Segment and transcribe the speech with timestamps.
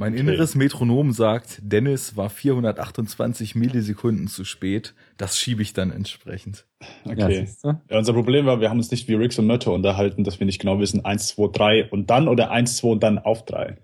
[0.00, 0.20] Mein okay.
[0.20, 4.94] inneres Metronom sagt, Dennis war 428 Millisekunden zu spät.
[5.16, 6.66] Das schiebe ich dann entsprechend.
[7.04, 7.48] Okay.
[7.64, 10.38] Ja, ja, unser Problem war, wir haben uns nicht wie Rix und Mötte unterhalten, dass
[10.38, 13.44] wir nicht genau wissen, 1, 2, 3 und dann oder 1, 2 und dann auf
[13.44, 13.76] 3.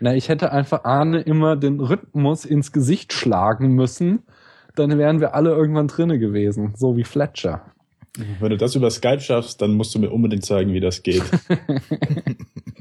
[0.00, 4.24] Na, ich hätte einfach Arne immer den Rhythmus ins Gesicht schlagen müssen.
[4.74, 7.62] Dann wären wir alle irgendwann drinne gewesen, so wie Fletcher.
[8.40, 11.22] Wenn du das über Skype schaffst, dann musst du mir unbedingt zeigen, wie das geht.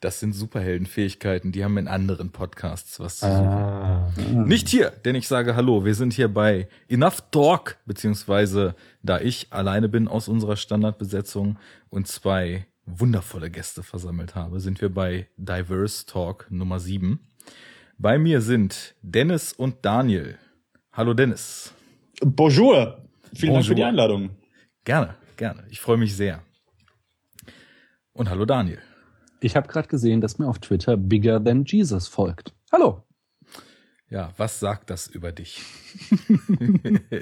[0.00, 3.46] Das sind Superheldenfähigkeiten, die haben in anderen Podcasts was zu suchen.
[3.46, 4.12] Ah.
[4.44, 9.46] Nicht hier, denn ich sage Hallo, wir sind hier bei Enough Talk, beziehungsweise da ich
[9.50, 16.06] alleine bin aus unserer Standardbesetzung und zwei wundervolle Gäste versammelt habe, sind wir bei Diverse
[16.06, 17.20] Talk Nummer 7.
[17.96, 20.38] Bei mir sind Dennis und Daniel.
[20.92, 21.72] Hallo Dennis.
[22.20, 23.02] Bonjour.
[23.34, 23.54] Vielen Bonjour.
[23.54, 24.30] Dank für die Einladung.
[24.84, 25.64] Gerne, gerne.
[25.70, 26.42] Ich freue mich sehr.
[28.12, 28.78] Und hallo Daniel.
[29.44, 32.54] Ich habe gerade gesehen, dass mir auf Twitter Bigger Than Jesus folgt.
[32.72, 33.02] Hallo.
[34.08, 35.60] Ja, was sagt das über dich?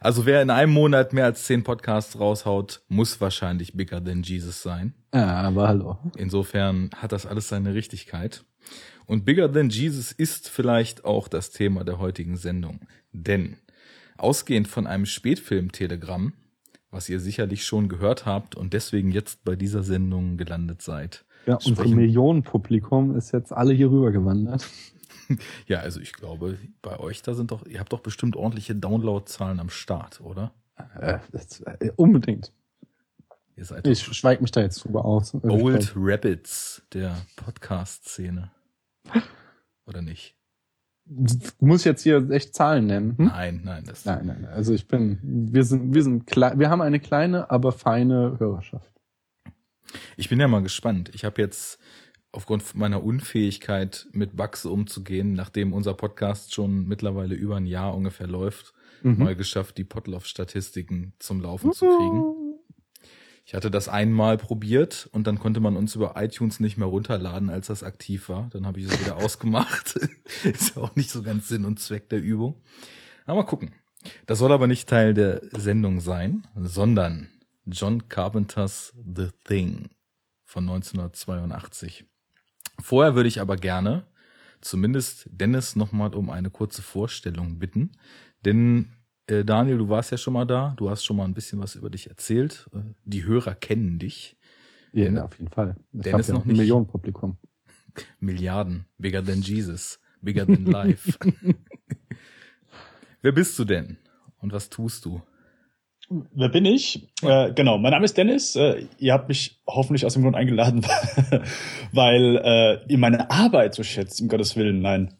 [0.00, 4.62] also wer in einem Monat mehr als zehn Podcasts raushaut, muss wahrscheinlich bigger than Jesus
[4.62, 4.92] sein.
[5.14, 5.98] Ja, aber hallo.
[6.18, 8.44] Insofern hat das alles seine Richtigkeit.
[9.06, 12.80] Und bigger than Jesus ist vielleicht auch das Thema der heutigen Sendung.
[13.12, 13.56] Denn
[14.18, 16.34] ausgehend von einem Spätfilm-Telegramm
[16.92, 21.24] was ihr sicherlich schon gehört habt und deswegen jetzt bei dieser Sendung gelandet seid.
[21.46, 24.68] Ja, unser Millionenpublikum ist jetzt alle hier rüber gewandert.
[25.66, 29.58] ja, also ich glaube, bei euch da sind doch, ihr habt doch bestimmt ordentliche Downloadzahlen
[29.58, 30.52] am Start, oder?
[31.00, 32.52] Äh, das, äh, unbedingt.
[33.56, 35.34] Ihr seid ich schweige mich da jetzt drüber aus.
[35.42, 38.50] Old Rabbits der Podcast-Szene.
[39.86, 40.36] Oder nicht?
[41.04, 43.18] Du musst jetzt hier echt Zahlen nennen.
[43.18, 43.26] Hm?
[43.26, 44.04] Nein, nein, das.
[44.04, 47.72] Nein, nein, also ich bin, wir sind, wir sind klein, wir haben eine kleine, aber
[47.72, 48.90] feine Hörerschaft.
[50.16, 51.10] Ich bin ja mal gespannt.
[51.14, 51.78] Ich habe jetzt
[52.30, 58.26] aufgrund meiner Unfähigkeit mit Bugs umzugehen, nachdem unser Podcast schon mittlerweile über ein Jahr ungefähr
[58.26, 58.72] läuft,
[59.02, 59.18] mhm.
[59.18, 61.72] mal geschafft, die Potloff-Statistiken zum Laufen mhm.
[61.72, 62.41] zu kriegen.
[63.44, 67.50] Ich hatte das einmal probiert und dann konnte man uns über iTunes nicht mehr runterladen,
[67.50, 68.48] als das aktiv war.
[68.50, 69.96] Dann habe ich es wieder ausgemacht.
[70.44, 72.62] Ist ja auch nicht so ganz Sinn und Zweck der Übung.
[73.26, 73.74] Aber mal gucken.
[74.26, 77.28] Das soll aber nicht Teil der Sendung sein, sondern
[77.66, 79.90] John Carpenters The Thing
[80.44, 82.04] von 1982.
[82.80, 84.06] Vorher würde ich aber gerne
[84.60, 87.92] zumindest Dennis nochmal um eine kurze Vorstellung bitten,
[88.44, 88.92] denn
[89.32, 91.74] äh, Daniel, du warst ja schon mal da, du hast schon mal ein bisschen was
[91.74, 92.68] über dich erzählt.
[92.74, 94.36] Äh, die Hörer kennen dich.
[94.92, 95.76] Ja, Den, auf jeden Fall.
[95.92, 96.56] Ich Dennis ja noch nicht.
[96.56, 97.38] Millionen Publikum.
[98.20, 98.84] Milliarden.
[98.98, 99.98] Bigger than Jesus.
[100.20, 101.18] Bigger than life.
[103.22, 103.96] Wer bist du denn?
[104.40, 105.22] Und was tust du?
[106.34, 107.08] Wer bin ich?
[107.22, 108.54] Äh, genau, mein Name ist Dennis.
[108.54, 110.82] Äh, ihr habt mich hoffentlich aus dem Grund eingeladen,
[111.92, 114.80] weil äh, ihr meine Arbeit so schätzt, um Gottes Willen.
[114.80, 115.14] Nein.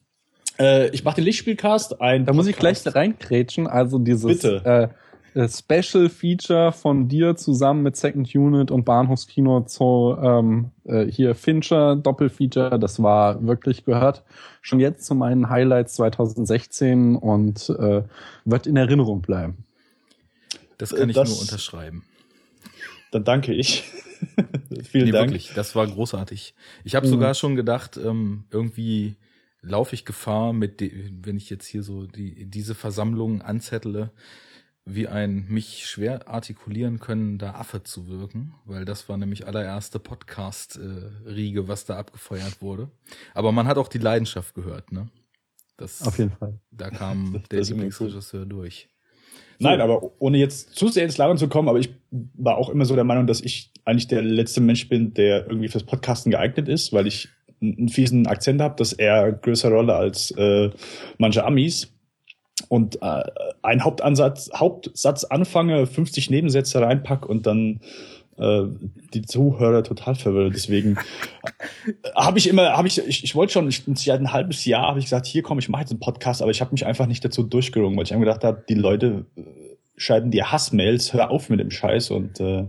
[0.63, 2.01] Äh, ich mache den Lichtspielcast.
[2.01, 3.67] Ein da muss ich gleich reinkrätschen.
[3.67, 4.89] Also dieses äh,
[5.35, 11.35] äh, Special Feature von dir zusammen mit Second Unit und Bahnhofskino zu ähm, äh, hier
[11.35, 12.79] Fincher Doppelfeature.
[12.79, 14.23] Das war wirklich gehört
[14.61, 18.03] schon jetzt zu meinen Highlights 2016 und äh,
[18.45, 19.65] wird in Erinnerung bleiben.
[20.79, 22.05] Das kann ich das, nur unterschreiben.
[23.11, 23.85] Dann danke ich.
[24.85, 25.31] Vielen nee, Dank.
[25.31, 26.55] Wirklich, das war großartig.
[26.85, 27.11] Ich habe mhm.
[27.11, 29.17] sogar schon gedacht, ähm, irgendwie
[29.63, 34.11] laufe ich Gefahr, mit wenn ich jetzt hier so die, diese Versammlung anzettle,
[34.85, 40.01] wie ein mich schwer artikulieren können, da Affe zu wirken, weil das war nämlich allererste
[40.01, 42.91] Podcast-Riege, äh, was da abgefeuert wurde.
[43.33, 45.09] Aber man hat auch die Leidenschaft gehört, ne?
[45.77, 46.61] Das, Auf jeden Fall.
[46.71, 48.89] Da kam der Lieblingsregisseur durch.
[49.59, 49.69] So.
[49.69, 52.85] Nein, aber ohne jetzt zu sehr ins Labern zu kommen, aber ich war auch immer
[52.85, 56.69] so der Meinung, dass ich eigentlich der letzte Mensch bin, der irgendwie fürs Podcasten geeignet
[56.69, 57.29] ist, weil ich
[57.63, 60.71] einen fiesen Akzent habe, dass er größere Rolle als äh,
[61.19, 61.93] manche Amis
[62.69, 63.23] und äh,
[63.63, 67.81] ein Hauptansatz, Hauptsatz anfange, 50 Nebensätze reinpack und dann
[68.39, 68.65] äh,
[69.15, 70.55] die Zuhörer total verwirrt.
[70.55, 70.99] Deswegen
[72.15, 74.99] habe ich immer, habe ich, ich, ich wollte schon, ich, seit ein halbes Jahr habe
[74.99, 77.25] ich gesagt, hier komm, ich mache jetzt einen Podcast, aber ich habe mich einfach nicht
[77.25, 79.43] dazu durchgerungen, weil ich einfach gedacht habe, die Leute äh,
[79.97, 82.65] schreiben dir Hassmails, hör auf mit dem Scheiß und äh,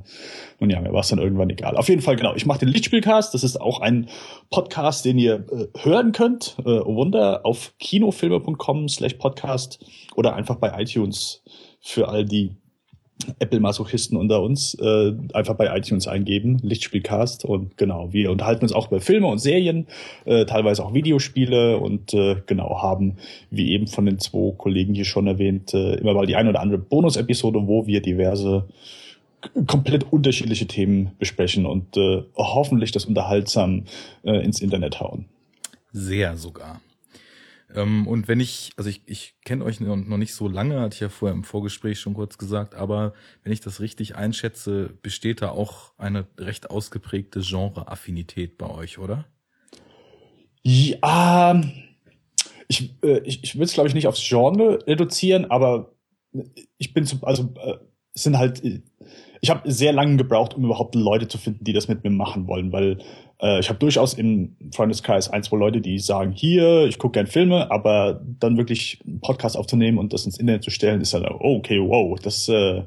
[0.60, 1.78] nun ja, mir war es dann irgendwann egal.
[1.78, 4.10] Auf jeden Fall, genau, ich mache den Lichtspielcast, das ist auch ein
[4.50, 9.84] Podcast, den ihr äh, hören könnt, äh, oh Wunder, auf kinofilme.com slash podcast
[10.16, 11.44] oder einfach bei iTunes
[11.80, 12.56] für all die
[13.40, 18.88] Apple-Masochisten unter uns äh, einfach bei iTunes eingeben, Lichtspielcast und genau, wir unterhalten uns auch
[18.88, 19.88] über Filme und Serien,
[20.26, 23.18] äh, teilweise auch Videospiele und äh, genau haben,
[23.50, 26.60] wie eben von den zwei Kollegen hier schon erwähnt, äh, immer mal die ein oder
[26.60, 28.66] andere Bonus-Episode, wo wir diverse
[29.68, 33.84] komplett unterschiedliche Themen besprechen und äh, hoffentlich das unterhaltsam
[34.24, 35.26] äh, ins Internet hauen.
[35.92, 36.82] Sehr sogar.
[37.76, 41.00] Ähm, und wenn ich, also ich, ich kenne euch noch nicht so lange, hatte ich
[41.00, 45.50] ja vorher im Vorgespräch schon kurz gesagt, aber wenn ich das richtig einschätze, besteht da
[45.50, 49.26] auch eine recht ausgeprägte Genre-Affinität bei euch, oder?
[50.64, 51.62] Ja,
[52.68, 55.94] ich, äh, ich, ich würde es, glaube ich, nicht aufs Genre reduzieren, aber
[56.78, 57.78] ich bin zum, also äh,
[58.16, 58.62] es sind halt,
[59.42, 62.48] ich habe sehr lange gebraucht, um überhaupt Leute zu finden, die das mit mir machen
[62.48, 63.00] wollen, weil
[63.44, 67.28] äh, ich habe durchaus im Freundeskreis ein, zwei Leute, die sagen, hier, ich gucke gern
[67.28, 71.30] Filme, aber dann wirklich einen Podcast aufzunehmen und das ins Internet zu stellen, ist halt,
[71.30, 72.84] oh, okay, wow, das, äh,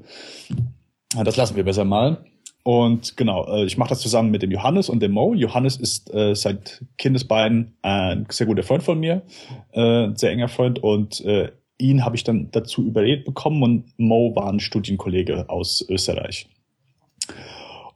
[1.22, 2.24] das lassen wir besser mal.
[2.62, 5.34] Und genau, äh, ich mache das zusammen mit dem Johannes und dem Mo.
[5.34, 9.22] Johannes ist äh, seit Kindesbeinen ein sehr guter Freund von mir,
[9.72, 14.34] äh, sehr enger Freund und äh, ihn habe ich dann dazu überredet bekommen und Mo
[14.34, 16.48] war ein Studienkollege aus Österreich.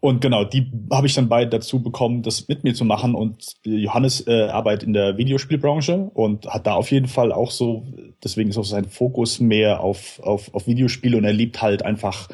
[0.00, 3.14] Und genau, die habe ich dann beide dazu bekommen, das mit mir zu machen.
[3.14, 7.84] Und Johannes äh, arbeitet in der Videospielbranche und hat da auf jeden Fall auch so,
[8.24, 12.28] deswegen ist auch sein Fokus mehr auf, auf, auf Videospiele und er liebt halt einfach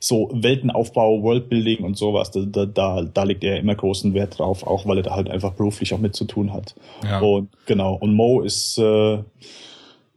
[0.00, 2.32] so Weltenaufbau, Worldbuilding und sowas.
[2.32, 5.52] Da, da, da legt er immer großen Wert drauf, auch weil er da halt einfach
[5.52, 6.74] beruflich auch mit zu tun hat.
[7.04, 7.20] Ja.
[7.20, 9.22] Und genau, und Mo ist äh,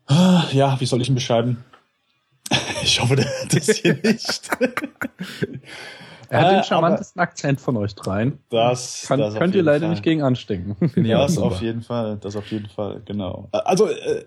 [0.10, 1.64] ja, wie soll ich ihn beschreiben?
[2.84, 3.18] Ich hoffe,
[3.50, 4.50] das hier nicht.
[6.30, 8.40] Er hat den äh, charmantesten Akzent von euch dreien.
[8.50, 9.90] Das, Kann, das könnt ihr leider Fall.
[9.92, 10.76] nicht gegen anstinken.
[11.08, 13.50] das auf jeden Fall, das auf jeden Fall, genau.
[13.52, 14.26] Äh, also äh,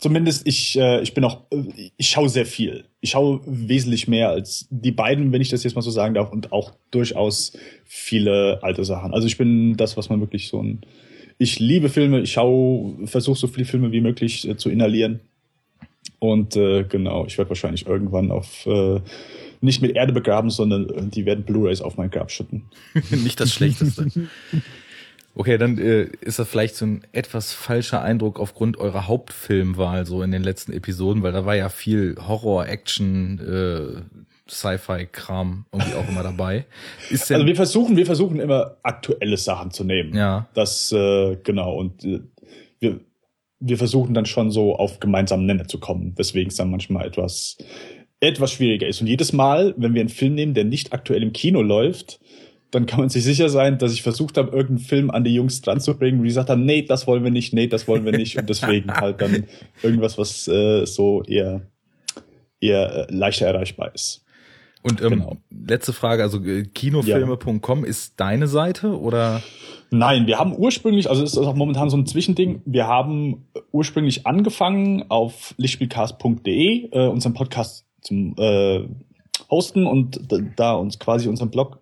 [0.00, 2.84] zumindest ich, äh, ich bin auch, äh, ich schaue sehr viel.
[3.00, 6.32] Ich schaue wesentlich mehr als die beiden, wenn ich das jetzt mal so sagen darf,
[6.32, 7.52] und auch durchaus
[7.84, 9.14] viele alte Sachen.
[9.14, 10.80] Also ich bin das, was man wirklich so ein,
[11.38, 15.20] ich liebe Filme, ich schaue, versuche so viele Filme wie möglich äh, zu inhalieren.
[16.18, 19.00] Und äh, genau, ich werde wahrscheinlich irgendwann auf äh,
[19.60, 22.64] nicht mit Erde begraben, sondern äh, die werden Blu-rays auf mein Grab schütten.
[23.10, 24.06] nicht das Schlechteste.
[25.34, 30.22] Okay, dann äh, ist das vielleicht so ein etwas falscher Eindruck aufgrund eurer Hauptfilmwahl so
[30.22, 34.20] in den letzten Episoden, weil da war ja viel Horror, Action, äh,
[34.50, 36.66] Sci-Fi-Kram irgendwie auch immer dabei.
[37.10, 40.14] Ist also wir versuchen, wir versuchen immer aktuelle Sachen zu nehmen.
[40.14, 40.48] Ja.
[40.54, 42.20] Das äh, genau und äh,
[42.80, 43.00] wir
[43.60, 47.58] wir versuchen dann schon so auf gemeinsamen Nenner zu kommen, weswegen es dann manchmal etwas
[48.20, 49.00] etwas schwieriger ist.
[49.00, 52.20] Und jedes Mal, wenn wir einen Film nehmen, der nicht aktuell im Kino läuft,
[52.70, 55.60] dann kann man sich sicher sein, dass ich versucht habe, irgendeinen Film an die Jungs
[55.60, 58.12] dran zu bringen, wie gesagt haben, nee, das wollen wir nicht, nee, das wollen wir
[58.12, 58.38] nicht.
[58.38, 59.44] Und deswegen halt dann
[59.82, 61.62] irgendwas, was äh, so eher,
[62.60, 64.24] eher äh, leichter erreichbar ist.
[64.82, 65.36] Und ähm, genau.
[65.50, 67.86] letzte Frage, also äh, kinofilme.com ja.
[67.86, 69.42] ist deine Seite oder?
[69.90, 74.26] Nein, wir haben ursprünglich, also es ist auch momentan so ein Zwischending, wir haben ursprünglich
[74.26, 78.86] angefangen auf lichtspielcast.de, äh, unseren Podcast zum äh,
[79.50, 80.20] Hosten und
[80.56, 81.80] da uns quasi unseren Blog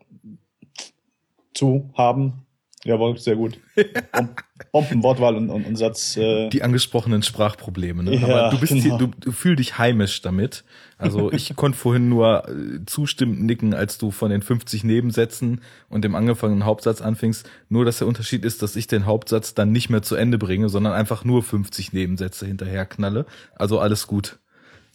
[1.54, 2.44] zu haben.
[2.84, 3.58] Jawohl, sehr gut.
[4.72, 6.16] Bombenwortwahl und, und, und Satz.
[6.16, 8.04] Äh Die angesprochenen Sprachprobleme.
[8.04, 8.16] Ne?
[8.16, 8.96] Ja, Aber du bist genau.
[8.96, 10.64] die, du, du fühl dich heimisch damit.
[10.96, 16.04] Also ich konnte vorhin nur äh, zustimmend nicken, als du von den 50 Nebensätzen und
[16.04, 17.50] dem angefangenen Hauptsatz anfingst.
[17.68, 20.68] Nur, dass der Unterschied ist, dass ich den Hauptsatz dann nicht mehr zu Ende bringe,
[20.68, 23.26] sondern einfach nur 50 Nebensätze hinterher knalle.
[23.56, 24.38] Also alles gut.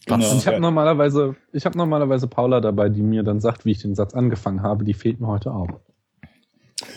[0.06, 3.80] Genau, ich habe normalerweise, ich habe normalerweise Paula dabei, die mir dann sagt, wie ich
[3.80, 4.84] den Satz angefangen habe.
[4.84, 5.68] Die fehlt mir heute auch.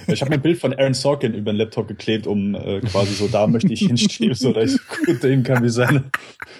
[0.07, 3.13] Ich habe mir ein Bild von Aaron Sorkin über den Laptop geklebt, um äh, quasi
[3.13, 6.05] so da möchte ich hinstehen, so dass ich gut sehen kann, wie seine,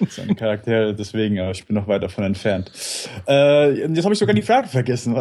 [0.09, 0.93] seine Charaktere.
[0.93, 2.71] Deswegen, aber ich bin noch weit davon entfernt.
[3.27, 5.15] Äh, jetzt habe ich sogar die Frage vergessen.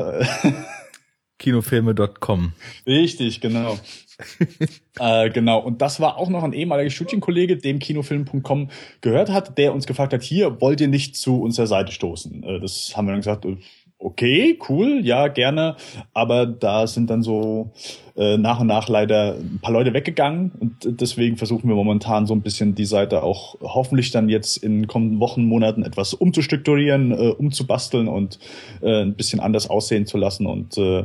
[1.39, 2.53] Kinofilme.com.
[2.87, 3.79] Richtig, genau.
[4.99, 5.61] äh, genau.
[5.61, 8.71] Und das war auch noch ein ehemaliger Shooting-Kollege, dem Kinofilm.com
[9.01, 12.43] gehört hat, der uns gefragt hat, hier, wollt ihr nicht zu unserer Seite stoßen?
[12.43, 13.57] Äh, das haben wir dann gesagt, äh,
[13.99, 15.77] okay, cool, ja, gerne.
[16.13, 17.73] Aber da sind dann so
[18.17, 20.53] äh, nach und nach leider ein paar Leute weggegangen.
[20.59, 24.87] Und deswegen versuchen wir momentan so ein bisschen die Seite auch hoffentlich dann jetzt in
[24.87, 28.39] kommenden Wochen, Monaten etwas umzustrukturieren, äh, umzubasteln und
[28.83, 30.47] äh, ein bisschen anders aussehen zu lassen.
[30.47, 31.05] Und äh,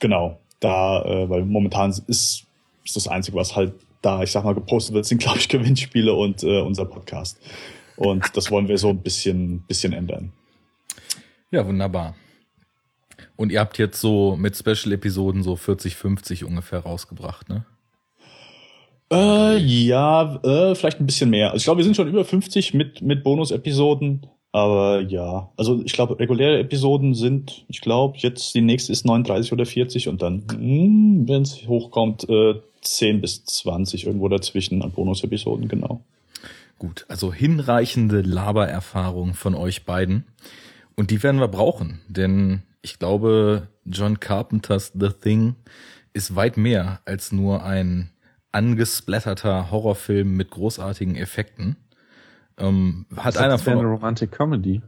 [0.00, 2.46] genau, da, äh, weil momentan ist
[2.84, 6.12] ist das Einzige, was halt da, ich sag mal, gepostet wird, sind, glaube ich, Gewinnspiele
[6.12, 7.38] und äh, unser Podcast.
[7.96, 10.32] Und das wollen wir so ein bisschen, bisschen ändern.
[11.50, 12.16] Ja, wunderbar.
[13.36, 17.64] Und ihr habt jetzt so mit Special-Episoden so 40, 50 ungefähr rausgebracht, ne?
[19.12, 21.48] Äh, ja, äh, vielleicht ein bisschen mehr.
[21.48, 24.26] Also ich glaube, wir sind schon über 50 mit, mit Bonus-Episoden.
[24.52, 29.52] Aber ja, also ich glaube, reguläre Episoden sind, ich glaube, jetzt die nächste ist 39
[29.52, 34.92] oder 40 und dann, hm, wenn es hochkommt, äh, 10 bis 20 irgendwo dazwischen an
[34.92, 36.02] Bonus-Episoden, genau.
[36.78, 40.24] Gut, also hinreichende Labererfahrung von euch beiden.
[40.96, 45.54] Und die werden wir brauchen, denn ich glaube, John Carpenters The Thing
[46.12, 48.10] ist weit mehr als nur ein
[48.50, 51.76] angesplatterter Horrorfilm mit großartigen Effekten.
[52.58, 54.82] Ähm, hat einer von eine Romantic Comedy.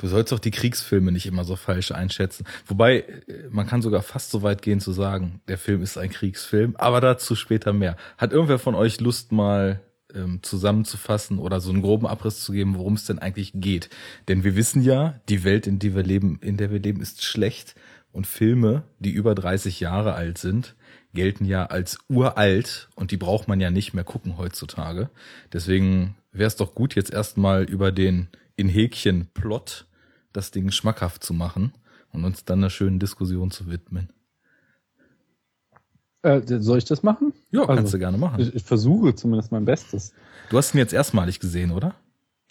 [0.00, 2.46] Du sollst doch die Kriegsfilme nicht immer so falsch einschätzen.
[2.66, 6.08] Wobei, äh, man kann sogar fast so weit gehen zu sagen, der Film ist ein
[6.08, 7.96] Kriegsfilm, aber dazu später mehr.
[8.16, 9.80] Hat irgendwer von euch Lust mal
[10.14, 13.90] ähm, zusammenzufassen oder so einen groben Abriss zu geben, worum es denn eigentlich geht?
[14.26, 17.22] Denn wir wissen ja, die Welt, in der wir leben, in der wir leben, ist
[17.22, 17.74] schlecht
[18.10, 20.76] und Filme, die über 30 Jahre alt sind,
[21.12, 25.10] gelten ja als uralt und die braucht man ja nicht mehr gucken heutzutage.
[25.52, 29.86] Deswegen wäre es doch gut, jetzt erstmal über den in Häkchen Plot
[30.32, 31.72] das Ding schmackhaft zu machen
[32.12, 34.10] und uns dann einer schönen Diskussion zu widmen.
[36.22, 37.32] Äh, soll ich das machen?
[37.50, 38.40] Ja, also, kannst du gerne machen.
[38.40, 40.12] Ich, ich, versuche zumindest mein Bestes.
[40.50, 41.94] Du hast ihn jetzt erstmalig gesehen, oder?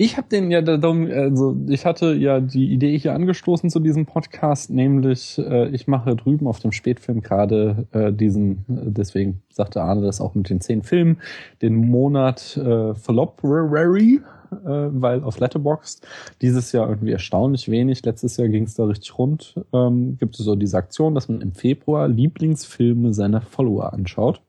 [0.01, 4.05] Ich habe den ja darum, also ich hatte ja die Idee hier angestoßen zu diesem
[4.05, 10.01] Podcast, nämlich äh, ich mache drüben auf dem Spätfilm gerade äh, diesen, deswegen sagte Arne
[10.01, 11.17] das auch mit den zehn Filmen,
[11.61, 16.05] den Monat äh, äh, weil auf Letterboxd
[16.41, 18.03] dieses Jahr irgendwie erstaunlich wenig.
[18.03, 19.55] Letztes Jahr ging es da richtig rund.
[19.73, 24.41] Ähm, gibt es so diese Aktion, dass man im Februar Lieblingsfilme seiner Follower anschaut.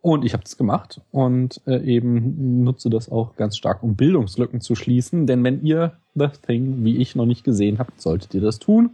[0.00, 4.60] Und ich habe das gemacht und äh, eben nutze das auch ganz stark, um Bildungslücken
[4.60, 5.26] zu schließen.
[5.26, 8.90] Denn wenn ihr The Thing wie ich noch nicht gesehen habt, solltet ihr das tun.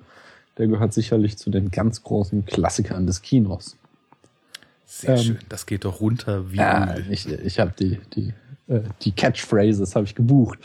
[0.57, 3.77] Der gehört sicherlich zu den ganz großen Klassikern des Kinos.
[4.87, 5.39] Sehr ähm, schön.
[5.49, 6.57] Das geht doch runter wie.
[6.57, 8.33] Ja, ich, ich habe die, die äh,
[9.03, 10.59] die Catchphrases habe ich gebucht.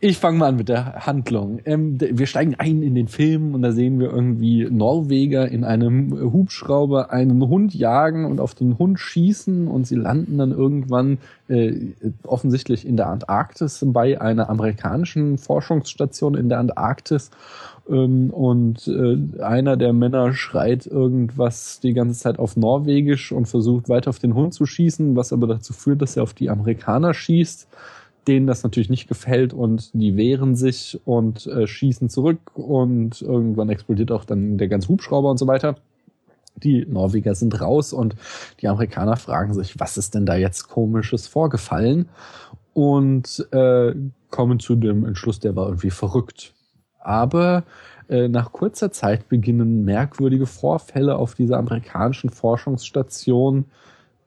[0.00, 1.60] Ich fange mal an mit der Handlung.
[1.66, 6.10] Ähm, wir steigen ein in den Film und da sehen wir irgendwie Norweger in einem
[6.32, 11.18] Hubschrauber einen Hund jagen und auf den Hund schießen und sie landen dann irgendwann
[11.48, 11.74] äh,
[12.22, 17.30] offensichtlich in der Antarktis bei einer amerikanischen Forschungsstation in der Antarktis
[17.88, 23.88] ähm, und äh, einer der Männer schreit irgendwas die ganze Zeit auf Norwegisch und versucht
[23.88, 27.14] weiter auf den Hund zu schießen, was aber dazu führt, dass er auf die Amerikaner
[27.14, 27.68] schießt,
[28.26, 33.70] denen das natürlich nicht gefällt und die wehren sich und äh, schießen zurück und irgendwann
[33.70, 35.76] explodiert auch dann der ganze Hubschrauber und so weiter.
[36.56, 38.16] Die Norweger sind raus und
[38.60, 42.08] die Amerikaner fragen sich, was ist denn da jetzt komisches vorgefallen?
[42.74, 43.94] Und äh,
[44.30, 46.52] kommen zu dem Entschluss, der war irgendwie verrückt
[47.08, 47.64] aber
[48.08, 53.64] äh, nach kurzer Zeit beginnen merkwürdige Vorfälle auf dieser amerikanischen Forschungsstation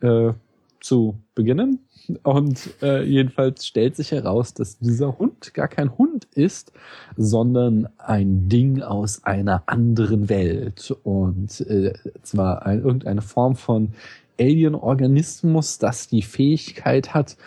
[0.02, 0.34] äh,
[0.80, 1.80] zu beginnen.
[2.24, 6.74] Und äh, jedenfalls stellt sich heraus, dass dieser Hund gar kein Hund ist,
[7.16, 10.96] sondern ein Ding aus einer anderen Welt.
[11.04, 13.94] Und äh, zwar ein, irgendeine Form von
[14.40, 17.38] Alien-Organismus, das die Fähigkeit hat,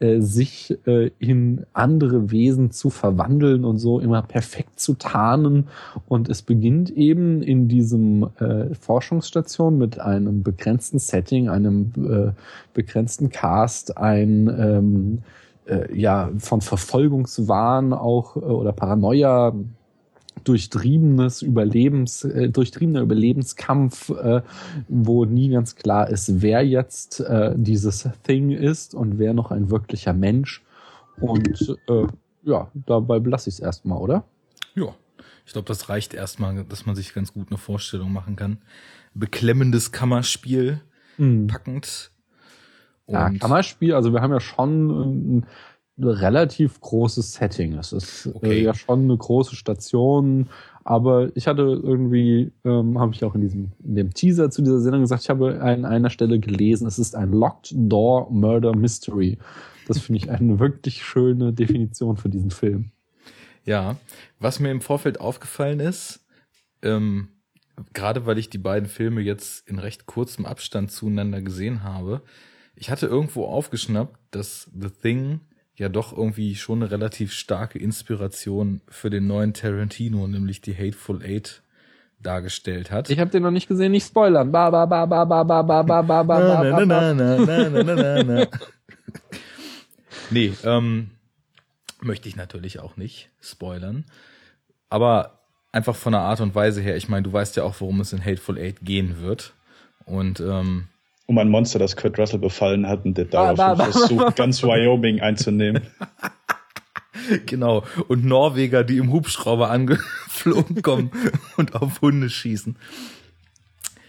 [0.00, 5.68] äh, sich äh, in andere Wesen zu verwandeln und so immer perfekt zu tarnen.
[6.08, 12.32] Und es beginnt eben in diesem äh, Forschungsstation mit einem begrenzten Setting, einem äh,
[12.74, 15.18] begrenzten Cast, ein ähm,
[15.66, 19.54] äh, ja von Verfolgungswahn auch äh, oder Paranoia
[20.42, 24.42] durchtriebenes Überlebens, äh, durchtriebener Überlebenskampf, äh,
[24.88, 29.70] wo nie ganz klar ist, wer jetzt äh, dieses Thing ist und wer noch ein
[29.70, 30.62] wirklicher Mensch.
[31.20, 32.06] Und äh,
[32.42, 34.24] ja, dabei belasse ich es erstmal, oder?
[34.74, 34.94] Ja,
[35.46, 38.58] ich glaube, das reicht erstmal, dass man sich ganz gut eine Vorstellung machen kann.
[39.14, 40.80] Beklemmendes Kammerspiel,
[41.18, 41.46] mhm.
[41.46, 42.10] packend.
[43.06, 45.46] Und ja, Kammerspiel, also wir haben ja schon
[45.98, 47.74] relativ großes Setting.
[47.74, 48.60] Es ist äh, okay.
[48.60, 50.48] äh, ja schon eine große Station,
[50.82, 54.80] aber ich hatte irgendwie, ähm, habe ich auch in diesem in dem Teaser zu dieser
[54.80, 59.38] Sendung gesagt, ich habe an einer Stelle gelesen, es ist ein Locked Door Murder Mystery.
[59.86, 62.90] Das finde ich eine wirklich schöne Definition für diesen Film.
[63.64, 63.96] Ja,
[64.38, 66.26] was mir im Vorfeld aufgefallen ist,
[66.82, 67.28] ähm,
[67.92, 72.22] gerade weil ich die beiden Filme jetzt in recht kurzem Abstand zueinander gesehen habe,
[72.76, 75.40] ich hatte irgendwo aufgeschnappt, dass The Thing
[75.76, 81.22] ja doch irgendwie schon eine relativ starke Inspiration für den neuen Tarantino, nämlich die Hateful
[81.22, 81.62] Eight
[82.20, 83.10] dargestellt hat.
[83.10, 84.50] Ich habe den noch nicht gesehen, nicht spoilern.
[84.52, 87.68] Ba ba ba ba ba ba ba ba ba ba ba na, na, na, na,
[87.68, 88.46] na, na, na.
[90.30, 91.10] Nee, ähm,
[92.00, 94.04] möchte ich natürlich auch nicht spoilern.
[94.88, 95.40] Aber
[95.72, 98.12] einfach von der Art und Weise her, ich meine, du weißt ja auch, worum es
[98.12, 99.52] in Hateful Eight gehen wird.
[100.06, 100.88] Und ähm,
[101.26, 105.20] um ein Monster, das Kurt Russell befallen hat und der darauf ah, versucht, ganz Wyoming
[105.20, 105.82] einzunehmen.
[107.46, 107.84] Genau.
[108.08, 111.10] Und Norweger, die im Hubschrauber angeflogen kommen
[111.56, 112.76] und auf Hunde schießen.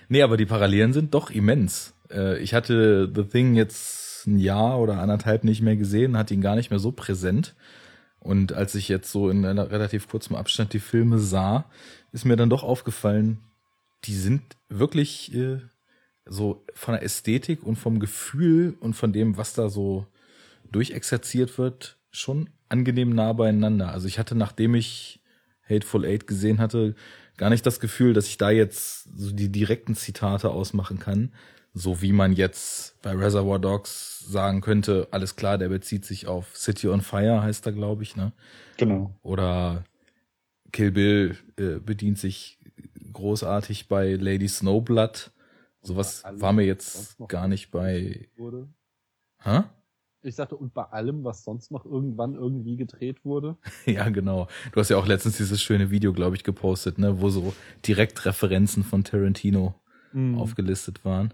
[0.09, 1.93] Nee, aber die Parallelen sind doch immens.
[2.11, 6.41] Äh, ich hatte The Thing jetzt ein Jahr oder anderthalb nicht mehr gesehen, hatte ihn
[6.41, 7.55] gar nicht mehr so präsent.
[8.19, 11.65] Und als ich jetzt so in einer relativ kurzem Abstand die Filme sah,
[12.11, 13.39] ist mir dann doch aufgefallen,
[14.05, 15.59] die sind wirklich äh,
[16.25, 20.05] so von der Ästhetik und vom Gefühl und von dem, was da so
[20.71, 23.91] durchexerziert wird, schon angenehm nah beieinander.
[23.91, 25.21] Also ich hatte, nachdem ich
[25.69, 26.95] Hateful Eight gesehen hatte,
[27.37, 31.31] gar nicht das Gefühl, dass ich da jetzt so die direkten Zitate ausmachen kann,
[31.73, 36.55] so wie man jetzt bei Reservoir Dogs sagen könnte, alles klar, der bezieht sich auf
[36.55, 38.31] City on Fire, heißt er, glaube ich, ne?
[38.77, 39.13] Genau.
[39.23, 39.83] Oder
[40.71, 42.59] Kill Bill äh, bedient sich
[43.11, 45.31] großartig bei Lady Snowblood.
[45.85, 48.29] Sowas war mir jetzt gar nicht bei.
[48.37, 48.67] Wurde.
[49.41, 49.63] Hä?
[50.21, 53.57] Ich sagte, und bei allem, was sonst noch irgendwann irgendwie gedreht wurde.
[53.85, 54.47] ja, genau.
[54.71, 57.53] Du hast ja auch letztens dieses schöne Video, glaube ich, gepostet, ne, wo so
[57.85, 59.75] direkt Referenzen von Tarantino
[60.13, 60.39] mm.
[60.39, 61.31] aufgelistet waren.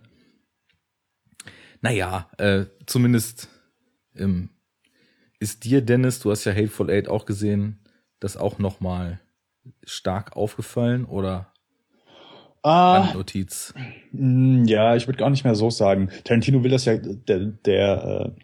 [1.80, 3.48] Naja, äh, zumindest
[4.16, 4.50] ähm,
[5.40, 7.80] ist dir, Dennis, du hast ja Hateful Eight auch gesehen,
[8.20, 9.22] das auch nochmal
[9.84, 11.54] stark aufgefallen oder
[12.64, 13.74] Ah, Notiz.
[14.12, 16.10] Mm, ja, ich würde gar nicht mehr so sagen.
[16.24, 18.42] Tarantino will das ja, der, der äh,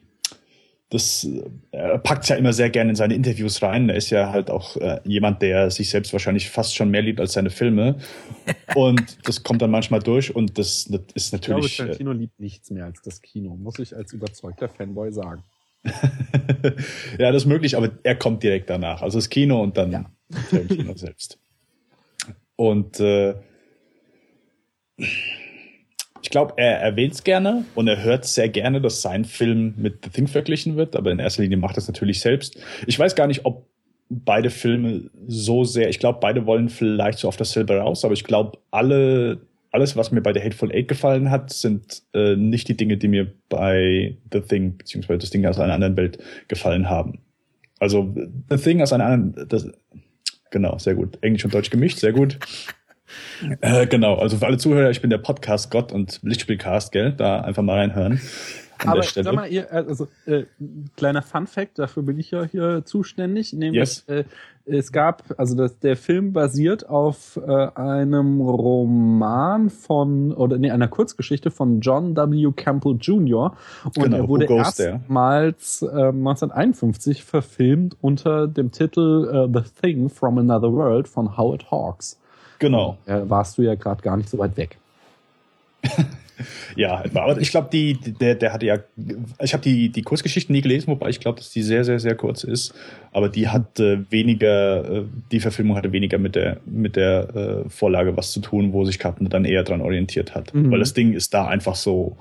[0.89, 1.27] das
[1.71, 3.89] er packt ja immer sehr gerne in seine Interviews rein.
[3.89, 7.19] Er ist ja halt auch äh, jemand, der sich selbst wahrscheinlich fast schon mehr liebt
[7.19, 7.97] als seine Filme.
[8.75, 11.65] und das kommt dann manchmal durch und das, das ist natürlich.
[11.65, 15.11] Ich glaube, Tarantino äh, liebt nichts mehr als das Kino, muss ich als überzeugter Fanboy
[15.11, 15.43] sagen.
[17.19, 19.01] ja, das ist möglich, aber er kommt direkt danach.
[19.01, 20.05] Also das Kino und dann ja.
[20.49, 21.37] Tarantino selbst.
[22.55, 23.35] Und äh,
[24.97, 30.03] ich glaube, er erwähnt es gerne und er hört sehr gerne, dass sein Film mit
[30.03, 32.59] The Thing verglichen wird, aber in erster Linie macht er es natürlich selbst.
[32.85, 33.67] Ich weiß gar nicht, ob
[34.09, 38.23] beide Filme so sehr, ich glaube, beide wollen vielleicht so auf dasselbe raus, aber ich
[38.23, 42.77] glaube, alle, alles, was mir bei The Hateful Eight gefallen hat, sind äh, nicht die
[42.77, 47.19] Dinge, die mir bei The Thing, beziehungsweise das Ding aus einer anderen Welt gefallen haben.
[47.79, 48.13] Also
[48.49, 49.69] The Thing aus einer anderen, das,
[50.51, 51.17] genau, sehr gut.
[51.21, 52.39] Englisch und Deutsch gemischt, sehr gut.
[53.61, 57.13] Äh, genau, also für alle Zuhörer, ich bin der Podcast-Gott und Lichtspielcast, gell?
[57.13, 58.19] Da einfach mal reinhören.
[58.85, 60.43] Aber sag mal, ihr, also äh,
[60.95, 64.03] kleiner Fun-Fact, dafür bin ich ja hier zuständig, nämlich yes.
[64.07, 64.23] äh,
[64.65, 70.87] es gab, also das, der Film basiert auf äh, einem Roman von, oder nee, einer
[70.87, 72.51] Kurzgeschichte von John W.
[72.55, 73.55] Campbell Jr.
[73.85, 80.37] Und genau, er wurde erstmals äh, 1951 verfilmt unter dem Titel uh, The Thing from
[80.37, 82.19] Another World von Howard Hawks.
[82.59, 82.97] Genau.
[83.05, 84.77] Da warst du ja gerade gar nicht so weit weg.
[86.75, 88.77] ja, aber ich glaube, die, der, der hatte ja,
[89.41, 92.15] ich habe die, die Kurzgeschichten nie gelesen, wobei ich glaube, dass die sehr, sehr, sehr
[92.15, 92.73] kurz ist.
[93.11, 97.69] Aber die hat äh, weniger, äh, die Verfilmung hatte weniger mit der, mit der äh,
[97.69, 100.53] Vorlage was zu tun, wo sich Carpenter dann eher dran orientiert hat.
[100.53, 100.71] Mhm.
[100.71, 102.17] Weil das Ding ist da einfach so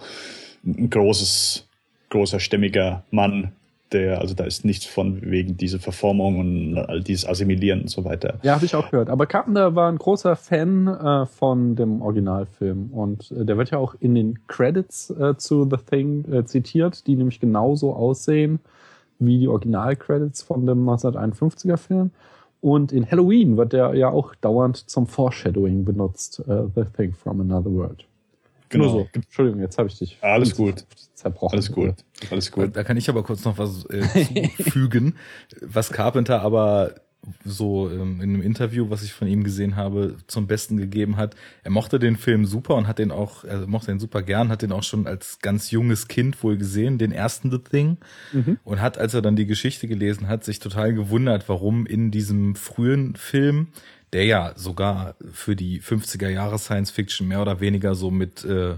[0.64, 1.66] ein großes,
[2.10, 3.52] großer, stämmiger Mann,
[3.92, 8.04] der, also da ist nichts von wegen diese Verformung und all dieses Assimilieren und so
[8.04, 8.38] weiter.
[8.42, 9.08] Ja, habe ich auch gehört.
[9.08, 13.78] Aber Carpenter war ein großer Fan äh, von dem Originalfilm und äh, der wird ja
[13.78, 18.60] auch in den Credits äh, zu The Thing äh, zitiert, die nämlich genauso aussehen
[19.18, 22.10] wie die Original-Credits von dem 1951er Film.
[22.60, 27.40] Und in Halloween wird der ja auch dauernd zum Foreshadowing benutzt, äh, The Thing from
[27.40, 28.06] Another World.
[28.68, 28.88] Genau.
[28.88, 29.08] So.
[29.12, 30.18] Entschuldigung, jetzt habe ich dich.
[30.20, 30.84] Alles gut.
[31.14, 31.54] Zerbrochen.
[31.54, 31.94] Alles gut.
[32.30, 32.76] Alles gut.
[32.76, 35.16] Da kann ich aber kurz noch was äh, zufügen,
[35.60, 36.94] was Carpenter aber
[37.44, 41.34] so ähm, in einem Interview, was ich von ihm gesehen habe, zum Besten gegeben hat.
[41.64, 44.62] Er mochte den Film super und hat den auch, er mochte den super gern, hat
[44.62, 47.98] den auch schon als ganz junges Kind wohl gesehen, den ersten The Thing.
[48.32, 48.58] Mhm.
[48.64, 52.54] Und hat, als er dann die Geschichte gelesen hat, sich total gewundert, warum in diesem
[52.54, 53.68] frühen Film
[54.16, 58.76] der ja sogar für die 50er Jahre Science Fiction mehr oder weniger so mit äh,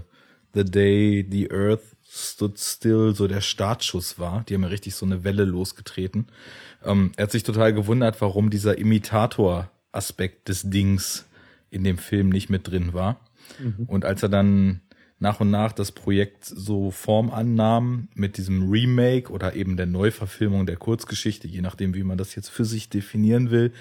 [0.53, 4.43] The Day the Earth Stood Still so der Startschuss war.
[4.43, 6.27] Die haben ja richtig so eine Welle losgetreten.
[6.83, 11.25] Ähm, er hat sich total gewundert, warum dieser Imitator-Aspekt des Dings
[11.69, 13.21] in dem Film nicht mit drin war.
[13.59, 13.85] Mhm.
[13.87, 14.81] Und als er dann
[15.19, 20.65] nach und nach das Projekt so Form annahm mit diesem Remake oder eben der Neuverfilmung
[20.65, 23.71] der Kurzgeschichte, je nachdem, wie man das jetzt für sich definieren will,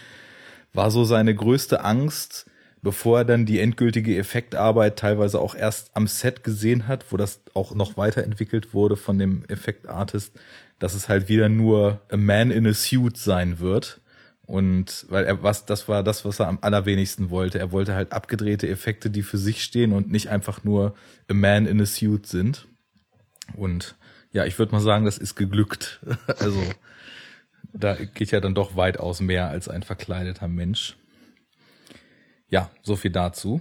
[0.72, 2.46] war so seine größte Angst,
[2.82, 7.40] bevor er dann die endgültige Effektarbeit teilweise auch erst am Set gesehen hat, wo das
[7.54, 10.32] auch noch weiterentwickelt wurde von dem Effektartist,
[10.78, 14.00] dass es halt wieder nur a man in a suit sein wird.
[14.46, 17.58] Und weil er was, das war das, was er am allerwenigsten wollte.
[17.58, 20.94] Er wollte halt abgedrehte Effekte, die für sich stehen und nicht einfach nur
[21.28, 22.66] a man in a suit sind.
[23.54, 23.96] Und
[24.32, 26.00] ja, ich würde mal sagen, das ist geglückt.
[26.38, 26.62] also
[27.72, 30.96] da geht ja dann doch weitaus mehr als ein verkleideter Mensch.
[32.48, 33.60] Ja, so viel dazu.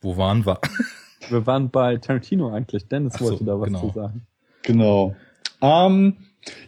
[0.00, 0.60] Wo waren wir?
[1.28, 2.86] Wir waren bei Tarantino eigentlich.
[2.86, 3.80] Dennis so, wollte da was genau.
[3.80, 4.26] zu sagen.
[4.62, 5.16] Genau.
[5.60, 6.16] Ähm,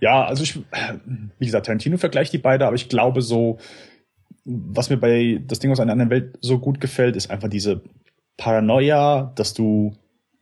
[0.01, 0.59] ja, also ich,
[1.39, 3.59] wie gesagt, Tarantino vergleicht die beide, aber ich glaube so,
[4.45, 7.83] was mir bei das Ding aus einer anderen Welt so gut gefällt, ist einfach diese
[8.37, 9.95] Paranoia, dass du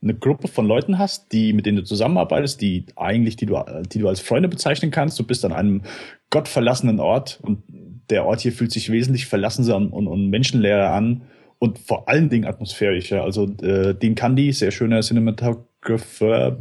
[0.02, 3.98] eine Gruppe von Leuten hast, die, mit denen du zusammenarbeitest, die eigentlich, die du, die
[3.98, 5.18] du als Freunde bezeichnen kannst.
[5.18, 5.82] Du bist an einem
[6.30, 7.62] gottverlassenen Ort und
[8.10, 11.22] der Ort hier fühlt sich wesentlich verlassener und, und, und menschenleerer an
[11.58, 13.22] und vor allen Dingen atmosphärischer.
[13.22, 16.56] Also äh, Dean Candy, sehr schöner Cinematographer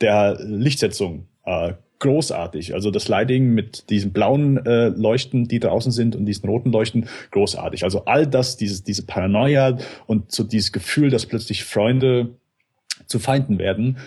[0.00, 1.26] der Lichtsetzung.
[1.44, 2.74] Äh, großartig.
[2.74, 7.06] Also das Lighting mit diesen blauen äh, Leuchten, die draußen sind und diesen roten Leuchten,
[7.30, 7.84] großartig.
[7.84, 12.36] Also all das, dieses, diese Paranoia und so dieses Gefühl, dass plötzlich Freunde
[13.06, 13.98] zu Feinden werden,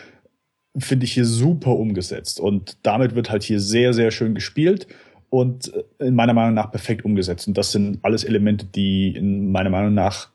[0.78, 2.40] finde ich hier super umgesetzt.
[2.40, 4.88] Und damit wird halt hier sehr, sehr schön gespielt
[5.30, 7.48] und äh, in meiner Meinung nach perfekt umgesetzt.
[7.48, 10.30] Und das sind alles Elemente, die in meiner Meinung nach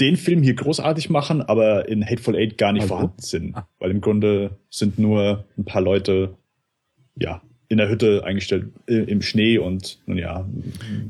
[0.00, 2.94] den Film hier großartig machen, aber in Hateful Eight gar nicht also.
[2.94, 3.56] vorhanden sind.
[3.78, 6.34] Weil im Grunde sind nur ein paar Leute,
[7.18, 10.46] ja, in der Hütte eingestellt im Schnee und nun ja.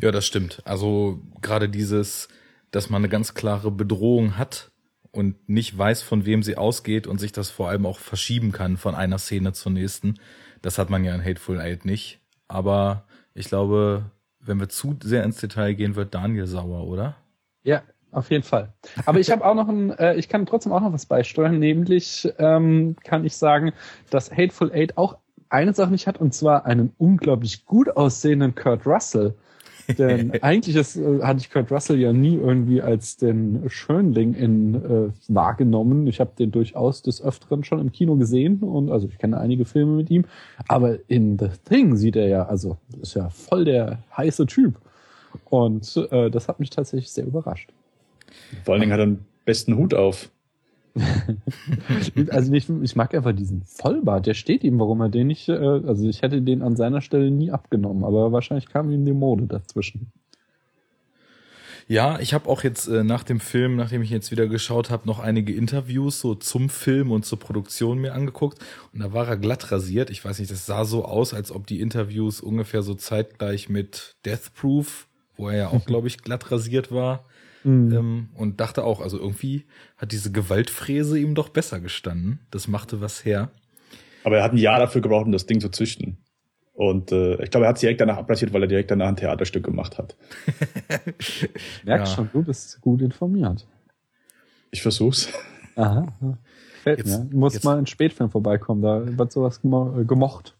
[0.01, 0.62] Ja, das stimmt.
[0.64, 2.29] Also gerade dieses,
[2.71, 4.71] dass man eine ganz klare Bedrohung hat
[5.11, 8.77] und nicht weiß, von wem sie ausgeht und sich das vor allem auch verschieben kann
[8.77, 10.14] von einer Szene zur nächsten.
[10.62, 12.21] Das hat man ja in Hateful Eight nicht.
[12.49, 17.16] Aber ich glaube, wenn wir zu sehr ins Detail gehen, wird Daniel sauer, oder?
[17.64, 18.73] Ja, auf jeden Fall.
[19.05, 22.29] Aber ich habe auch noch ein, äh, ich kann trotzdem auch noch was beisteuern, nämlich
[22.38, 23.73] ähm, kann ich sagen,
[24.11, 28.87] dass Hateful Eight auch eine Sache nicht hat, und zwar einen unglaublich gut aussehenden Kurt
[28.87, 29.35] Russell.
[29.98, 34.74] Denn eigentlich ist, äh, hatte ich Kurt Russell ja nie irgendwie als den Schönling in
[34.74, 36.06] äh, wahrgenommen.
[36.06, 39.64] Ich habe den durchaus des Öfteren schon im Kino gesehen und also ich kenne einige
[39.64, 40.24] Filme mit ihm.
[40.68, 44.74] Aber in The Thing sieht er ja, also ist ja voll der heiße Typ.
[45.44, 47.70] Und äh, das hat mich tatsächlich sehr überrascht.
[48.64, 50.30] Vor allen Dingen hat er den besten Hut auf.
[52.30, 55.54] Also ich, ich, mag einfach diesen Vollbart, der steht ihm, warum er den nicht, äh,
[55.54, 59.46] also ich hätte den an seiner Stelle nie abgenommen, aber wahrscheinlich kam ihm die Mode
[59.46, 60.12] dazwischen.
[61.88, 65.06] Ja, ich habe auch jetzt äh, nach dem Film, nachdem ich jetzt wieder geschaut habe,
[65.06, 68.59] noch einige Interviews so zum Film und zur Produktion mir angeguckt
[68.92, 70.11] und da war er glatt rasiert.
[70.11, 74.16] Ich weiß nicht, das sah so aus, als ob die Interviews ungefähr so zeitgleich mit
[74.24, 75.06] Death Proof,
[75.37, 77.24] wo er ja auch, glaube ich, glatt rasiert war,
[77.66, 77.92] Mhm.
[77.92, 79.64] Ähm, und dachte auch, also irgendwie
[79.96, 82.38] hat diese Gewaltfräse ihm doch besser gestanden.
[82.52, 83.50] Das machte was her.
[84.22, 86.18] Aber er hat ein Jahr dafür gebraucht, um das Ding zu züchten.
[86.74, 89.16] Und äh, ich glaube, er hat es direkt danach abrasiert, weil er direkt danach ein
[89.16, 90.16] Theaterstück gemacht hat.
[91.85, 92.16] Merkst ja.
[92.16, 93.66] schon, du bist gut informiert.
[94.70, 95.29] Ich versuch's.
[95.74, 96.14] Aha.
[96.87, 97.37] Gefällt jetzt, mir.
[97.37, 97.64] Muss jetzt.
[97.64, 100.57] mal in Spätfilm vorbeikommen, da wird sowas gemo gemocht.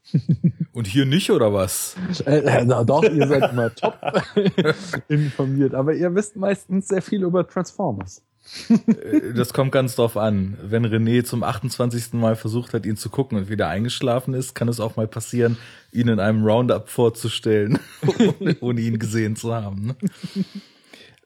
[0.73, 1.95] Und hier nicht, oder was?
[2.25, 3.97] Äh, äh, doch, ihr seid immer top
[5.09, 8.23] informiert, aber ihr wisst meistens sehr viel über Transformers.
[8.69, 10.59] Äh, das kommt ganz drauf an.
[10.61, 12.15] Wenn René zum 28.
[12.15, 15.57] Mal versucht hat, ihn zu gucken und wieder eingeschlafen ist, kann es auch mal passieren,
[15.93, 17.79] ihn in einem Roundup vorzustellen,
[18.19, 19.87] ohne, ohne ihn gesehen zu haben.
[19.87, 19.97] Ne?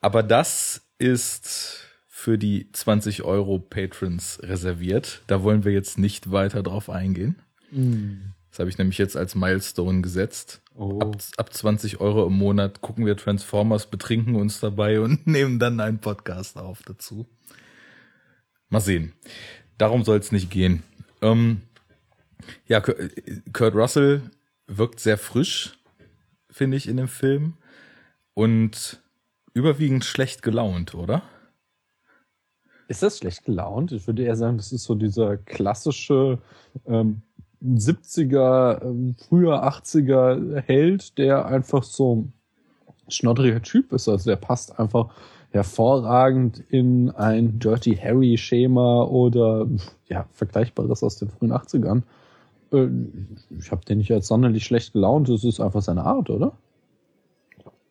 [0.03, 1.90] Aber das ist
[2.21, 5.23] für die 20 Euro Patrons reserviert.
[5.27, 7.37] Da wollen wir jetzt nicht weiter drauf eingehen.
[7.71, 8.33] Mm.
[8.51, 10.61] Das habe ich nämlich jetzt als Milestone gesetzt.
[10.75, 10.99] Oh.
[11.01, 15.81] Ab, ab 20 Euro im Monat gucken wir Transformers, betrinken uns dabei und nehmen dann
[15.81, 17.27] einen Podcast auf dazu.
[18.69, 19.15] Mal sehen.
[19.79, 20.83] Darum soll es nicht gehen.
[21.23, 21.63] Ähm,
[22.67, 24.21] ja, Kurt Russell
[24.67, 25.79] wirkt sehr frisch,
[26.51, 27.55] finde ich, in dem Film.
[28.35, 29.01] Und
[29.55, 31.23] überwiegend schlecht gelaunt, oder?
[32.91, 33.93] Ist das schlecht gelaunt?
[33.93, 36.41] Ich würde eher sagen, das ist so dieser klassische
[36.89, 37.23] ähm,
[37.65, 42.33] 70er, ähm, früher 80er Held, der einfach so ein
[43.07, 44.09] schnotteriger Typ ist.
[44.09, 45.15] Also der passt einfach
[45.51, 49.69] hervorragend in ein Dirty Harry Schema oder
[50.09, 52.03] ja, vergleichbares aus den frühen 80ern.
[52.73, 52.89] Äh,
[53.57, 56.55] ich habe den nicht als sonderlich schlecht gelaunt, es ist einfach seine Art, oder?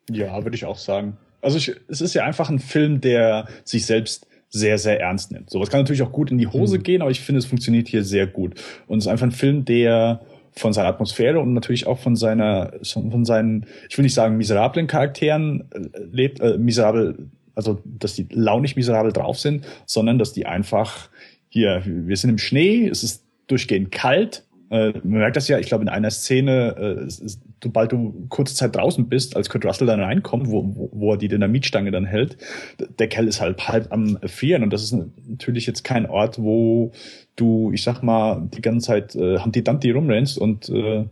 [0.09, 1.15] Ja, würde ich auch sagen.
[1.41, 5.49] Also ich, es ist ja einfach ein Film, der sich selbst sehr, sehr ernst nimmt.
[5.49, 6.83] Sowas kann natürlich auch gut in die Hose mhm.
[6.83, 8.55] gehen, aber ich finde, es funktioniert hier sehr gut.
[8.87, 10.21] Und es ist einfach ein Film, der
[10.53, 14.87] von seiner Atmosphäre und natürlich auch von seiner, von seinen, ich will nicht sagen miserablen
[14.87, 20.45] Charakteren äh, lebt, äh, miserabel, also dass die launig miserabel drauf sind, sondern dass die
[20.45, 21.09] einfach
[21.47, 25.67] hier, wir sind im Schnee, es ist durchgehend kalt, äh, man merkt das ja, ich
[25.67, 27.27] glaube, in einer Szene, äh,
[27.63, 31.17] sobald du kurze Zeit draußen bist, als Kurt Russell dann reinkommt, wo, wo, wo er
[31.17, 32.37] die Dynamitstange dann hält,
[32.99, 34.95] der Kerl ist halt halb am Frieren und das ist
[35.27, 36.91] natürlich jetzt kein Ort, wo
[37.35, 41.05] du, ich sag mal, die ganze Zeit äh, Humpty Dumpty rumrennst und äh,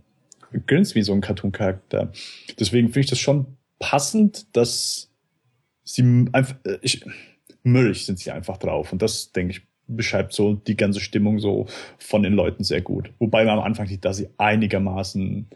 [0.65, 2.11] grinst wie so ein Cartoon-Charakter.
[2.59, 5.11] Deswegen finde ich das schon passend, dass
[5.83, 7.03] sie einfach, äh, ich,
[7.63, 11.67] mürrig sind sie einfach drauf und das, denke ich, beschreibt so die ganze Stimmung so
[11.97, 13.12] von den Leuten sehr gut.
[13.19, 15.47] Wobei man am Anfang sieht, dass sie einigermaßen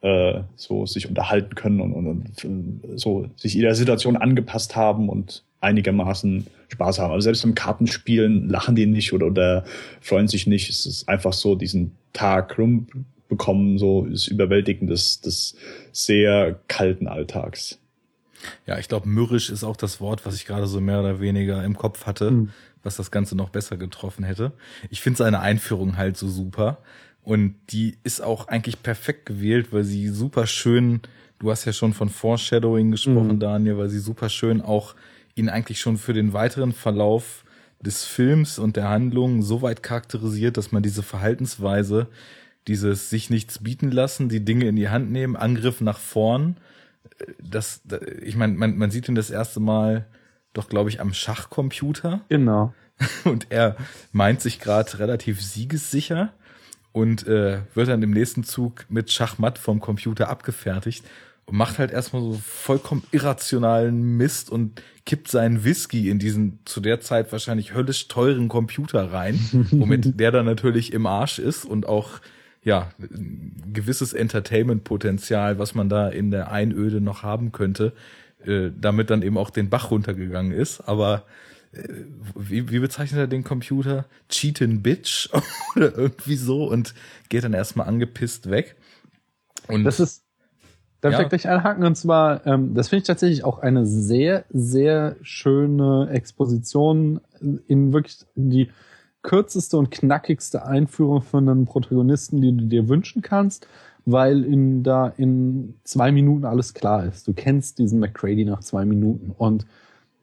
[0.00, 5.42] äh, so sich unterhalten können und, und, und so sich ihrer Situation angepasst haben und
[5.60, 7.12] einigermaßen Spaß haben.
[7.12, 9.64] Also selbst beim Kartenspielen lachen die nicht oder, oder
[10.00, 10.68] freuen sich nicht.
[10.68, 15.56] Es ist einfach so diesen Tag rumbekommen, so das Überwältigen des, des
[15.92, 17.78] sehr kalten Alltags.
[18.66, 21.64] Ja, ich glaube, mürrisch ist auch das Wort, was ich gerade so mehr oder weniger
[21.64, 22.50] im Kopf hatte, mhm.
[22.84, 24.52] Was das Ganze noch besser getroffen hätte.
[24.90, 26.78] Ich finde seine Einführung halt so super.
[27.22, 31.00] Und die ist auch eigentlich perfekt gewählt, weil sie super schön,
[31.38, 33.40] du hast ja schon von Foreshadowing gesprochen, mhm.
[33.40, 34.94] Daniel, weil sie super schön auch
[35.34, 37.44] ihn eigentlich schon für den weiteren Verlauf
[37.80, 42.08] des Films und der Handlung so weit charakterisiert, dass man diese Verhaltensweise,
[42.68, 46.56] dieses sich nichts bieten lassen, die Dinge in die Hand nehmen, Angriff nach vorn,
[47.42, 47.82] das,
[48.22, 50.06] ich meine, man, man sieht ihn das erste Mal
[50.54, 52.20] doch, glaube ich, am Schachcomputer.
[52.30, 52.72] Genau.
[53.24, 53.76] Und er
[54.12, 56.32] meint sich gerade relativ siegessicher
[56.92, 61.04] und äh, wird dann im nächsten Zug mit Schachmatt vom Computer abgefertigt
[61.44, 66.80] und macht halt erstmal so vollkommen irrationalen Mist und kippt seinen Whisky in diesen zu
[66.80, 69.40] der Zeit wahrscheinlich höllisch teuren Computer rein,
[69.72, 72.20] womit der dann natürlich im Arsch ist und auch
[72.62, 72.90] ja,
[73.72, 77.92] gewisses Entertainment-Potenzial, was man da in der Einöde noch haben könnte,
[78.46, 80.80] äh, damit dann eben auch den Bach runtergegangen ist.
[80.82, 81.24] Aber
[81.72, 81.88] äh,
[82.34, 84.06] wie, wie bezeichnet er den Computer?
[84.28, 85.28] Cheatin' Bitch
[85.76, 86.94] oder irgendwie so und
[87.28, 88.76] geht dann erstmal angepisst weg.
[89.68, 90.24] Und das ist,
[91.00, 91.22] darf ja.
[91.22, 91.84] ich gleich einhaken?
[91.84, 97.20] Und zwar, ähm, das finde ich tatsächlich auch eine sehr, sehr schöne Exposition
[97.66, 98.70] in wirklich die
[99.22, 103.66] kürzeste und knackigste Einführung von einem Protagonisten, die du dir wünschen kannst,
[104.06, 107.26] weil in da in zwei Minuten alles klar ist.
[107.26, 109.66] Du kennst diesen McCready nach zwei Minuten und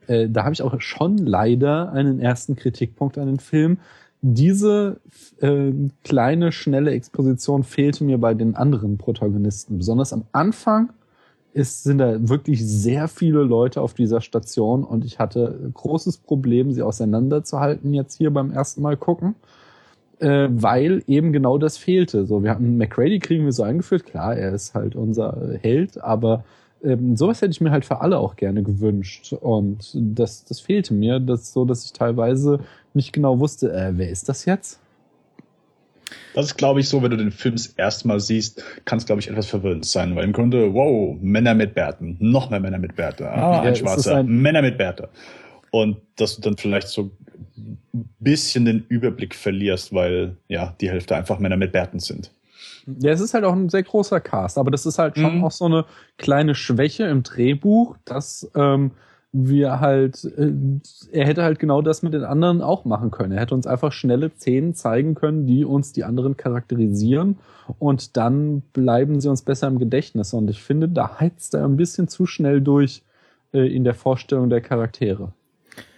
[0.08, 3.78] äh, da habe ich auch schon leider einen ersten Kritikpunkt an den Film.
[4.22, 5.02] Diese
[5.40, 5.72] äh,
[6.04, 9.80] kleine, schnelle Exposition fehlte mir bei den anderen Protagonisten.
[9.80, 10.92] Besonders am Anfang
[11.54, 16.72] ist, sind da wirklich sehr viele Leute auf dieser Station und ich hatte großes Problem,
[16.72, 19.36] sie auseinanderzuhalten jetzt hier beim ersten Mal gucken,
[20.22, 22.26] äh, weil eben genau das fehlte.
[22.26, 26.44] So, wir hatten McCready kriegen wir so eingeführt, klar, er ist halt unser Held, aber
[26.84, 30.94] ähm, sowas hätte ich mir halt für alle auch gerne gewünscht und das, das fehlte
[30.94, 32.60] mir, das so, dass ich teilweise
[32.94, 34.80] nicht genau wusste, äh, wer ist das jetzt?
[36.34, 39.06] Das ist, glaube ich, so, wenn du den Film das erste Mal siehst, kann es,
[39.06, 42.80] glaube ich, etwas verwirrend sein, weil im Grunde, wow, Männer mit Bärten, noch mehr Männer
[42.80, 45.10] mit Bärte, ah, ja, ein Schwarzer, ein Männer mit Bärte.
[45.72, 47.12] Und dass du dann vielleicht so
[47.94, 52.32] ein bisschen den Überblick verlierst, weil ja die Hälfte einfach Männer mit Bärten sind.
[53.00, 55.44] Ja, es ist halt auch ein sehr großer Cast, aber das ist halt schon mhm.
[55.44, 55.86] auch so eine
[56.18, 58.92] kleine Schwäche im Drehbuch, dass ähm,
[59.32, 60.52] wir halt, äh,
[61.12, 63.32] er hätte halt genau das mit den anderen auch machen können.
[63.32, 67.38] Er hätte uns einfach schnelle Szenen zeigen können, die uns die anderen charakterisieren
[67.80, 70.34] und dann bleiben sie uns besser im Gedächtnis.
[70.34, 73.04] Und ich finde, da heizt er ein bisschen zu schnell durch
[73.54, 75.34] äh, in der Vorstellung der Charaktere.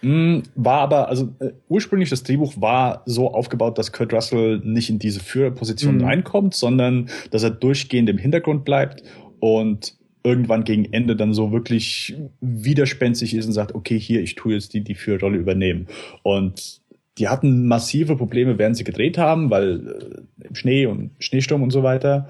[0.01, 4.89] Mm, war aber, also äh, ursprünglich das Drehbuch war so aufgebaut, dass Kurt Russell nicht
[4.89, 6.03] in diese Führerposition mhm.
[6.03, 9.03] reinkommt, sondern dass er durchgehend im Hintergrund bleibt
[9.39, 14.53] und irgendwann gegen Ende dann so wirklich widerspenstig ist und sagt, okay, hier, ich tue
[14.53, 15.87] jetzt die, die Führerrolle übernehmen.
[16.23, 16.81] Und
[17.17, 21.71] die hatten massive Probleme, während sie gedreht haben, weil äh, im Schnee und Schneesturm und
[21.71, 22.29] so weiter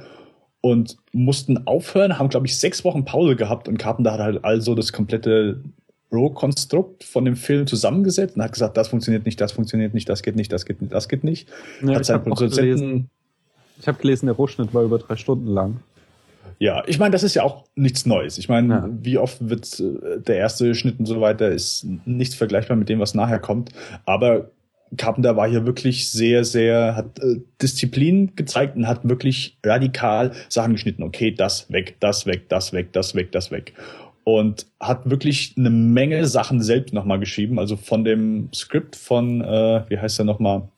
[0.66, 4.76] und mussten aufhören, haben, glaube ich, sechs Wochen Pause gehabt und Carpenter hat halt also
[4.76, 5.62] das komplette
[6.14, 10.22] Roh-Konstrukt von dem Film zusammengesetzt und hat gesagt, das funktioniert nicht, das funktioniert nicht, das
[10.22, 11.50] geht nicht, das geht nicht, das geht nicht.
[11.82, 13.10] Ja, hat ich habe gelesen,
[13.80, 15.80] ich hab gelesen, der Rohschnitt war über drei Stunden lang.
[16.60, 18.38] Ja, ich meine, das ist ja auch nichts Neues.
[18.38, 18.90] Ich meine, ja.
[19.02, 23.00] wie oft wird äh, der erste Schnitt und so weiter ist nichts vergleichbar mit dem,
[23.00, 23.72] was nachher kommt.
[24.06, 24.52] Aber
[24.98, 30.74] Carpenter war hier wirklich sehr, sehr, hat äh, Disziplin gezeigt und hat wirklich radikal Sachen
[30.74, 31.04] geschnitten.
[31.04, 33.74] Okay, das weg, das weg, das weg, das weg, das weg.
[34.24, 37.60] Und hat wirklich eine Menge Sachen selbst nochmal geschrieben.
[37.60, 40.70] Also von dem Skript von, äh, wie heißt er nochmal?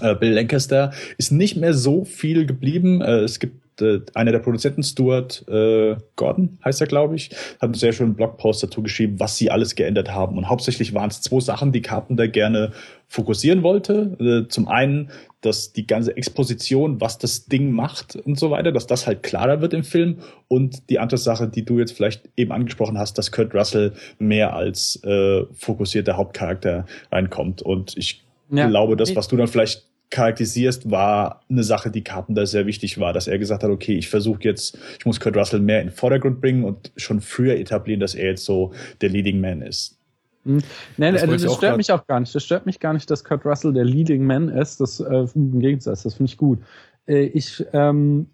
[0.00, 3.02] Äh, Bill Lancaster ist nicht mehr so viel geblieben.
[3.02, 7.62] Äh, es gibt äh, einer der Produzenten, Stuart äh, Gordon heißt er, glaube ich, hat
[7.62, 10.38] einen sehr schönen Blogpost dazu geschrieben, was sie alles geändert haben.
[10.38, 12.72] Und hauptsächlich waren es zwei Sachen, die Carpenter gerne
[13.08, 14.16] fokussieren wollte.
[14.18, 15.10] Äh, zum einen,
[15.42, 19.60] dass die ganze Exposition, was das Ding macht und so weiter, dass das halt klarer
[19.60, 20.18] wird im Film.
[20.48, 24.54] Und die andere Sache, die du jetzt vielleicht eben angesprochen hast, dass Kurt Russell mehr
[24.54, 27.60] als äh, fokussierter Hauptcharakter reinkommt.
[27.60, 28.68] Und ich ja.
[28.68, 33.12] glaube, das, was du dann vielleicht charakterisierst, war eine Sache, die Carpenter sehr wichtig war,
[33.12, 35.94] dass er gesagt hat, okay, ich versuche jetzt, ich muss Kurt Russell mehr in den
[35.94, 39.98] Vordergrund bringen und schon früher etablieren, dass er jetzt so der Leading Man ist.
[40.44, 40.62] Hm.
[40.98, 42.34] Nein, das, das stört mich auch gar nicht.
[42.34, 44.80] Das stört mich gar nicht, dass Kurt Russell der Leading Man ist.
[44.80, 46.58] Das äh, im Gegensatz, das finde ich gut.
[47.06, 48.26] Äh, ich ähm,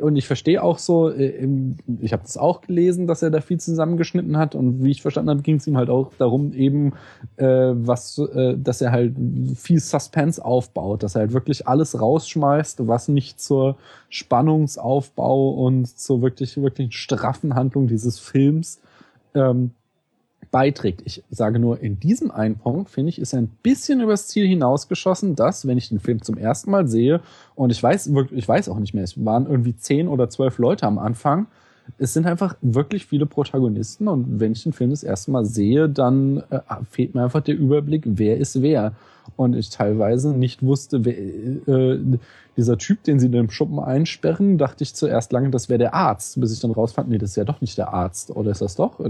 [0.00, 1.48] und ich verstehe auch so, äh,
[2.00, 4.54] ich habe das auch gelesen, dass er da viel zusammengeschnitten hat.
[4.54, 6.92] Und wie ich verstanden habe, ging es ihm halt auch darum, eben
[7.36, 9.14] äh, was, äh, dass er halt
[9.56, 13.76] viel Suspense aufbaut, dass er halt wirklich alles rausschmeißt, was nicht zur
[14.08, 18.80] Spannungsaufbau und zur wirklich wirklich straffen Handlung dieses Films
[19.34, 19.70] ähm,
[20.56, 21.02] beiträgt.
[21.04, 24.46] Ich sage nur, in diesem einen Punkt, finde ich, ist er ein bisschen übers Ziel
[24.48, 27.20] hinausgeschossen, dass, wenn ich den Film zum ersten Mal sehe,
[27.54, 30.86] und ich weiß ich weiß auch nicht mehr, es waren irgendwie zehn oder zwölf Leute
[30.86, 31.46] am Anfang,
[31.98, 35.88] es sind einfach wirklich viele Protagonisten und wenn ich den Film das erste Mal sehe,
[35.88, 38.92] dann äh, fehlt mir einfach der Überblick, wer ist wer.
[39.34, 41.98] Und ich teilweise nicht wusste, wer, äh,
[42.56, 45.94] dieser Typ, den sie in dem Schuppen einsperren, dachte ich zuerst lange, das wäre der
[45.94, 48.30] Arzt, bis ich dann rausfand, nee, das ist ja doch nicht der Arzt.
[48.30, 49.00] Oder ist das doch?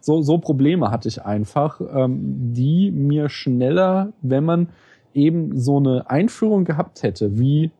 [0.00, 4.68] So, so Probleme hatte ich einfach, ähm, die mir schneller, wenn man
[5.14, 7.70] eben so eine Einführung gehabt hätte, wie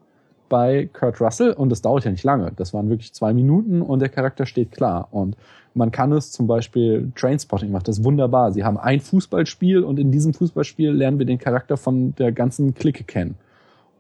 [0.49, 4.01] bei Kurt Russell, und das dauert ja nicht lange, das waren wirklich zwei Minuten und
[4.01, 5.09] der Charakter steht klar.
[5.11, 5.37] Und
[5.75, 8.53] man kann es zum Beispiel, Trainspotting macht das wunderbar.
[8.53, 12.75] Sie haben ein Fußballspiel und in diesem Fußballspiel lernen wir den Charakter von der ganzen
[12.75, 13.37] Clique kennen.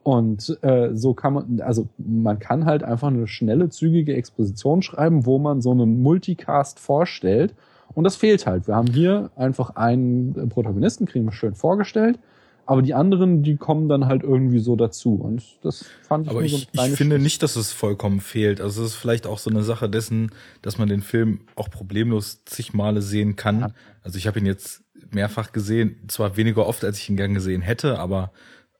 [0.02, 5.26] Und äh, so kann man, also man kann halt einfach eine schnelle, zügige Exposition schreiben,
[5.26, 7.54] wo man so einen Multicast vorstellt.
[7.92, 8.68] Und das fehlt halt.
[8.68, 12.20] Wir haben hier einfach einen Protagonisten, kriegen wir schön vorgestellt,
[12.66, 15.14] aber die anderen, die kommen dann halt irgendwie so dazu.
[15.14, 18.60] Und das fand ich Aber ich, so ich finde nicht, dass es vollkommen fehlt.
[18.60, 22.44] Also es ist vielleicht auch so eine Sache dessen, dass man den Film auch problemlos
[22.44, 23.60] zig Male sehen kann.
[23.60, 23.68] Ja.
[24.02, 27.62] Also ich habe ihn jetzt mehrfach gesehen, zwar weniger oft, als ich ihn gern gesehen
[27.62, 28.32] hätte, aber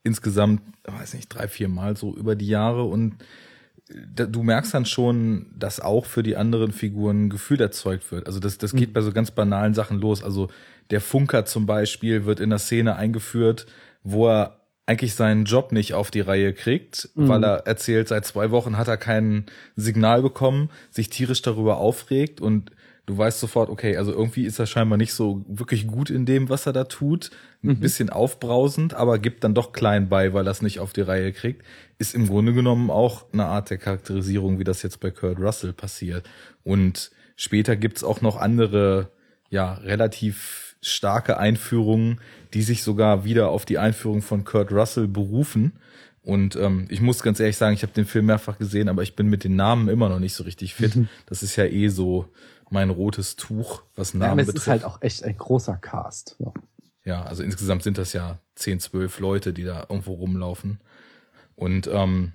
[0.03, 3.15] insgesamt, weiß nicht, drei, vier Mal so über die Jahre und
[3.89, 8.27] du merkst dann schon, dass auch für die anderen Figuren ein Gefühl erzeugt wird.
[8.27, 8.93] Also das, das geht mhm.
[8.95, 10.25] bei so ganz banalen Sachen los.
[10.25, 10.49] Also
[10.91, 13.67] der Funker zum Beispiel wird in der Szene eingeführt,
[14.03, 17.29] wo er eigentlich seinen Job nicht auf die Reihe kriegt, mhm.
[17.29, 22.41] weil er erzählt, seit zwei Wochen hat er kein Signal bekommen, sich tierisch darüber aufregt
[22.41, 22.71] und
[23.07, 26.49] du weißt sofort, okay, also irgendwie ist er scheinbar nicht so wirklich gut in dem,
[26.49, 27.31] was er da tut.
[27.63, 27.81] Ein mhm.
[27.81, 31.33] bisschen aufbrausend, aber gibt dann doch klein bei, weil er es nicht auf die Reihe
[31.33, 31.65] kriegt.
[31.99, 35.73] Ist im Grunde genommen auch eine Art der Charakterisierung, wie das jetzt bei Kurt Russell
[35.73, 36.29] passiert.
[36.65, 39.11] Und später gibt's auch noch andere,
[39.51, 42.21] ja, relativ starke Einführungen,
[42.55, 45.73] die sich sogar wieder auf die Einführung von Kurt Russell berufen.
[46.23, 49.15] Und ähm, ich muss ganz ehrlich sagen, ich habe den Film mehrfach gesehen, aber ich
[49.15, 50.97] bin mit den Namen immer noch nicht so richtig fit.
[50.97, 51.09] Mhm.
[51.27, 52.29] Das ist ja eh so
[52.71, 54.67] mein rotes Tuch, was Namen ja, aber es betrifft.
[54.67, 56.37] ist halt auch echt ein großer Cast.
[56.41, 56.53] Ja.
[57.05, 60.81] ja, also insgesamt sind das ja zehn, zwölf Leute, die da irgendwo rumlaufen.
[61.55, 62.33] Und ähm,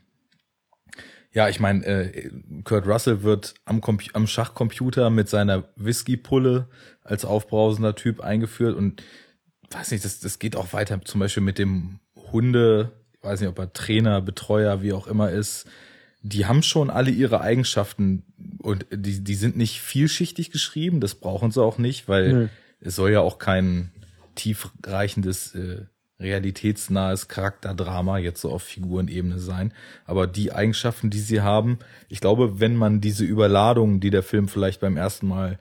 [1.34, 2.30] ja, ich meine, äh,
[2.63, 3.82] Kurt Russell wird am,
[4.13, 6.67] am Schachcomputer mit seiner Whisky-Pulle
[7.03, 9.03] als aufbrausender Typ eingeführt und
[9.69, 13.49] weiß nicht, das, das geht auch weiter, zum Beispiel mit dem Hunde, ich weiß nicht,
[13.49, 15.67] ob er Trainer, Betreuer, wie auch immer ist,
[16.23, 18.23] die haben schon alle ihre Eigenschaften
[18.59, 22.49] und die, die sind nicht vielschichtig geschrieben, das brauchen sie auch nicht, weil mhm.
[22.79, 23.91] es soll ja auch kein
[24.35, 25.85] tiefreichendes, äh,
[26.21, 29.73] realitätsnahes Charakterdrama jetzt so auf Figurenebene sein.
[30.05, 34.47] Aber die Eigenschaften, die sie haben, ich glaube, wenn man diese Überladung, die der Film
[34.47, 35.59] vielleicht beim ersten Mal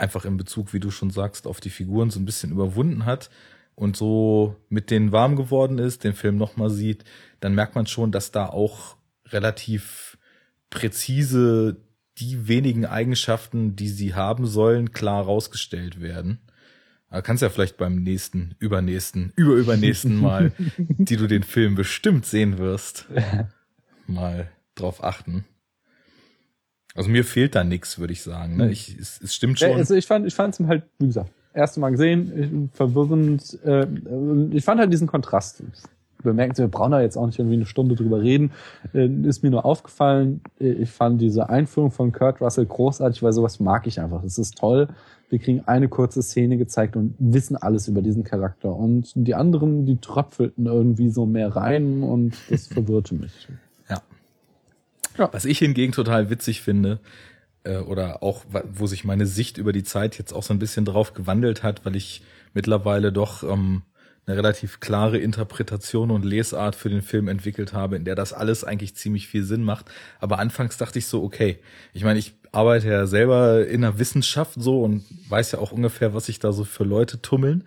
[0.00, 3.30] einfach in Bezug, wie du schon sagst, auf die Figuren so ein bisschen überwunden hat
[3.74, 7.04] und so mit denen warm geworden ist, den Film nochmal sieht,
[7.40, 10.18] dann merkt man schon, dass da auch relativ
[10.70, 11.76] präzise
[12.18, 16.40] die wenigen Eigenschaften, die sie haben sollen, klar rausgestellt werden.
[17.08, 22.58] Aber kannst ja vielleicht beim nächsten, übernächsten, überübernächsten Mal, die du den Film bestimmt sehen
[22.58, 23.06] wirst,
[24.06, 25.44] mal drauf achten.
[26.94, 28.56] Also mir fehlt da nichts, würde ich sagen.
[28.56, 28.70] Ne?
[28.70, 29.70] Ich, es, es stimmt schon.
[29.70, 33.58] Ja, also ich fand, ich fand es halt, wie gesagt, erste Mal gesehen, verwirrend.
[33.64, 33.86] Äh,
[34.52, 35.62] ich fand halt diesen Kontrast
[36.22, 38.52] bemerken Sie, wir brauchen da jetzt auch nicht irgendwie eine Stunde drüber reden.
[38.94, 43.32] Äh, ist mir nur aufgefallen, äh, ich fand diese Einführung von Kurt Russell großartig, weil
[43.32, 44.22] sowas mag ich einfach.
[44.24, 44.88] Es ist toll.
[45.28, 48.74] Wir kriegen eine kurze Szene gezeigt und wissen alles über diesen Charakter.
[48.74, 53.48] Und die anderen, die tröpfelten irgendwie so mehr rein und das verwirrte mich.
[55.18, 55.28] Ja.
[55.32, 57.00] Was ich hingegen total witzig finde,
[57.64, 60.84] äh, oder auch, wo sich meine Sicht über die Zeit jetzt auch so ein bisschen
[60.84, 62.22] drauf gewandelt hat, weil ich
[62.54, 63.82] mittlerweile doch ähm,
[64.26, 68.64] eine relativ klare Interpretation und Lesart für den Film entwickelt habe, in der das alles
[68.64, 69.90] eigentlich ziemlich viel Sinn macht.
[70.20, 71.58] Aber anfangs dachte ich so, okay,
[71.92, 76.14] ich meine, ich arbeite ja selber in der Wissenschaft so und weiß ja auch ungefähr,
[76.14, 77.64] was sich da so für Leute tummeln.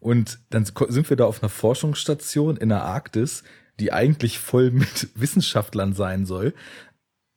[0.00, 3.42] Und dann sind wir da auf einer Forschungsstation in der Arktis,
[3.80, 6.54] die eigentlich voll mit Wissenschaftlern sein soll.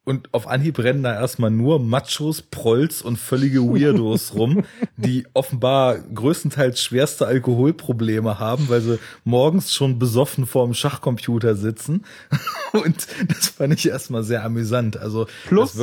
[0.04, 4.64] und auf Anhieb rennen da erstmal nur Machos, Prolls und völlige Weirdos rum,
[4.96, 12.06] die offenbar größtenteils schwerste Alkoholprobleme haben, weil sie morgens schon besoffen vorm Schachcomputer sitzen.
[12.72, 14.98] Und das fand ich erstmal sehr amüsant.
[14.98, 15.74] Also plus,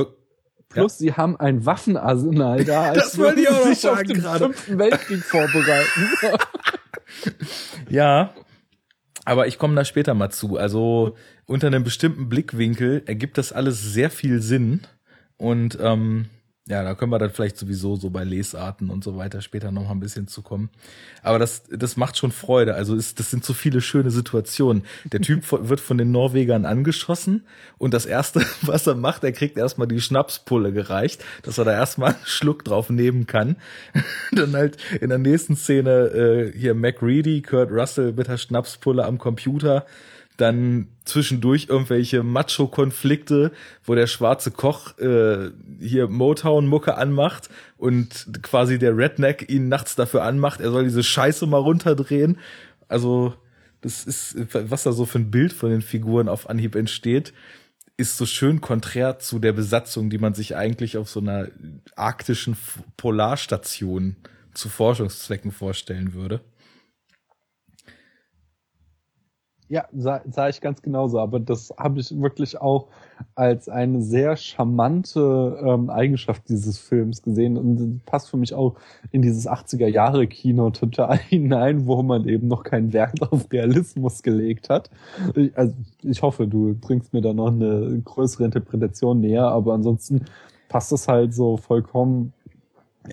[0.69, 0.99] plus ja.
[0.99, 4.45] sie haben ein Waffenarsenal da, als das wollte ich auch sich auf den gerade.
[4.47, 6.09] fünften Weltkrieg vorbereiten.
[7.91, 8.33] ja,
[9.25, 10.57] aber ich komme da später mal zu.
[10.57, 11.17] Also
[11.47, 14.83] unter einem bestimmten Blickwinkel ergibt das alles sehr viel Sinn.
[15.37, 16.27] Und ähm,
[16.67, 19.85] ja, da können wir dann vielleicht sowieso so bei Lesarten und so weiter später noch
[19.85, 20.71] mal ein bisschen zu kommen.
[21.23, 22.75] Aber das, das macht schon Freude.
[22.75, 24.85] Also ist, das sind so viele schöne Situationen.
[25.05, 27.45] Der Typ wird von den Norwegern angeschossen
[27.77, 31.73] und das erste, was er macht, er kriegt erstmal die Schnapspulle gereicht, dass er da
[31.73, 33.57] erstmal einen Schluck drauf nehmen kann.
[34.33, 39.19] Dann halt in der nächsten Szene äh, hier MacReady, Kurt Russell mit der Schnapspulle am
[39.19, 39.85] Computer
[40.37, 43.53] dann zwischendurch irgendwelche Macho-Konflikte,
[43.85, 50.23] wo der schwarze Koch äh, hier Motown-Mucke anmacht und quasi der Redneck ihn nachts dafür
[50.23, 52.39] anmacht, er soll diese Scheiße mal runterdrehen.
[52.89, 53.35] Also
[53.81, 57.33] das ist, was da so für ein Bild von den Figuren auf Anhieb entsteht,
[57.97, 61.49] ist so schön konträr zu der Besatzung, die man sich eigentlich auf so einer
[61.95, 62.57] arktischen
[62.97, 64.17] Polarstation
[64.53, 66.41] zu Forschungszwecken vorstellen würde.
[69.69, 72.89] Ja, sah, sah ich ganz genauso, aber das habe ich wirklich auch
[73.35, 78.75] als eine sehr charmante ähm, Eigenschaft dieses Films gesehen und passt für mich auch
[79.11, 84.23] in dieses 80er Jahre Kino total hinein, wo man eben noch keinen Wert auf Realismus
[84.23, 84.91] gelegt hat.
[85.35, 90.27] Ich, also ich hoffe, du bringst mir da noch eine größere Interpretation näher, aber ansonsten
[90.69, 92.35] passt das halt so vollkommen.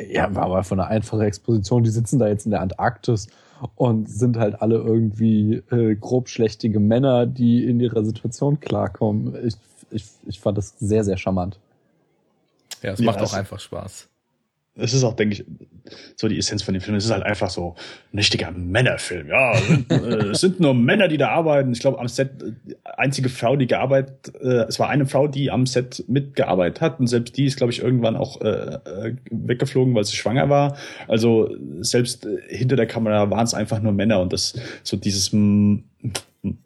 [0.09, 1.83] Ja, war aber von einer einfachen Exposition.
[1.83, 3.27] Die sitzen da jetzt in der Antarktis
[3.75, 9.35] und sind halt alle irgendwie äh, grobschlächtige Männer, die in ihrer Situation klarkommen.
[9.45, 9.55] Ich,
[9.91, 11.59] ich, ich fand das sehr, sehr charmant.
[12.81, 14.10] Ja, es ja, macht auch einfach Spaß
[14.75, 15.45] es ist auch, denke ich,
[16.15, 16.95] so die Essenz von dem Film.
[16.95, 17.75] Es ist halt einfach so
[18.13, 19.27] ein richtiger Männerfilm.
[19.27, 21.73] Ja, sind, äh, es sind nur Männer, die da arbeiten.
[21.73, 22.53] Ich glaube, am Set äh,
[22.85, 27.07] einzige Frau, die gearbeitet, äh, es war eine Frau, die am Set mitgearbeitet hat und
[27.07, 30.77] selbst die ist, glaube ich, irgendwann auch äh, äh weggeflogen, weil sie schwanger war.
[31.07, 35.31] Also selbst äh, hinter der Kamera waren es einfach nur Männer und das so dieses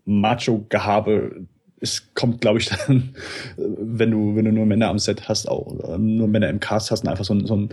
[0.05, 1.47] Macho-Gehabe
[1.89, 3.15] es kommt, glaube ich, dann,
[3.57, 6.91] wenn du, wenn du nur Männer am Set hast, auch oder nur Männer im Cast
[6.91, 7.69] hast und einfach so ein, so ein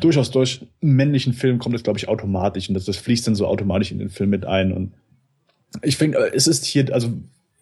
[0.00, 3.46] durchaus durch männlichen Film kommt das, glaube ich, automatisch und das, das fließt dann so
[3.46, 4.72] automatisch in den Film mit ein.
[4.72, 4.92] Und
[5.82, 7.10] ich finde, äh, es ist hier, also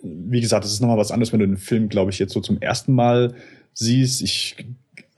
[0.03, 2.41] wie gesagt, es ist nochmal was anderes, wenn du den Film, glaube ich, jetzt so
[2.41, 3.35] zum ersten Mal
[3.75, 4.23] siehst.
[4.23, 4.57] Ich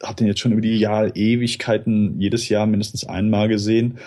[0.03, 3.99] habe den jetzt schon über die Jahre Ewigkeiten jedes Jahr mindestens einmal gesehen.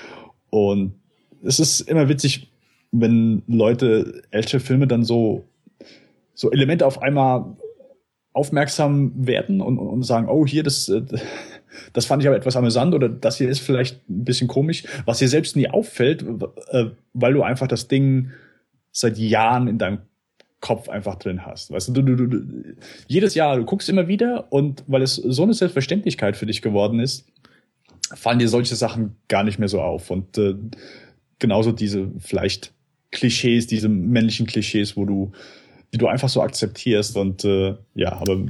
[0.49, 0.95] Und
[1.43, 2.51] es ist immer witzig,
[2.91, 5.45] wenn Leute ältere Filme dann so
[6.34, 7.57] so Elemente auf einmal
[8.34, 11.03] aufmerksam werden und, und sagen, oh, hier, das, äh,
[11.93, 15.19] das fand ich aber etwas amüsant oder das hier ist vielleicht ein bisschen komisch, was
[15.19, 16.25] dir selbst nie auffällt,
[16.71, 18.31] äh, weil du einfach das Ding
[18.91, 19.99] seit Jahren in deinem
[20.61, 21.71] Kopf einfach drin hast.
[21.71, 22.75] Weißt du, du, du, du
[23.07, 26.99] jedes Jahr, du guckst immer wieder und weil es so eine Selbstverständlichkeit für dich geworden
[26.99, 27.27] ist,
[28.15, 30.09] fallen dir solche Sachen gar nicht mehr so auf.
[30.09, 30.55] Und äh,
[31.39, 32.73] genauso diese vielleicht
[33.11, 35.31] Klischees, diese männlichen Klischees, wo du
[35.94, 38.46] die du einfach so akzeptierst und äh, ja, aber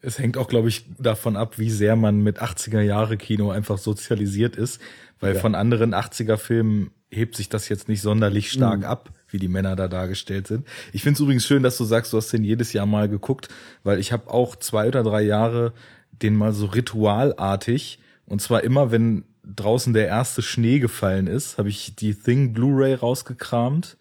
[0.00, 3.78] es hängt auch, glaube ich, davon ab, wie sehr man mit 80er Jahre Kino einfach
[3.78, 4.80] sozialisiert ist,
[5.18, 5.40] weil ja.
[5.40, 8.84] von anderen 80er Filmen hebt sich das jetzt nicht sonderlich stark mhm.
[8.84, 10.66] ab, wie die Männer da dargestellt sind.
[10.92, 13.48] Ich finde es übrigens schön, dass du sagst, du hast den jedes Jahr mal geguckt,
[13.82, 15.72] weil ich habe auch zwei oder drei Jahre
[16.10, 21.68] den mal so ritualartig und zwar immer, wenn draußen der erste Schnee gefallen ist, habe
[21.68, 23.96] ich die Thing Blu-ray rausgekramt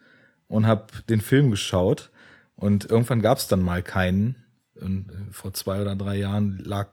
[0.47, 2.11] und habe den Film geschaut
[2.63, 4.37] und irgendwann gab es dann mal keinen.
[4.79, 6.91] Und äh, vor zwei oder drei Jahren lag,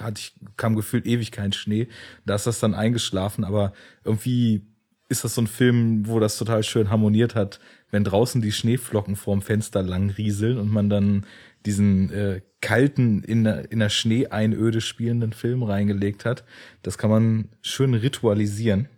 [0.00, 1.88] hatte ich, kam gefühlt ewig kein Schnee.
[2.26, 3.72] Da ist das dann eingeschlafen, aber
[4.04, 4.62] irgendwie
[5.08, 7.58] ist das so ein Film, wo das total schön harmoniert hat,
[7.90, 11.26] wenn draußen die Schneeflocken vorm Fenster lang rieseln und man dann
[11.66, 16.44] diesen äh, kalten, in der, in der Schneeeinöde spielenden Film reingelegt hat.
[16.82, 18.88] Das kann man schön ritualisieren.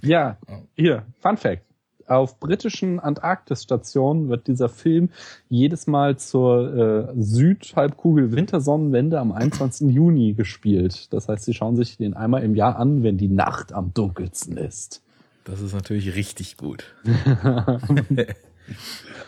[0.00, 0.38] Ja,
[0.74, 1.67] hier, Fun Fact
[2.10, 5.10] auf britischen Antarktisstationen wird dieser Film
[5.48, 9.90] jedes Mal zur äh, Südhalbkugel Wintersonnenwende am 21.
[9.90, 11.12] Juni gespielt.
[11.12, 14.56] Das heißt, sie schauen sich den einmal im Jahr an, wenn die Nacht am dunkelsten
[14.56, 15.02] ist.
[15.44, 16.94] Das ist natürlich richtig gut.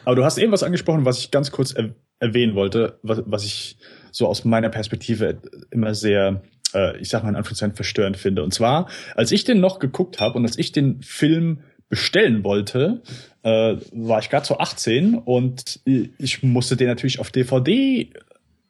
[0.04, 3.44] Aber du hast eben was angesprochen, was ich ganz kurz er erwähnen wollte, was, was
[3.44, 3.78] ich
[4.12, 5.38] so aus meiner Perspektive
[5.70, 6.42] immer sehr
[6.74, 8.42] äh, ich sag mal in Anführungszeichen verstörend finde.
[8.42, 11.60] Und zwar, als ich den noch geguckt habe und als ich den Film
[11.90, 13.02] bestellen wollte,
[13.42, 18.08] äh, war ich gerade so 18 und ich musste den natürlich auf DVD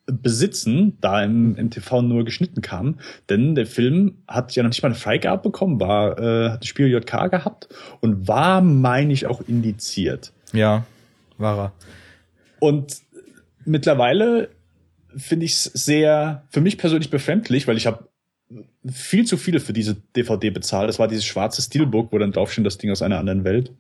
[0.06, 2.98] besitzen, da im, im TV nur geschnitten kam.
[3.28, 6.68] Denn der Film hat ja noch nicht mal eine Freigabe bekommen, war, äh, hat das
[6.68, 7.68] Spiel JK gehabt
[8.00, 10.32] und war, meine ich, auch indiziert.
[10.52, 10.84] Ja,
[11.38, 11.72] war er.
[12.58, 13.02] Und
[13.64, 14.48] mittlerweile
[15.16, 18.09] finde ich es sehr, für mich persönlich befremdlich, weil ich habe
[18.86, 20.88] viel zu viele für diese DVD bezahlt.
[20.88, 23.72] Das war dieses schwarze Steelbook, wo dann draufsteht, das Ding aus einer anderen Welt,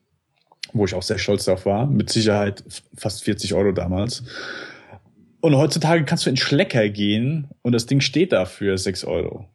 [0.72, 1.86] wo ich auch sehr stolz darauf war.
[1.86, 2.62] Mit Sicherheit
[2.96, 4.22] fast 40 Euro damals.
[5.40, 9.46] Und heutzutage kannst du in Schlecker gehen und das Ding steht da für 6 Euro.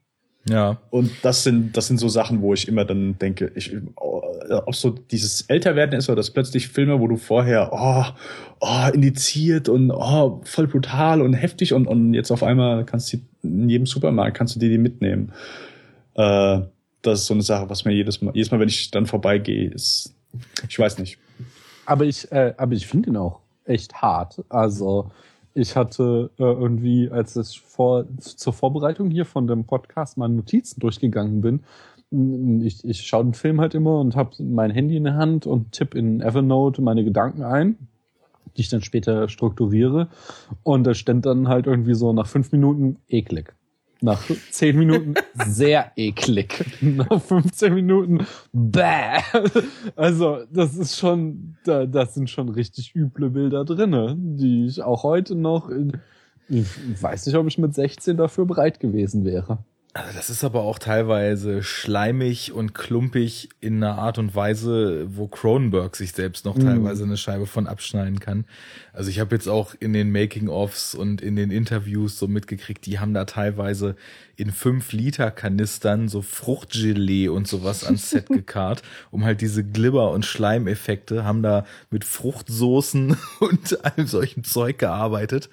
[0.49, 0.80] Ja.
[0.89, 4.91] Und das sind, das sind so Sachen, wo ich immer dann denke, ich, ob so
[4.91, 8.05] dieses Älterwerden ist oder dass plötzlich Filme, wo du vorher, oh,
[8.59, 13.18] oh, indiziert und oh, voll brutal und heftig und, und jetzt auf einmal kannst du
[13.46, 15.32] in jedem Supermarkt kannst du dir die mitnehmen.
[16.16, 16.62] Äh,
[17.02, 19.70] das ist so eine Sache, was mir jedes Mal, jedes Mal, wenn ich dann vorbeigehe,
[19.70, 20.16] ist,
[20.68, 21.18] ich weiß nicht.
[21.86, 24.43] Aber ich, äh, aber ich finde ihn auch echt hart.
[24.50, 25.12] Also,
[25.54, 30.80] ich hatte äh, irgendwie, als ich vor, zur Vorbereitung hier von dem Podcast meine Notizen
[30.80, 31.64] durchgegangen bin,
[32.64, 35.72] ich, ich schaue den Film halt immer und habe mein Handy in der Hand und
[35.72, 37.88] tippe in Evernote meine Gedanken ein,
[38.56, 40.10] die ich dann später strukturiere.
[40.64, 43.53] Und da stand dann halt irgendwie so nach fünf Minuten eklig.
[44.01, 45.16] Nach zehn Minuten
[45.47, 46.66] sehr eklig.
[46.82, 49.22] Nach 15 Minuten bäh.
[49.95, 55.03] Also, das ist schon, da, das sind schon richtig üble Bilder drinne, die ich auch
[55.03, 55.72] heute noch,
[56.49, 59.60] ich weiß nicht, ob ich mit 16 dafür bereit gewesen wäre.
[59.98, 65.30] Also das ist aber auch teilweise schleimig und klumpig in einer Art und Weise, wo
[65.30, 66.66] Cronenberg sich selbst noch mhm.
[66.66, 68.43] teilweise eine Scheibe von abschneiden kann.
[68.91, 73.00] Also ich habe jetzt auch in den Making-ofs und in den Interviews so mitgekriegt, die
[73.00, 73.96] haben da teilweise
[74.36, 78.82] in fünf Liter Kanistern so Fruchtgelee und sowas ans Set gekarrt,
[79.12, 85.50] um halt diese Glibber- und Schleimeffekte, haben da mit Fruchtsoßen und allem solchen Zeug gearbeitet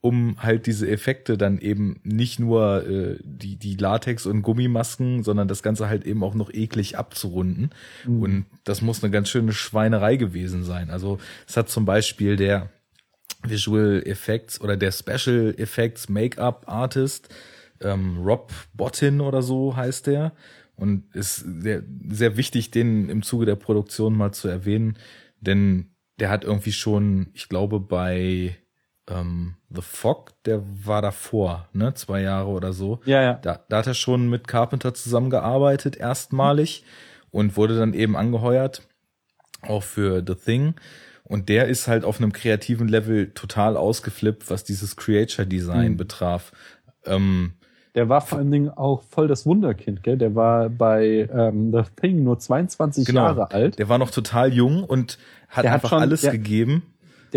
[0.00, 5.48] um halt diese Effekte dann eben nicht nur äh, die, die Latex- und Gummimasken, sondern
[5.48, 7.70] das Ganze halt eben auch noch eklig abzurunden.
[8.06, 8.22] Mhm.
[8.22, 10.90] Und das muss eine ganz schöne Schweinerei gewesen sein.
[10.90, 11.18] Also
[11.48, 12.70] es hat zum Beispiel der
[13.42, 17.34] Visual Effects oder der Special Effects Make-up Artist,
[17.80, 20.32] ähm, Rob Bottin oder so heißt der.
[20.76, 24.98] Und ist sehr, sehr wichtig, den im Zuge der Produktion mal zu erwähnen,
[25.40, 28.56] denn der hat irgendwie schon, ich glaube, bei
[29.08, 33.00] ähm, The Fog, der war davor, ne, zwei Jahre oder so.
[33.04, 33.34] Ja, ja.
[33.34, 36.84] Da, da hat er schon mit Carpenter zusammengearbeitet, erstmalig,
[37.30, 38.82] und wurde dann eben angeheuert,
[39.62, 40.74] auch für The Thing.
[41.24, 45.96] Und der ist halt auf einem kreativen Level total ausgeflippt, was dieses Creature Design mhm.
[45.96, 46.52] betraf.
[47.04, 47.54] Ähm,
[47.96, 50.18] der war vor allen Dingen auch voll das Wunderkind, gell?
[50.18, 53.22] Der war bei ähm, The Thing nur 22 genau.
[53.24, 53.78] Jahre alt.
[53.78, 56.82] Der war noch total jung und hat der einfach hat schon, alles der, gegeben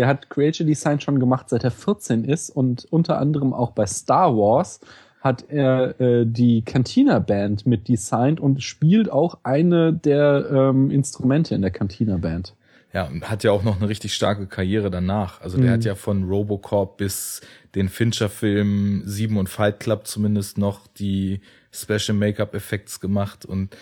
[0.00, 3.84] der hat Creature Design schon gemacht, seit er 14 ist und unter anderem auch bei
[3.84, 4.80] Star Wars
[5.20, 11.54] hat er äh, die Cantina Band mit designt und spielt auch eine der ähm, Instrumente
[11.54, 12.54] in der Cantina Band.
[12.94, 15.42] Ja, und hat ja auch noch eine richtig starke Karriere danach.
[15.42, 15.74] Also der mhm.
[15.74, 17.42] hat ja von Robocop bis
[17.74, 21.42] den Fincher-Film 7 und Fight Club zumindest noch die
[21.72, 23.76] Special Make-up Effects gemacht und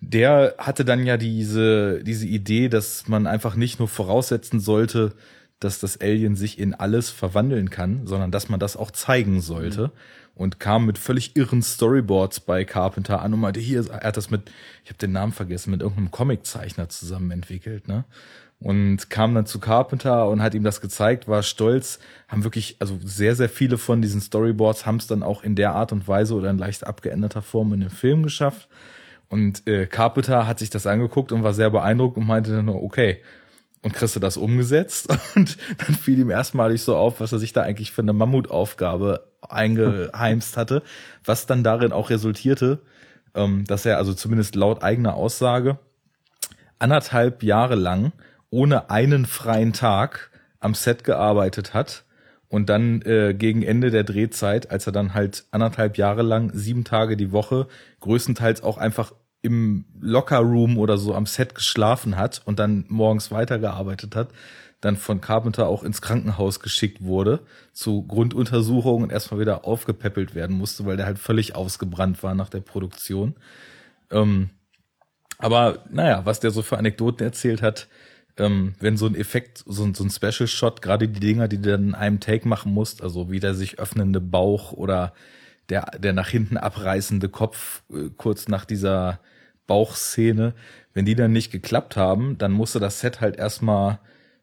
[0.00, 5.12] der hatte dann ja diese, diese Idee, dass man einfach nicht nur voraussetzen sollte,
[5.60, 9.88] dass das Alien sich in alles verwandeln kann, sondern dass man das auch zeigen sollte.
[9.88, 9.90] Mhm.
[10.36, 14.30] Und kam mit völlig irren Storyboards bei Carpenter an und meinte, hier, er hat das
[14.30, 14.50] mit,
[14.84, 18.04] ich habe den Namen vergessen, mit irgendeinem Comiczeichner zusammen entwickelt, ne?
[18.58, 21.98] Und kam dann zu Carpenter und hat ihm das gezeigt, war stolz,
[22.28, 25.74] haben wirklich, also sehr, sehr viele von diesen Storyboards haben es dann auch in der
[25.74, 28.68] Art und Weise oder in leicht abgeänderter Form in den Film geschafft.
[29.28, 32.82] Und äh, Carpenter hat sich das angeguckt und war sehr beeindruckt und meinte dann nur,
[32.82, 33.22] okay,
[33.82, 35.08] und kriegst das umgesetzt?
[35.34, 39.26] Und dann fiel ihm erstmalig so auf, was er sich da eigentlich für eine Mammutaufgabe
[39.40, 40.82] eingeheimst hatte,
[41.24, 42.80] was dann darin auch resultierte,
[43.34, 45.78] ähm, dass er also zumindest laut eigener Aussage
[46.78, 48.12] anderthalb Jahre lang
[48.50, 52.04] ohne einen freien Tag am Set gearbeitet hat
[52.48, 56.84] und dann äh, gegen Ende der Drehzeit, als er dann halt anderthalb Jahre lang sieben
[56.84, 57.68] Tage die Woche
[58.00, 59.12] größtenteils auch einfach
[59.42, 64.28] im Lockerroom oder so am Set geschlafen hat und dann morgens weitergearbeitet hat,
[64.80, 67.40] dann von Carpenter auch ins Krankenhaus geschickt wurde
[67.72, 72.48] zu Grunduntersuchungen und erstmal wieder aufgepäppelt werden musste, weil der halt völlig ausgebrannt war nach
[72.48, 73.34] der Produktion.
[74.10, 74.50] Ähm,
[75.38, 77.88] aber naja, was der so für Anekdoten erzählt hat,
[78.36, 81.70] ähm, wenn so ein Effekt, so, so ein Special Shot, gerade die Dinger, die du
[81.70, 85.12] dann in einem Take machen musst, also wie der sich öffnende Bauch oder
[85.70, 89.20] der, der nach hinten abreißende Kopf äh, kurz nach dieser
[89.66, 90.54] Bauchszene,
[90.92, 94.00] wenn die dann nicht geklappt haben, dann musste das Set halt erstmal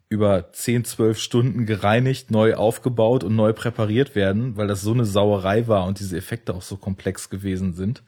[0.09, 5.03] über 10, 12 Stunden gereinigt, neu aufgebaut und neu präpariert werden, weil das so eine
[5.05, 8.03] Sauerei war und diese Effekte auch so komplex gewesen sind.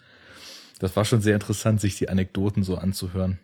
[0.79, 3.39] Das war schon sehr interessant, sich die Anekdoten so anzuhören.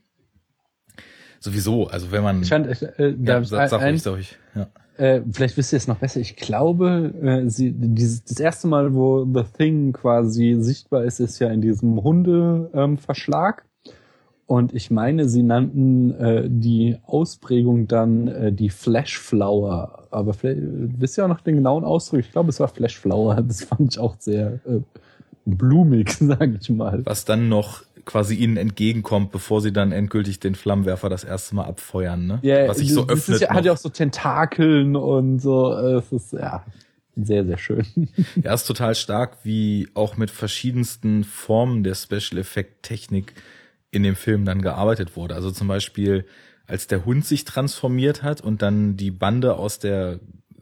[1.42, 2.42] Sowieso, also wenn man.
[2.44, 4.38] Ich fand, äh, da, ja, sag, sag ein, ich, sag ich.
[4.56, 4.70] Ja.
[4.98, 6.20] Äh, vielleicht wisst ihr es noch besser.
[6.22, 11.40] Ich glaube, äh, sie, dieses, das erste Mal, wo The Thing quasi sichtbar ist, ist
[11.40, 13.64] ja in diesem Hundeverschlag.
[13.64, 13.92] Ähm,
[14.48, 20.08] und ich meine, sie nannten äh, die Ausprägung dann äh, die Flashflower.
[20.12, 22.20] Aber vielleicht, wisst ihr auch noch den genauen Ausdruck?
[22.20, 23.42] Ich glaube, es war Flashflower.
[23.42, 24.82] Das fand ich auch sehr äh,
[25.46, 27.06] blumig, sage ich mal.
[27.06, 31.66] Was dann noch quasi ihnen entgegenkommt, bevor sie dann endgültig den Flammenwerfer das erste Mal
[31.66, 32.40] abfeuern, ne?
[32.44, 33.42] Ja, Was sich so das öffnet.
[33.42, 35.74] Ja, hat ja auch so Tentakeln und so.
[35.74, 36.64] Äh, es ist ja
[37.16, 37.86] sehr, sehr schön.
[38.44, 43.34] Ja, ist total stark, wie auch mit verschiedensten Formen der Special Effect Technik
[43.92, 45.36] in dem Film dann gearbeitet wurde.
[45.36, 46.26] Also zum Beispiel,
[46.68, 50.20] als der Hund sich transformiert hat und dann die Bande aus der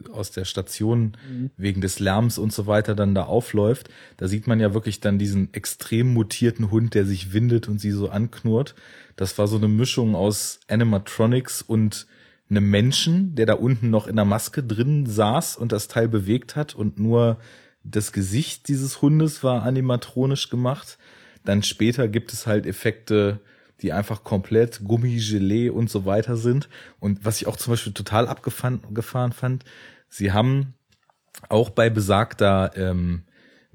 [0.10, 1.52] aus der Station mhm.
[1.58, 5.20] wegen des Lärms und so weiter dann da aufläuft, da sieht man ja wirklich dann
[5.20, 8.76] diesen extrem mutierten Hund, der sich windet und sie so anknurrt.
[9.16, 12.08] Das war so eine Mischung aus Animatronics und
[12.50, 16.56] einem Menschen, der da unten noch in der Maske drin saß und das Teil bewegt
[16.56, 17.38] hat und nur
[17.84, 20.98] das Gesicht dieses Hundes war animatronisch gemacht.
[21.44, 23.40] Dann später gibt es halt Effekte,
[23.82, 26.70] die einfach komplett Gummi, Gelee und so weiter sind.
[27.00, 29.66] Und was ich auch zum Beispiel total abgefahren fand,
[30.14, 30.76] Sie haben
[31.50, 33.24] auch bei besagter ähm,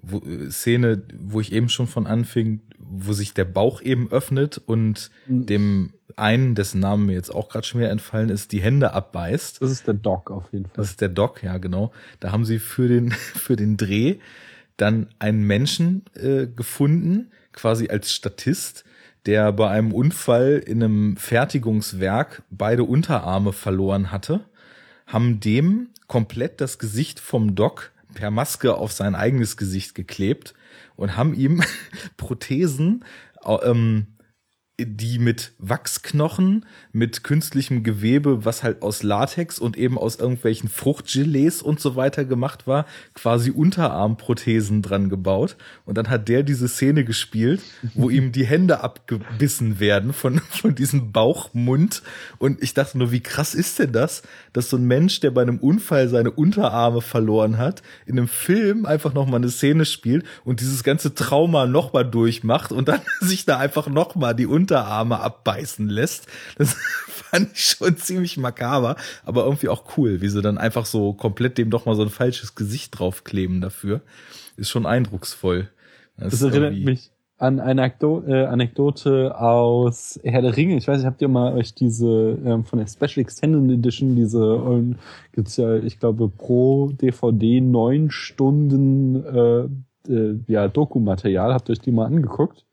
[0.01, 5.11] wo, Szene, wo ich eben schon von anfing, wo sich der Bauch eben öffnet und
[5.27, 5.47] mhm.
[5.47, 9.61] dem einen, dessen Name mir jetzt auch gerade schwer entfallen ist, die Hände abbeißt.
[9.61, 10.75] Das ist der Doc auf jeden Fall.
[10.77, 11.91] Das ist der Doc, ja genau.
[12.21, 14.19] Da haben sie für den für den Dreh
[14.77, 18.85] dann einen Menschen äh, gefunden, quasi als Statist,
[19.27, 24.45] der bei einem Unfall in einem Fertigungswerk beide Unterarme verloren hatte,
[25.09, 30.55] haben dem komplett das Gesicht vom Doc per Maske auf sein eigenes Gesicht geklebt
[30.97, 31.63] und haben ihm
[32.17, 33.05] Prothesen
[33.47, 34.09] ähm,
[34.81, 41.63] die mit Wachsknochen, mit künstlichem Gewebe, was halt aus Latex und eben aus irgendwelchen Fruchtgelees
[41.63, 45.57] und so weiter gemacht war, quasi Unterarmprothesen dran gebaut.
[45.85, 47.61] Und dann hat der diese Szene gespielt,
[47.95, 52.03] wo ihm die Hände abgebissen werden von, von diesem Bauchmund.
[52.39, 54.23] Und ich dachte nur, wie krass ist denn das,
[54.53, 58.87] dass so ein Mensch, der bei einem Unfall seine Unterarme verloren hat, in einem Film
[58.87, 63.59] einfach nochmal eine Szene spielt und dieses ganze Trauma nochmal durchmacht und dann sich da
[63.59, 66.27] einfach nochmal die Unterarme Unterarme abbeißen lässt.
[66.57, 66.75] Das
[67.09, 71.59] fand ich schon ziemlich makaber, aber irgendwie auch cool, wie sie dann einfach so komplett
[71.59, 74.03] dem doch mal so ein falsches Gesicht draufkleben dafür.
[74.57, 75.69] Ist schon eindrucksvoll.
[76.17, 80.77] Das, das erinnert mich an eine Anekdo äh, Anekdote aus Herr der Ringe.
[80.77, 84.41] Ich weiß nicht, habt ihr mal euch diese ähm, von der Special Extended Edition, diese
[84.41, 84.97] ähm,
[85.33, 91.55] gibt's ja, ich glaube, pro DVD neun Stunden äh, äh, ja, Dokumaterial.
[91.55, 92.65] Habt ihr euch die mal angeguckt?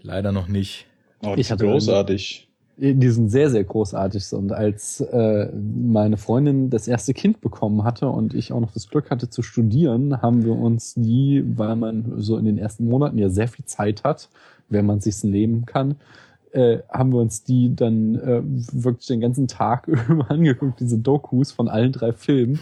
[0.00, 0.86] Leider noch nicht.
[1.22, 2.48] Oh, ich hatte großartig.
[2.76, 4.32] Die sind sehr, sehr großartig.
[4.32, 8.88] Und als äh, meine Freundin das erste Kind bekommen hatte und ich auch noch das
[8.88, 13.18] Glück hatte zu studieren, haben wir uns die, weil man so in den ersten Monaten
[13.18, 14.28] ja sehr viel Zeit hat,
[14.68, 15.94] wenn man sich's nehmen kann,
[16.54, 21.52] äh, haben wir uns die dann äh, wirklich den ganzen Tag über angeguckt, diese Dokus
[21.52, 22.58] von allen drei Filmen.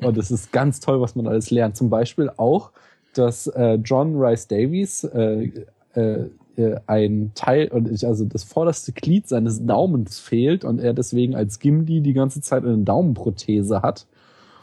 [0.00, 1.76] und es ist ganz toll, was man alles lernt.
[1.76, 2.70] Zum Beispiel auch,
[3.14, 5.50] dass äh, John Rice Davies äh,
[5.94, 11.58] äh, äh, ein Teil also das vorderste Glied seines Daumens fehlt und er deswegen als
[11.58, 14.06] Gimli die ganze Zeit eine Daumenprothese hat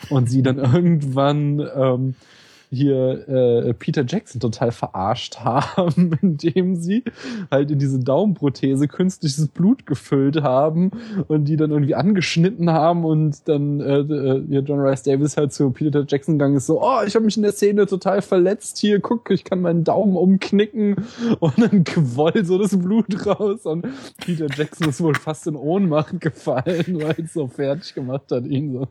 [0.10, 2.16] und sie dann irgendwann ähm,
[2.72, 7.04] hier äh, Peter Jackson total verarscht haben, indem sie
[7.50, 10.92] halt in diese Daumenprothese künstliches Blut gefüllt haben
[11.28, 15.72] und die dann irgendwie angeschnitten haben und dann äh, äh, John Rice Davis halt zu
[15.72, 19.00] Peter Jackson gegangen ist so, oh, ich habe mich in der Szene total verletzt, hier,
[19.00, 20.96] guck, ich kann meinen Daumen umknicken
[21.40, 23.88] und dann quoll so das Blut raus und
[24.24, 28.74] Peter Jackson ist wohl fast in Ohnmacht gefallen, weil es so fertig gemacht hat ihn
[28.74, 28.88] so.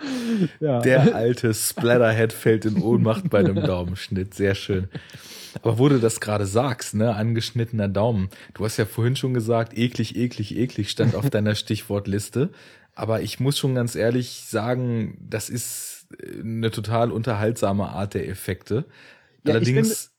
[0.60, 0.80] Ja.
[0.80, 4.34] Der alte Splatterhead fällt in Ohnmacht bei einem Daumenschnitt.
[4.34, 4.88] Sehr schön.
[5.62, 8.28] Aber wo du das gerade sagst, ne, angeschnittener Daumen.
[8.54, 12.50] Du hast ja vorhin schon gesagt, eklig, eklig, eklig stand auf deiner Stichwortliste.
[12.94, 16.06] Aber ich muss schon ganz ehrlich sagen, das ist
[16.40, 18.84] eine total unterhaltsame Art der Effekte.
[19.44, 20.12] Ja, Allerdings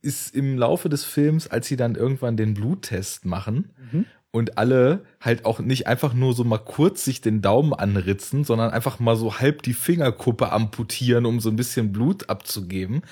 [0.00, 5.04] ist im Laufe des Films, als sie dann irgendwann den Bluttest machen mhm und alle
[5.20, 9.14] halt auch nicht einfach nur so mal kurz sich den Daumen anritzen, sondern einfach mal
[9.14, 13.02] so halb die Fingerkuppe amputieren, um so ein bisschen Blut abzugeben.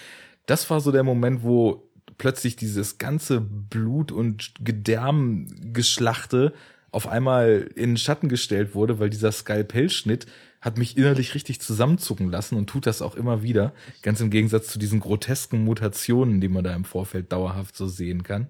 [0.47, 6.53] Das war so der Moment, wo plötzlich dieses ganze Blut und Gedärmgeschlachte
[6.91, 10.27] auf einmal in Schatten gestellt wurde, weil dieser Skalpellschnitt
[10.61, 13.73] hat mich innerlich richtig zusammenzucken lassen und tut das auch immer wieder.
[14.03, 18.23] Ganz im Gegensatz zu diesen grotesken Mutationen, die man da im Vorfeld dauerhaft so sehen
[18.23, 18.49] kann.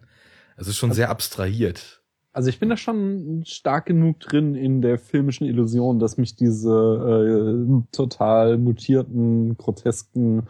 [0.56, 1.99] Also schon sehr abstrahiert.
[2.32, 6.70] Also ich bin da schon stark genug drin in der filmischen Illusion, dass mich diese
[6.70, 10.46] äh, total mutierten, grotesken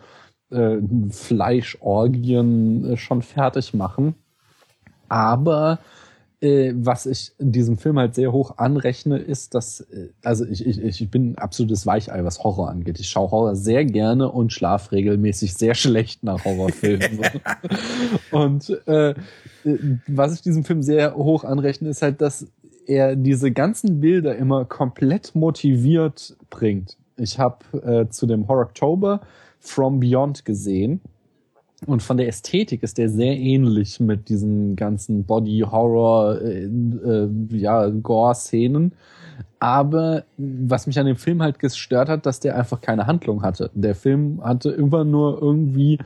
[0.51, 0.77] äh,
[1.11, 4.15] Fleischorgien äh, schon fertig machen.
[5.09, 5.79] Aber
[6.41, 10.83] äh, was ich diesem Film halt sehr hoch anrechne, ist, dass, äh, also ich, ich,
[10.83, 12.99] ich bin ein absolutes Weichei, was Horror angeht.
[12.99, 17.21] Ich schaue Horror sehr gerne und schlaf regelmäßig sehr schlecht nach Horrorfilmen.
[18.31, 19.15] und äh,
[20.07, 22.47] was ich diesem Film sehr hoch anrechne, ist halt, dass
[22.87, 26.97] er diese ganzen Bilder immer komplett motiviert bringt.
[27.17, 29.21] Ich habe äh, zu dem Horror October
[29.59, 31.03] From Beyond gesehen
[31.87, 37.89] und von der Ästhetik ist der sehr ähnlich mit diesen ganzen Body-Horror, äh, äh, ja,
[37.89, 38.93] Gore-Szenen.
[39.59, 43.71] Aber was mich an dem Film halt gestört hat, dass der einfach keine Handlung hatte.
[43.75, 45.99] Der Film hatte immer nur irgendwie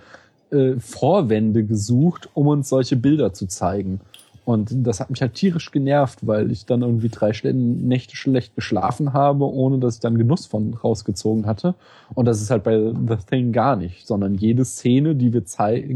[0.50, 4.00] äh, Vorwände gesucht, um uns solche Bilder zu zeigen.
[4.44, 9.14] Und das hat mich halt tierisch genervt, weil ich dann irgendwie drei Nächte schlecht geschlafen
[9.14, 11.74] habe, ohne dass ich dann Genuss von rausgezogen hatte.
[12.14, 15.44] Und das ist halt bei The Thing gar nicht, sondern jede Szene, die wir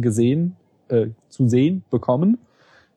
[0.00, 0.56] gesehen,
[0.88, 2.38] äh, zu sehen bekommen,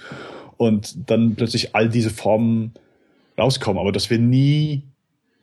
[0.57, 2.74] Und dann plötzlich all diese Formen
[3.38, 3.80] rauskommen.
[3.80, 4.84] Aber dass wir nie,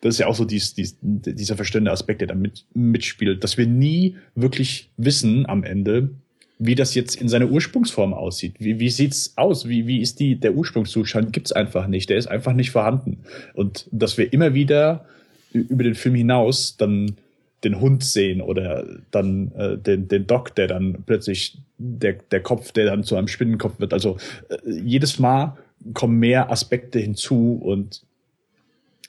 [0.01, 3.59] das ist ja auch so dies, dies, dieser verstörende Aspekt, der da mit, mitspielt, dass
[3.59, 6.11] wir nie wirklich wissen am Ende,
[6.59, 8.55] wie das jetzt in seiner Ursprungsform aussieht.
[8.59, 9.69] Wie, wie sieht's aus?
[9.69, 11.33] Wie, wie ist die, der Ursprungszustand?
[11.33, 12.11] Gibt's einfach nicht.
[12.11, 13.19] Der ist einfach nicht vorhanden.
[13.55, 15.05] Und dass wir immer wieder
[15.53, 17.17] über den Film hinaus dann
[17.65, 22.73] den Hund sehen oder dann äh, den, den Doc, der dann plötzlich der, der Kopf,
[22.73, 23.93] der dann zu einem Spinnenkopf wird.
[23.93, 24.17] Also
[24.49, 25.57] äh, jedes Mal
[25.95, 28.05] kommen mehr Aspekte hinzu und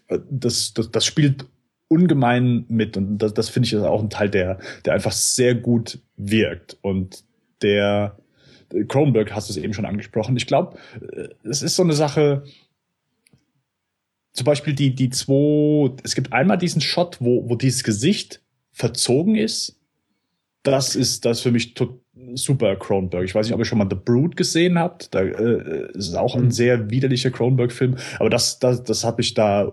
[0.08, 1.45] äh, das, das, das spielt
[1.88, 5.56] ungemein mit und das, das finde ich ist auch ein Teil, der, der einfach sehr
[5.56, 7.24] gut wirkt und
[7.62, 8.16] der
[8.88, 10.38] Kronberg hast du es eben schon angesprochen.
[10.38, 12.43] Ich glaube, äh, es ist so eine Sache,
[14.40, 19.36] zum Beispiel die, die zwei, es gibt einmal diesen Shot, wo, wo dieses Gesicht verzogen
[19.36, 19.78] ist.
[20.64, 21.74] Das ist das für mich
[22.36, 23.26] super Cronenberg.
[23.26, 25.14] Ich weiß nicht, ob ihr schon mal The Brood gesehen habt.
[25.14, 26.52] Da äh, ist auch ein mhm.
[26.52, 27.98] sehr widerlicher Cronenberg-Film.
[28.18, 29.70] Aber das, das, das hat mich da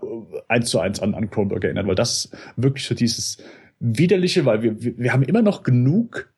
[0.49, 3.37] eins zu eins an, an Cronenberg erinnert, weil das wirklich so dieses
[3.79, 6.33] widerliche, weil wir, wir, wir haben immer noch genug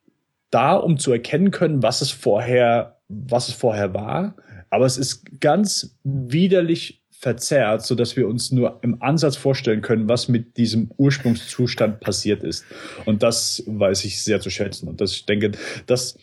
[0.50, 4.36] da, um zu erkennen können, was es vorher, was es vorher war.
[4.70, 10.08] Aber es ist ganz widerlich verzerrt, so dass wir uns nur im Ansatz vorstellen können,
[10.08, 12.64] was mit diesem Ursprungszustand passiert ist.
[13.04, 14.88] Und das weiß ich sehr zu schätzen.
[14.88, 15.52] Und das, ich denke,
[15.86, 16.16] das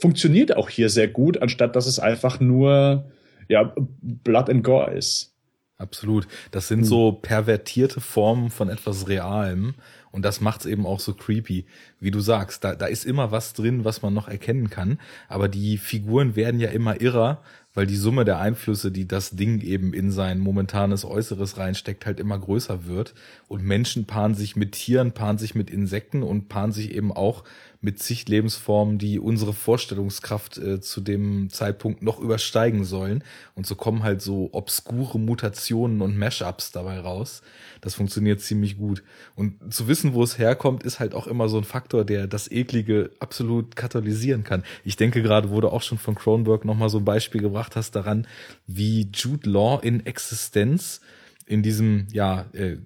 [0.00, 3.04] funktioniert auch hier sehr gut, anstatt dass es einfach nur
[3.48, 5.34] ja Blood and Gore ist.
[5.76, 6.26] Absolut.
[6.52, 9.74] Das sind so pervertierte Formen von etwas Realem.
[10.12, 11.66] Und das macht's eben auch so creepy,
[12.00, 12.64] wie du sagst.
[12.64, 14.98] Da, da ist immer was drin, was man noch erkennen kann.
[15.28, 17.42] Aber die Figuren werden ja immer irrer,
[17.72, 22.18] weil die Summe der Einflüsse, die das Ding eben in sein momentanes Äußeres reinsteckt, halt
[22.18, 23.14] immer größer wird.
[23.46, 27.44] Und Menschen paaren sich mit Tieren, paaren sich mit Insekten und paaren sich eben auch
[27.80, 33.22] mit zig Lebensformen, die unsere Vorstellungskraft äh, zu dem Zeitpunkt noch übersteigen sollen.
[33.54, 37.42] Und so kommen halt so obskure Mutationen und Mashups dabei raus.
[37.80, 39.02] Das funktioniert ziemlich gut.
[39.34, 42.50] Und zu wissen, wo es herkommt, ist halt auch immer so ein Faktor, der das
[42.50, 44.64] Eklige absolut katalysieren kann.
[44.84, 48.26] Ich denke gerade, wurde auch schon von Cronenberg nochmal so ein Beispiel gebracht hast daran,
[48.66, 51.00] wie Jude Law in Existenz
[51.46, 52.76] in diesem ja äh,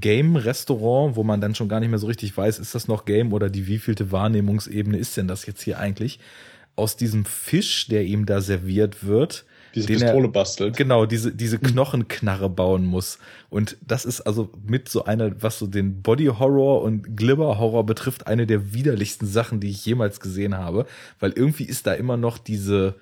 [0.00, 3.32] Game-Restaurant, wo man dann schon gar nicht mehr so richtig weiß, ist das noch Game
[3.32, 6.20] oder die wievielte Wahrnehmungsebene ist denn das jetzt hier eigentlich?
[6.76, 10.76] Aus diesem Fisch, der ihm da serviert wird, diese Pistole er, bastelt.
[10.76, 11.68] Genau, diese, diese hm.
[11.68, 13.18] Knochenknarre bauen muss.
[13.50, 17.84] Und das ist also mit so einer, was so den Body Horror und Glibber Horror
[17.84, 20.86] betrifft, eine der widerlichsten Sachen, die ich jemals gesehen habe.
[21.20, 22.96] Weil irgendwie ist da immer noch diese,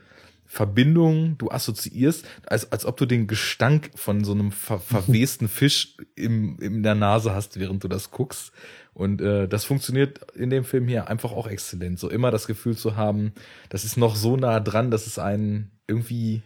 [0.53, 5.97] Verbindung, du assoziierst, als, als ob du den Gestank von so einem ver verwesten Fisch
[6.15, 8.53] im, in der Nase hast, während du das guckst.
[8.93, 11.99] Und äh, das funktioniert in dem Film hier einfach auch exzellent.
[11.99, 13.33] So immer das Gefühl zu haben,
[13.71, 16.43] das ist noch so nah dran, dass es einen irgendwie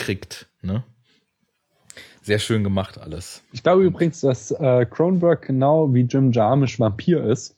[0.00, 0.48] kriegt.
[0.62, 0.82] Ne?
[2.22, 3.42] Sehr schön gemacht alles.
[3.52, 7.56] Ich glaube übrigens, dass äh, genau wie Jim Jarmusch Vampir ist,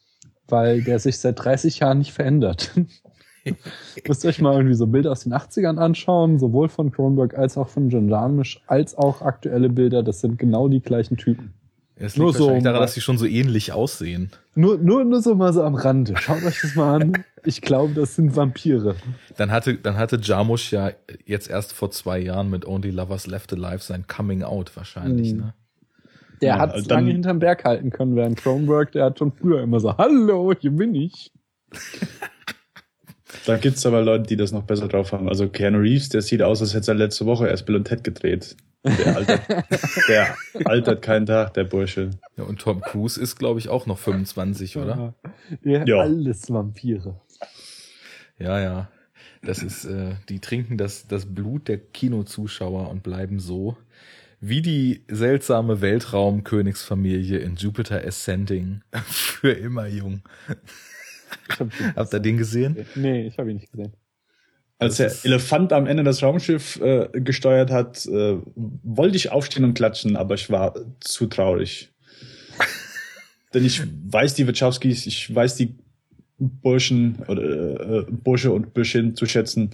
[0.49, 2.73] weil der sich seit 30 Jahren nicht verändert.
[4.07, 7.57] Müsst ihr euch mal irgendwie so Bilder aus den 80ern anschauen, sowohl von Cronenberg als
[7.57, 10.03] auch von John Jarmusch, als auch aktuelle Bilder.
[10.03, 11.55] Das sind genau die gleichen Typen.
[11.97, 14.31] Es liegt nur so daran, dass sie schon so ähnlich aussehen.
[14.55, 16.15] Nur, nur, nur so mal so am Rande.
[16.17, 17.25] Schaut euch das mal an.
[17.45, 18.97] Ich glaube, das sind Vampire.
[19.37, 20.93] Dann hatte, dann hatte Jarmusch ja
[21.25, 25.41] jetzt erst vor zwei Jahren mit Only Lovers Left Alive sein Coming Out wahrscheinlich, mhm.
[25.41, 25.55] ne?
[26.41, 29.79] Der ja, hat lange hinterm Berg halten können, während Cronenberg, der hat schon früher immer
[29.79, 31.31] so, hallo, hier bin ich.
[33.47, 35.29] Da gibt's aber Leute, die das noch besser drauf haben.
[35.29, 38.05] Also Keanu Reeves, der sieht aus, als hätte er letzte Woche erst Bill und Ted
[38.05, 38.57] gedreht.
[38.85, 39.49] Der altert,
[40.09, 42.11] der altert keinen Tag, der Bursche.
[42.37, 45.15] Ja, und Tom Cruise ist, glaube ich, auch noch 25, oder?
[45.63, 45.97] Ja, ja.
[46.01, 47.21] alles Vampire.
[48.39, 48.89] Ja, ja.
[49.43, 53.77] Das ist, äh, die trinken das, das Blut der Kinozuschauer und bleiben so
[54.45, 60.23] wie die seltsame Weltraumkönigsfamilie in Jupiter Ascending für immer jung.
[61.95, 62.85] Habt ihr den gesehen?
[62.97, 63.93] Nee, ich habe ihn nicht gesehen.
[64.79, 69.75] Als der Elefant am Ende das Raumschiff äh, gesteuert hat, äh, wollte ich aufstehen und
[69.75, 71.93] klatschen, aber ich war zu traurig.
[73.55, 75.77] Denn ich weiß die Wachowskis, ich weiß die
[76.39, 79.71] Burschen oder äh, Bursche und Bürschin zu schätzen.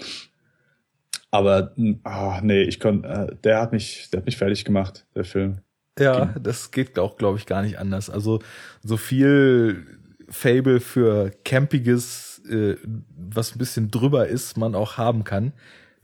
[1.31, 5.25] Aber oh, nee, ich konnte, äh, der hat mich, der hat mich fertig gemacht, der
[5.25, 5.59] Film.
[5.99, 8.09] Ja, das geht auch, glaube ich, gar nicht anders.
[8.09, 8.41] Also
[8.83, 9.87] so viel
[10.29, 12.77] Fable für campiges, äh,
[13.17, 15.53] was ein bisschen drüber ist, man auch haben kann.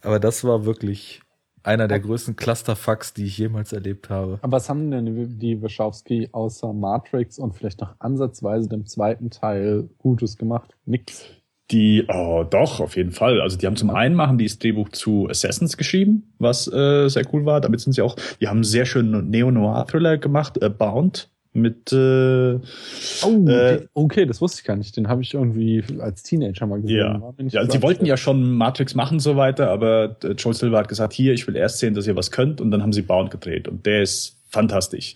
[0.02, 1.22] Aber das war wirklich
[1.64, 4.38] einer der größten Clusterfucks, die ich jemals erlebt habe.
[4.42, 9.88] Aber was haben denn die Wachowski außer Matrix und vielleicht noch ansatzweise dem zweiten Teil
[9.98, 10.76] Gutes gemacht?
[10.84, 11.24] Nix.
[11.70, 13.40] Die, oh, doch, auf jeden Fall.
[13.40, 17.24] Also die haben zum einen machen die das Drehbuch zu Assassins geschrieben, was äh, sehr
[17.32, 17.62] cool war.
[17.62, 22.54] Damit sind sie auch, die haben einen sehr schönen Neo-Noir-Thriller gemacht, äh, Bound, mit äh,
[22.56, 24.96] oh, äh, okay, das wusste ich gar nicht.
[24.96, 26.96] Den habe ich irgendwie als Teenager mal gesehen.
[26.96, 30.78] Ja, ja sie wollten ja schon Matrix machen und so weiter, aber äh, Joel Silver
[30.78, 33.02] hat gesagt, hier, ich will erst sehen, dass ihr was könnt und dann haben sie
[33.02, 35.14] Bound gedreht und der ist fantastisch.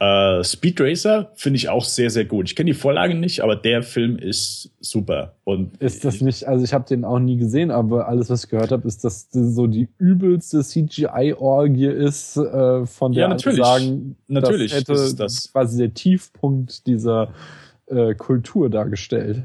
[0.00, 2.48] Äh, Speed Racer finde ich auch sehr, sehr gut.
[2.48, 5.34] Ich kenne die Vorlage nicht, aber der Film ist super.
[5.44, 8.50] Und ist das nicht, also ich habe den auch nie gesehen, aber alles, was ich
[8.50, 13.62] gehört habe, ist, dass das so die übelste CGI-Orgie ist, äh, von der ja, natürlich.
[13.62, 15.52] sagen, natürlich das hätte das das.
[15.52, 17.34] quasi der Tiefpunkt dieser
[17.84, 19.42] äh, Kultur dargestellt.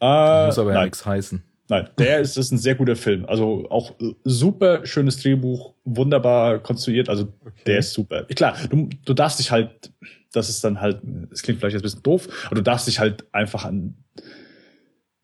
[0.00, 1.40] Äh, muss aber ja nichts heißen.
[1.68, 3.24] Nein, der ist, ist ein sehr guter Film.
[3.24, 7.08] Also auch äh, super schönes Drehbuch, wunderbar konstruiert.
[7.08, 7.52] Also okay.
[7.66, 8.24] der ist super.
[8.24, 9.92] Klar, du, du darfst dich halt,
[10.32, 11.00] das ist dann halt,
[11.30, 13.94] es klingt vielleicht ein bisschen doof, aber du darfst dich halt einfach an,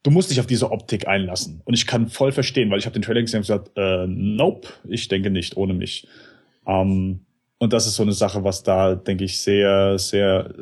[0.03, 1.61] du musst dich auf diese Optik einlassen.
[1.65, 4.69] Und ich kann voll verstehen, weil ich habe den Trailer gesehen und gesagt, äh, nope,
[4.89, 6.09] ich denke nicht, ohne mich.
[6.67, 7.21] Ähm,
[7.59, 10.55] und das ist so eine Sache, was da, denke ich, sehr, sehr,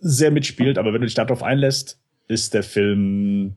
[0.00, 0.78] sehr mitspielt.
[0.78, 1.98] Aber wenn du dich darauf einlässt,
[2.28, 3.56] ist der Film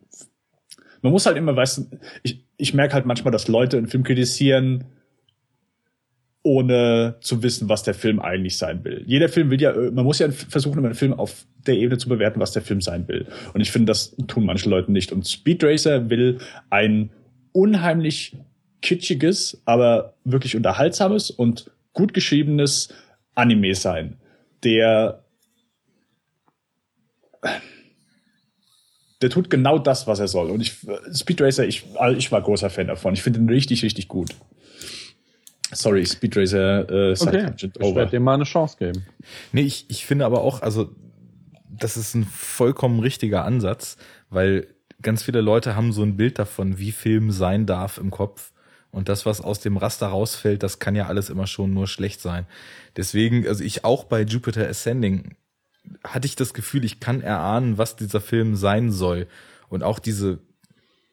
[1.03, 4.03] man muss halt immer, weißt du, ich, ich merke halt manchmal, dass Leute einen Film
[4.03, 4.85] kritisieren,
[6.41, 9.03] ohne zu wissen, was der Film eigentlich sein will.
[9.05, 12.39] Jeder Film will ja, man muss ja versuchen, einen Film auf der Ebene zu bewerten,
[12.39, 13.27] was der Film sein will.
[13.53, 15.11] Und ich finde, das tun manche Leute nicht.
[15.11, 16.39] Und Speed Racer will
[16.69, 17.11] ein
[17.51, 18.35] unheimlich
[18.81, 22.93] kitschiges, aber wirklich unterhaltsames und gut geschriebenes
[23.35, 24.17] Anime sein,
[24.63, 25.23] der
[29.23, 30.51] der tut genau das, was er soll.
[30.51, 33.13] Und ich, Speed Racer, ich, also ich war großer Fan davon.
[33.13, 34.35] Ich finde ihn richtig, richtig gut.
[35.71, 37.51] Sorry, Speed Racer äh, okay.
[37.57, 39.05] Ich werde dem mal eine Chance geben.
[39.53, 40.93] Nee, ich, ich finde aber auch, also
[41.69, 43.95] das ist ein vollkommen richtiger Ansatz,
[44.29, 44.67] weil
[45.01, 48.51] ganz viele Leute haben so ein Bild davon, wie Film sein darf im Kopf.
[48.91, 52.19] Und das, was aus dem Raster rausfällt, das kann ja alles immer schon nur schlecht
[52.19, 52.45] sein.
[52.97, 55.35] Deswegen, also ich auch bei Jupiter Ascending
[56.03, 59.27] hatte ich das Gefühl, ich kann erahnen, was dieser Film sein soll.
[59.69, 60.39] Und auch diese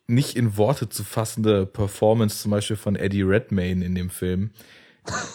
[0.06, 4.50] nicht in Worte zu fassende Performance zum Beispiel von Eddie Redmayne in dem Film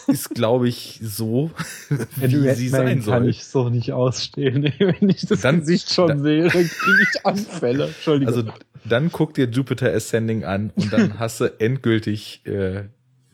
[0.07, 1.51] ist, glaube ich, so,
[1.89, 3.13] wie Redmayne sie sein soll.
[3.13, 4.63] kann ich so nicht ausstehen.
[4.77, 7.87] Wenn ich das dann, Gesicht schon dann, sehe, dann kriege ich Anfälle.
[7.87, 8.33] Entschuldigung.
[8.33, 8.49] Also
[8.83, 12.83] dann guck dir Jupiter Ascending an und dann hast du endgültig äh,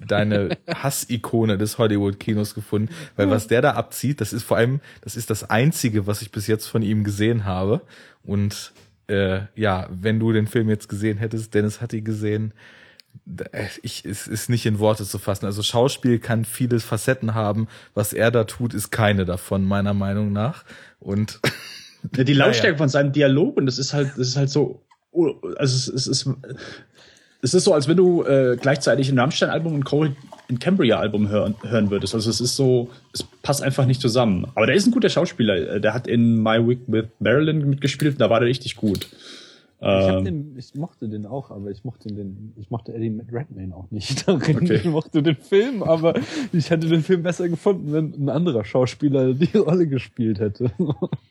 [0.08, 5.16] deine Hassikone des Hollywood-Kinos gefunden, weil was der da abzieht, das ist vor allem, das
[5.16, 7.82] ist das einzige, was ich bis jetzt von ihm gesehen habe.
[8.24, 8.74] Und
[9.08, 12.54] äh, ja, wenn du den Film jetzt gesehen hättest, Dennis hat ihn gesehen,
[13.52, 15.45] äh, ich, es ist nicht in Worte zu fassen.
[15.45, 17.68] Also Schauspiel kann viele Facetten haben.
[17.93, 20.64] Was er da tut, ist keine davon, meiner Meinung nach.
[20.99, 21.39] Und
[22.16, 22.78] ja, die Lautstärke ja.
[22.78, 24.82] von seinem Dialog und das ist halt, das ist halt so,
[25.12, 26.30] oh, also es, es ist,
[27.42, 30.16] es ist so, als wenn du äh, gleichzeitig ein Rammstein-Album und Cole
[30.48, 32.14] in Cambria-Album hören, hören würdest.
[32.14, 34.46] Also es ist so, es passt einfach nicht zusammen.
[34.56, 35.76] Aber der ist ein guter Schauspieler.
[35.76, 39.08] Äh, der hat in My Week with Marilyn mitgespielt und da war der richtig gut.
[39.84, 43.76] Ich, ähm, den, ich mochte den auch, aber ich mochte den, ich mochte Eddie Redmayne
[43.76, 44.28] auch nicht.
[44.32, 44.56] Okay.
[44.76, 46.14] Ich mochte den Film, aber
[46.54, 50.72] ich hätte den Film besser gefunden, wenn ein anderer Schauspieler die Rolle gespielt hätte.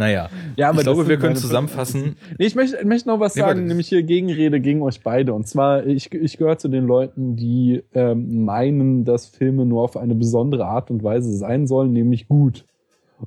[0.00, 2.16] Naja, ja, aber ich glaube, wir können zusammenfassen.
[2.38, 5.34] Nee, ich möchte, möchte noch was sagen, nämlich hier Gegenrede gegen euch beide.
[5.34, 9.98] Und zwar, ich, ich gehöre zu den Leuten, die ähm, meinen, dass Filme nur auf
[9.98, 12.64] eine besondere Art und Weise sein sollen, nämlich gut.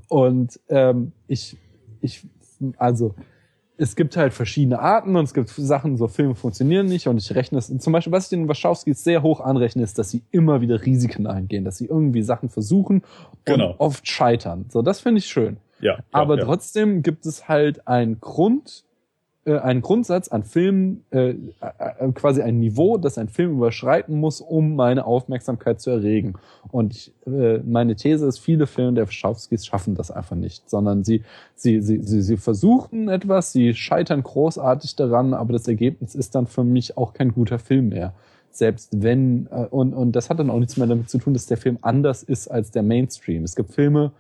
[0.09, 1.57] Und ähm, ich,
[2.01, 2.25] ich,
[2.77, 3.13] also
[3.77, 7.35] es gibt halt verschiedene Arten und es gibt Sachen, so Filme funktionieren nicht und ich
[7.35, 10.61] rechne es, zum Beispiel, was ich den Wachowskis sehr hoch anrechne, ist, dass sie immer
[10.61, 13.75] wieder Risiken eingehen, dass sie irgendwie Sachen versuchen und genau.
[13.77, 14.65] oft scheitern.
[14.69, 15.57] So, das finde ich schön.
[15.83, 16.45] Ja, Aber ja.
[16.45, 18.83] trotzdem gibt es halt einen Grund,
[19.45, 24.39] äh, einen Grundsatz an Filmen, äh, äh, quasi ein Niveau, das ein Film überschreiten muss,
[24.39, 26.35] um meine Aufmerksamkeit zu erregen.
[26.71, 31.03] Und ich, äh, meine These ist, viele Filme der Wachowskis schaffen das einfach nicht, sondern
[31.03, 31.23] sie,
[31.55, 36.47] sie, sie, sie, sie versuchen etwas, sie scheitern großartig daran, aber das Ergebnis ist dann
[36.47, 38.13] für mich auch kein guter Film mehr
[38.55, 41.47] selbst wenn, äh, und, und das hat dann auch nichts mehr damit zu tun, dass
[41.47, 43.43] der Film anders ist als der Mainstream.
[43.43, 44.11] Es gibt Filme,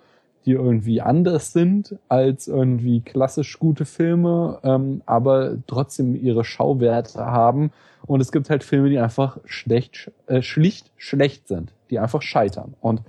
[0.45, 7.71] die irgendwie anders sind als irgendwie klassisch gute Filme, ähm, aber trotzdem ihre Schauwerte haben.
[8.05, 12.75] Und es gibt halt Filme, die einfach schlecht, äh, schlicht schlecht sind, die einfach scheitern.
[12.81, 13.01] Und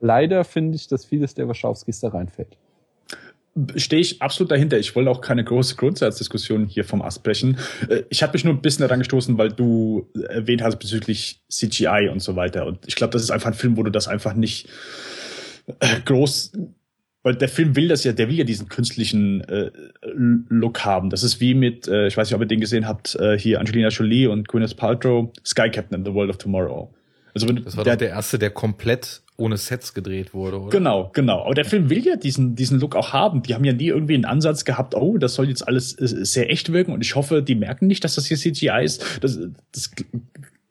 [0.00, 2.56] leider finde ich, dass vieles der Wachowskis da reinfällt
[3.76, 4.78] stehe ich absolut dahinter.
[4.78, 7.58] Ich wollte auch keine große Grundsatzdiskussion hier vom Ast brechen.
[7.88, 12.08] Äh, ich habe mich nur ein bisschen daran gestoßen, weil du erwähnt hast bezüglich CGI
[12.10, 12.66] und so weiter.
[12.66, 14.68] Und ich glaube, das ist einfach ein Film, wo du das einfach nicht
[15.80, 16.52] äh, groß
[17.22, 19.70] weil der Film will das ja, der will ja diesen künstlichen äh,
[20.48, 21.10] Look haben.
[21.10, 23.60] Das ist wie mit, äh, ich weiß nicht, ob ihr den gesehen habt, äh, hier
[23.60, 26.92] Angelina Jolie und Gwyneth Paltrow, Sky Captain in the World of Tomorrow.
[27.34, 30.70] Also wenn, das war der, der erste, der komplett ohne Sets gedreht wurde, oder?
[30.70, 31.44] Genau, genau.
[31.44, 33.42] Aber der Film will ja diesen, diesen Look auch haben.
[33.42, 36.50] Die haben ja nie irgendwie einen Ansatz gehabt, oh, das soll jetzt alles äh, sehr
[36.50, 36.92] echt wirken.
[36.92, 39.04] Und ich hoffe, die merken nicht, dass das hier CGI ist.
[39.22, 39.38] Das,
[39.72, 39.90] das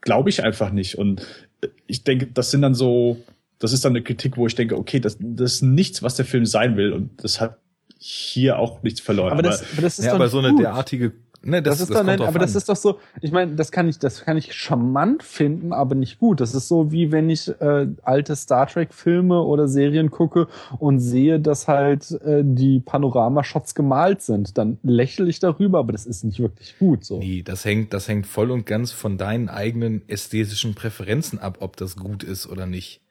[0.02, 0.98] glaube ich einfach nicht.
[0.98, 1.22] Und
[1.62, 3.18] äh, ich denke, das sind dann so,
[3.62, 6.26] das ist dann eine Kritik, wo ich denke, okay, das, das ist nichts, was der
[6.26, 7.60] Film sein will und das hat
[7.98, 9.32] hier auch nichts verloren.
[9.32, 12.06] Aber, das, aber das ist ja, aber so eine derartige Ne, das, das ist das
[12.06, 15.24] dann, aber das ist doch so, ich meine, das kann ich, das kann ich charmant
[15.24, 16.40] finden, aber nicht gut.
[16.40, 20.48] Das ist so wie wenn ich äh, alte Star Trek Filme oder Serien gucke
[20.78, 26.06] und sehe, dass halt äh, die Panoramashots gemalt sind, dann lächle ich darüber, aber das
[26.06, 27.18] ist nicht wirklich gut so.
[27.18, 31.76] Nee, das hängt, das hängt voll und ganz von deinen eigenen ästhetischen Präferenzen ab, ob
[31.76, 33.02] das gut ist oder nicht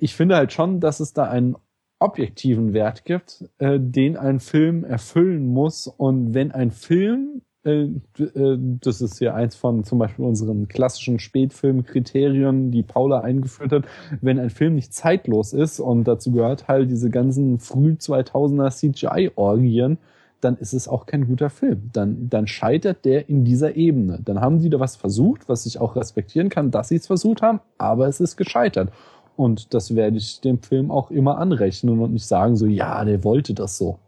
[0.00, 1.56] ich finde halt schon, dass es da einen
[1.98, 5.86] objektiven Wert gibt, äh, den ein Film erfüllen muss.
[5.86, 7.84] Und wenn ein Film, äh,
[8.18, 13.84] äh, das ist ja eins von zum Beispiel unseren klassischen Spätfilmkriterien, die Paula eingeführt hat,
[14.20, 19.98] wenn ein Film nicht zeitlos ist und dazu gehört halt diese ganzen früh 2000er CGI-Orgien,
[20.42, 21.90] dann ist es auch kein guter Film.
[21.92, 24.20] Dann, dann scheitert der in dieser Ebene.
[24.22, 27.40] Dann haben die da was versucht, was ich auch respektieren kann, dass sie es versucht
[27.40, 28.92] haben, aber es ist gescheitert.
[29.36, 33.22] Und das werde ich dem Film auch immer anrechnen und nicht sagen so, ja, der
[33.24, 33.98] wollte das so.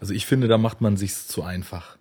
[0.00, 1.98] Also ich finde, da macht man sich's zu einfach.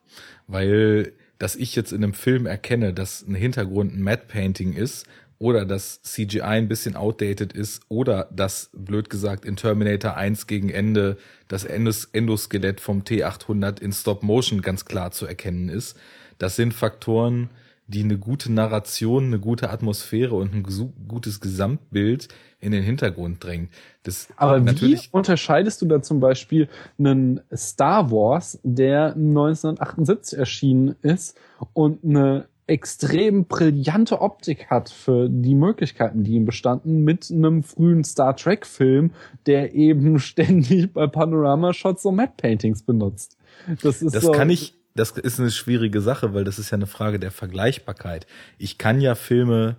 [0.47, 5.05] Weil, dass ich jetzt in einem Film erkenne, dass ein Hintergrund ein Matte Painting ist
[5.39, 10.69] oder dass CGI ein bisschen outdated ist oder dass, blöd gesagt, in Terminator 1 gegen
[10.69, 11.17] Ende
[11.49, 15.97] das Endos Endoskelett vom T800 in Stop Motion ganz klar zu erkennen ist.
[16.37, 17.49] Das sind Faktoren,
[17.87, 20.63] die eine gute Narration, eine gute Atmosphäre und ein
[21.07, 22.29] gutes Gesamtbild
[22.59, 23.71] in den Hintergrund drängt.
[24.03, 30.95] Das Aber natürlich wie unterscheidest du da zum Beispiel einen Star Wars, der 1978 erschienen
[31.01, 31.37] ist
[31.73, 38.05] und eine extrem brillante Optik hat für die Möglichkeiten, die ihm bestanden, mit einem frühen
[38.05, 39.11] Star Trek Film,
[39.45, 43.37] der eben ständig bei Panorama Shots so Matte Paintings benutzt.
[43.81, 46.75] Das ist das so, kann ich das ist eine schwierige Sache, weil das ist ja
[46.75, 48.27] eine Frage der Vergleichbarkeit.
[48.57, 49.77] Ich kann ja Filme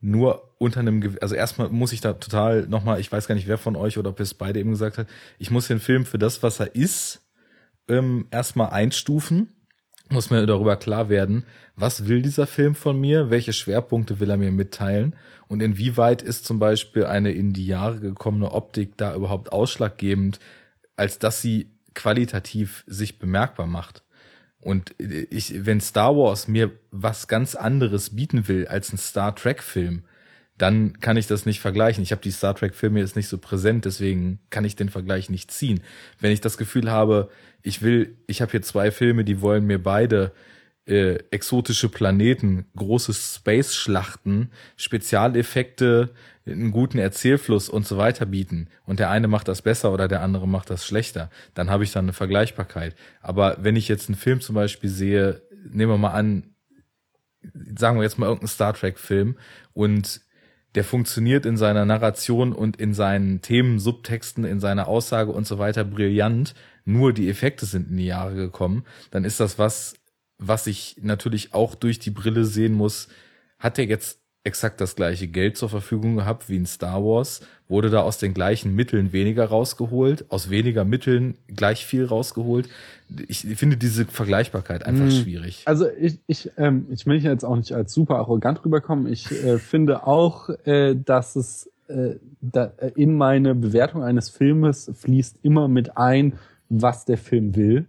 [0.00, 3.58] nur unter einem, also erstmal muss ich da total nochmal, ich weiß gar nicht, wer
[3.58, 5.06] von euch oder ob es beide eben gesagt hat,
[5.38, 7.22] ich muss den Film für das, was er ist,
[7.88, 9.48] ähm, erstmal einstufen,
[10.10, 11.44] muss mir darüber klar werden,
[11.76, 15.16] was will dieser Film von mir, welche Schwerpunkte will er mir mitteilen
[15.48, 20.38] und inwieweit ist zum Beispiel eine in die Jahre gekommene Optik da überhaupt ausschlaggebend,
[20.96, 24.03] als dass sie qualitativ sich bemerkbar macht.
[24.64, 29.62] Und ich, wenn Star Wars mir was ganz anderes bieten will als ein Star Trek
[29.62, 30.04] Film,
[30.56, 32.02] dann kann ich das nicht vergleichen.
[32.02, 35.28] Ich habe die Star Trek Filme jetzt nicht so präsent, deswegen kann ich den Vergleich
[35.28, 35.82] nicht ziehen.
[36.18, 37.28] Wenn ich das Gefühl habe,
[37.62, 40.32] ich will, ich habe hier zwei Filme, die wollen mir beide
[40.86, 46.10] äh, exotische Planeten, große Space-Schlachten, Spezialeffekte,
[46.46, 50.20] einen guten Erzählfluss und so weiter bieten und der eine macht das besser oder der
[50.20, 52.94] andere macht das schlechter, dann habe ich dann eine Vergleichbarkeit.
[53.22, 56.54] Aber wenn ich jetzt einen Film zum Beispiel sehe, nehmen wir mal an,
[57.78, 59.36] sagen wir jetzt mal irgendeinen Star Trek-Film
[59.72, 60.20] und
[60.74, 65.58] der funktioniert in seiner Narration und in seinen Themen, Subtexten, in seiner Aussage und so
[65.58, 69.94] weiter brillant, nur die Effekte sind in die Jahre gekommen, dann ist das was,
[70.38, 73.08] was ich natürlich auch durch die Brille sehen muss,
[73.58, 77.88] hat er jetzt exakt das gleiche Geld zur Verfügung gehabt wie in Star Wars, wurde
[77.88, 82.68] da aus den gleichen Mitteln weniger rausgeholt, aus weniger Mitteln gleich viel rausgeholt.
[83.26, 85.10] Ich finde diese Vergleichbarkeit einfach hm.
[85.10, 85.62] schwierig.
[85.64, 89.10] Also ich, ich, ähm, ich will jetzt auch nicht als super arrogant rüberkommen.
[89.10, 94.90] Ich äh, finde auch, äh, dass es äh, da, äh, in meine Bewertung eines Filmes
[94.94, 96.34] fließt immer mit ein,
[96.68, 97.86] was der Film will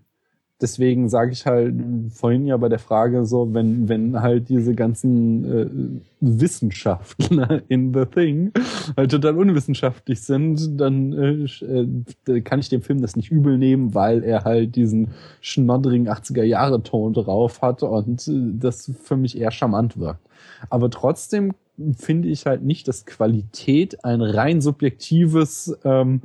[0.61, 1.73] deswegen sage ich halt
[2.11, 8.05] vorhin ja bei der Frage so, wenn, wenn halt diese ganzen äh, Wissenschaftler in The
[8.05, 8.51] Thing
[8.95, 13.93] halt total unwissenschaftlich sind, dann äh, äh, kann ich dem Film das nicht übel nehmen,
[13.93, 15.09] weil er halt diesen
[15.41, 20.27] schnoddrigen 80er-Jahre-Ton drauf hat und äh, das für mich eher charmant wirkt.
[20.69, 21.53] Aber trotzdem
[21.97, 26.21] finde ich halt nicht, dass Qualität ein rein subjektives ähm,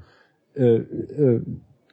[0.55, 1.43] äh, äh,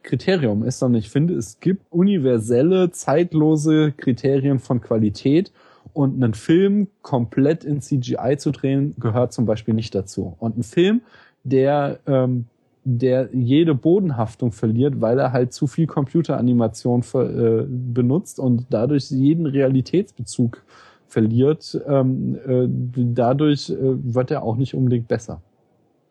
[0.08, 5.51] Kriterium ist, sondern ich finde, es gibt universelle, zeitlose Kriterien von Qualität
[5.93, 10.36] und einen Film komplett in CGI zu drehen, gehört zum Beispiel nicht dazu.
[10.39, 11.01] Und ein Film,
[11.43, 12.45] der, ähm,
[12.86, 19.45] der jede Bodenhaftung verliert, weil er halt zu viel Computeranimation äh, benutzt und dadurch jeden
[19.45, 20.64] Realitätsbezug
[21.08, 22.68] verliert, ähm, äh,
[23.14, 25.41] dadurch äh, wird er auch nicht unbedingt besser.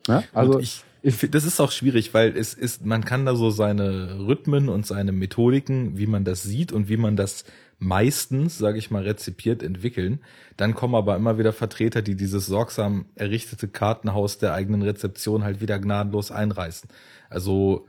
[0.07, 0.22] Ja?
[0.32, 4.26] Also ich, ich, das ist auch schwierig, weil es ist, man kann da so seine
[4.26, 7.44] Rhythmen und seine Methodiken, wie man das sieht und wie man das
[7.78, 10.20] meistens, sage ich mal, rezipiert entwickeln.
[10.57, 15.61] Dann kommen aber immer wieder Vertreter, die dieses sorgsam errichtete Kartenhaus der eigenen Rezeption halt
[15.61, 16.88] wieder gnadenlos einreißen.
[17.30, 17.86] Also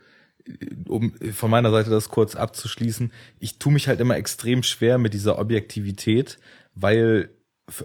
[0.87, 5.13] um von meiner Seite das kurz abzuschließen, ich tue mich halt immer extrem schwer mit
[5.13, 6.37] dieser Objektivität,
[6.75, 7.29] weil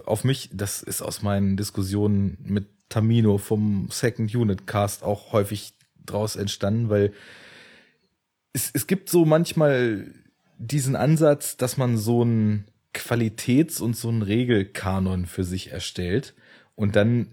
[0.05, 5.73] auf mich, das ist aus meinen Diskussionen mit Tamino vom Second Unit Cast auch häufig
[6.05, 7.11] draus entstanden, weil
[8.53, 10.13] es, es gibt so manchmal
[10.59, 16.35] diesen Ansatz, dass man so einen Qualitäts- und so einen Regelkanon für sich erstellt
[16.75, 17.29] und dann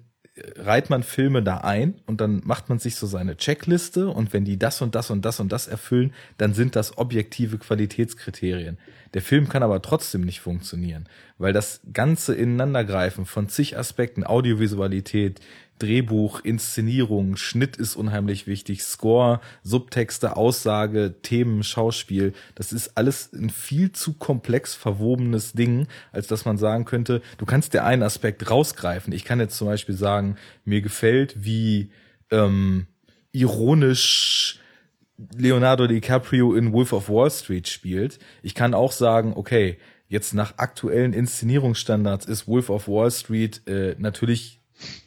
[0.56, 4.44] reiht man Filme da ein und dann macht man sich so seine Checkliste und wenn
[4.44, 8.78] die das und das und das und das erfüllen, dann sind das objektive Qualitätskriterien.
[9.14, 11.08] Der Film kann aber trotzdem nicht funktionieren,
[11.38, 15.40] weil das ganze Ineinandergreifen von zig Aspekten, Audiovisualität,
[15.80, 23.50] Drehbuch, Inszenierung, Schnitt ist unheimlich wichtig, Score, Subtexte, Aussage, Themen, Schauspiel, das ist alles ein
[23.50, 28.50] viel zu komplex verwobenes Ding, als dass man sagen könnte, du kannst dir einen Aspekt
[28.50, 29.12] rausgreifen.
[29.12, 31.90] Ich kann jetzt zum Beispiel sagen, mir gefällt, wie
[32.30, 32.86] ähm,
[33.32, 34.60] ironisch
[35.36, 38.18] Leonardo DiCaprio in Wolf of Wall Street spielt.
[38.42, 39.78] Ich kann auch sagen, okay,
[40.08, 44.59] jetzt nach aktuellen Inszenierungsstandards ist Wolf of Wall Street äh, natürlich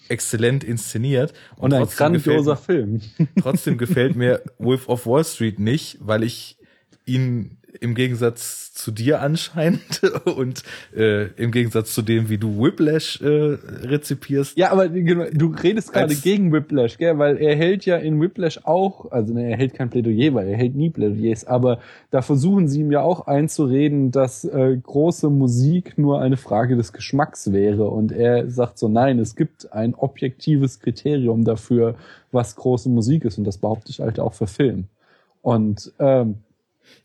[0.10, 1.34] exzellent inszeniert.
[1.56, 3.02] Und, und ein grandioser Film.
[3.42, 6.58] trotzdem gefällt mir Wolf of Wall Street nicht, weil ich
[7.06, 10.64] ihn im Gegensatz zu dir anscheinend und
[10.96, 14.58] äh, im Gegensatz zu dem, wie du Whiplash äh, rezipierst.
[14.58, 17.18] Ja, aber du redest gerade gegen Whiplash, gell?
[17.18, 20.58] Weil er hält ja in Whiplash auch, also ne, er hält kein Plädoyer, weil er
[20.58, 21.80] hält nie Plädoyers, aber
[22.10, 26.94] da versuchen sie ihm ja auch einzureden, dass äh, große Musik nur eine Frage des
[26.94, 27.90] Geschmacks wäre.
[27.90, 31.96] Und er sagt so, nein, es gibt ein objektives Kriterium dafür,
[32.32, 33.38] was große Musik ist.
[33.38, 34.86] Und das behaupte ich halt auch für Film.
[35.42, 36.38] Und ähm,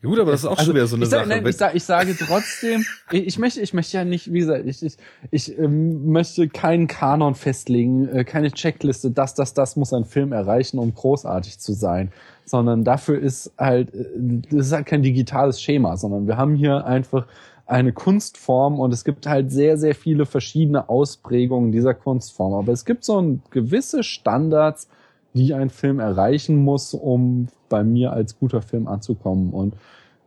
[0.01, 1.29] ja gut, aber das ist auch also, schon wieder so eine ich sag, Sache.
[1.29, 4.65] Nein, ich, sag, ich sage trotzdem, ich, ich, möchte, ich möchte ja nicht, wie gesagt,
[4.65, 4.97] ich, ich,
[5.31, 10.31] ich ähm, möchte keinen Kanon festlegen, äh, keine Checkliste, das, das, das muss ein Film
[10.31, 12.11] erreichen, um großartig zu sein,
[12.45, 14.05] sondern dafür ist halt, äh,
[14.51, 17.25] das ist halt kein digitales Schema, sondern wir haben hier einfach
[17.69, 22.53] eine Kunstform und es gibt halt sehr, sehr viele verschiedene Ausprägungen dieser Kunstform.
[22.53, 24.87] Aber es gibt so ein gewisse Standards,
[25.33, 29.51] die ein Film erreichen muss, um bei mir als guter Film anzukommen.
[29.53, 29.75] Und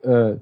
[0.02, 0.36] äh,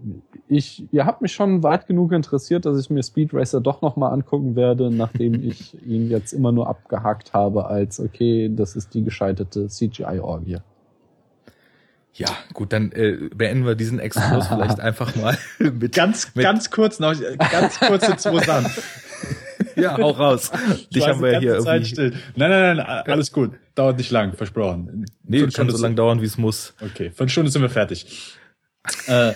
[0.48, 4.12] ich, ihr habt mich schon weit genug interessiert, dass ich mir Speed Racer doch nochmal
[4.12, 9.04] angucken werde, nachdem ich ihn jetzt immer nur abgehakt habe als, okay, das ist die
[9.04, 10.58] gescheiterte CGI-Orgie.
[12.12, 16.70] Ja, gut, dann äh, beenden wir diesen Exkurs vielleicht einfach mal mit ganz mit ganz
[16.70, 18.70] kurz noch ganz kurze zwei Sachen.
[19.76, 20.50] ja, hau raus.
[20.94, 21.90] Dich haben wir hier Zeit irgendwie.
[21.90, 22.12] Still.
[22.34, 23.52] Nein, nein, nein, alles gut.
[23.80, 25.06] Dauert nicht lang, versprochen.
[25.22, 26.74] Nee, kann so lang dauern, wie es muss.
[26.82, 28.34] Okay, von Stunde sind wir fertig.
[29.06, 29.32] äh,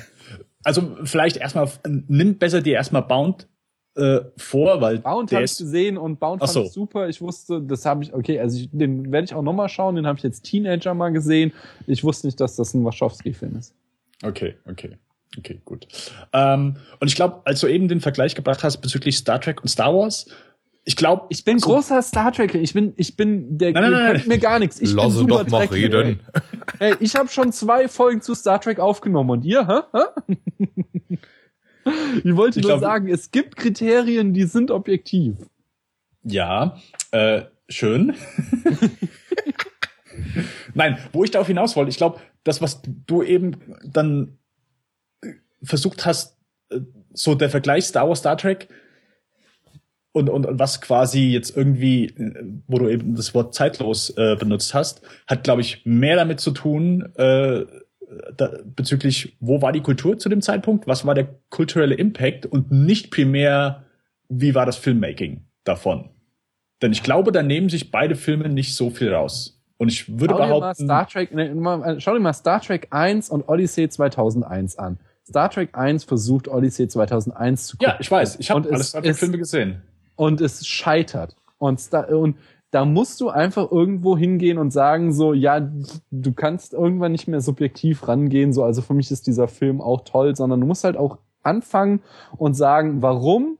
[0.62, 3.48] also vielleicht erstmal, nimm besser dir erstmal Bound
[3.96, 6.64] äh, vor, weil Bound habe ich gesehen und Bound fand so.
[6.64, 7.08] ich super.
[7.08, 10.06] Ich wusste, das habe ich, okay, also ich, den werde ich auch nochmal schauen, den
[10.06, 11.54] habe ich jetzt Teenager mal gesehen.
[11.86, 13.74] Ich wusste nicht, dass das ein Wachowski-Film ist.
[14.22, 14.98] Okay, okay.
[15.38, 15.88] Okay, gut.
[16.34, 19.68] Ähm, und ich glaube, als du eben den Vergleich gebracht hast bezüglich Star Trek und
[19.68, 20.26] Star Wars,
[20.86, 22.54] ich glaube, ich bin so großer Star Trek.
[22.54, 24.78] Ich bin, ich bin der nein, nein, nein, mir gar nichts.
[24.80, 26.20] Ich Lass bin doch mal reden.
[26.78, 26.90] Ey.
[26.90, 29.80] ey, ich habe schon zwei Folgen zu Star Trek aufgenommen und ihr, hä?
[32.24, 35.36] ich wollte ich nur glaub, sagen, es gibt Kriterien, die sind objektiv.
[36.22, 36.76] Ja,
[37.12, 38.14] äh, schön.
[40.74, 44.36] Nein, wo ich darauf hinaus wollte, ich glaube, das, was du eben dann
[45.62, 46.36] versucht hast,
[46.68, 46.80] äh,
[47.14, 48.68] so der Vergleich Star Wars, Star Trek
[50.14, 54.36] und, und, und was quasi jetzt irgendwie, äh, wo du eben das Wort zeitlos äh,
[54.36, 57.64] benutzt hast, hat, glaube ich, mehr damit zu tun, äh,
[58.36, 62.70] da, bezüglich, wo war die Kultur zu dem Zeitpunkt, was war der kulturelle Impact und
[62.70, 63.84] nicht primär,
[64.28, 66.10] wie war das Filmmaking davon.
[66.80, 69.60] Denn ich glaube, da nehmen sich beide Filme nicht so viel raus.
[69.78, 70.86] Und ich würde schau behaupten.
[70.86, 75.00] Dir mal Star Trek, ne, schau dir mal Star Trek 1 und Odyssey 2001 an.
[75.26, 77.94] Star Trek 1 versucht Odyssey 2001 zu gucken.
[77.94, 78.36] Ja, ich weiß.
[78.38, 79.82] Ich habe alle Star Trek Filme gesehen.
[80.16, 81.36] Und es scheitert.
[81.58, 82.36] Und, Star, und
[82.70, 85.70] da musst du einfach irgendwo hingehen und sagen so, ja,
[86.10, 90.00] du kannst irgendwann nicht mehr subjektiv rangehen, so, also für mich ist dieser Film auch
[90.00, 92.02] toll, sondern du musst halt auch anfangen
[92.36, 93.58] und sagen, warum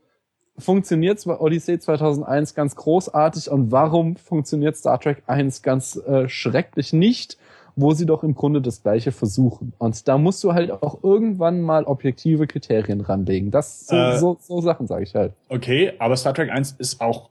[0.59, 7.39] funktioniert Odyssey 2001 ganz großartig und warum funktioniert Star Trek 1 ganz äh, schrecklich nicht
[7.77, 9.73] wo sie doch im Grunde das Gleiche versuchen.
[9.79, 13.51] Und da musst du halt auch irgendwann mal objektive Kriterien ranlegen.
[13.51, 15.33] Das so, äh, so, so Sachen sage ich halt.
[15.49, 17.31] Okay, aber Star Trek 1 ist auch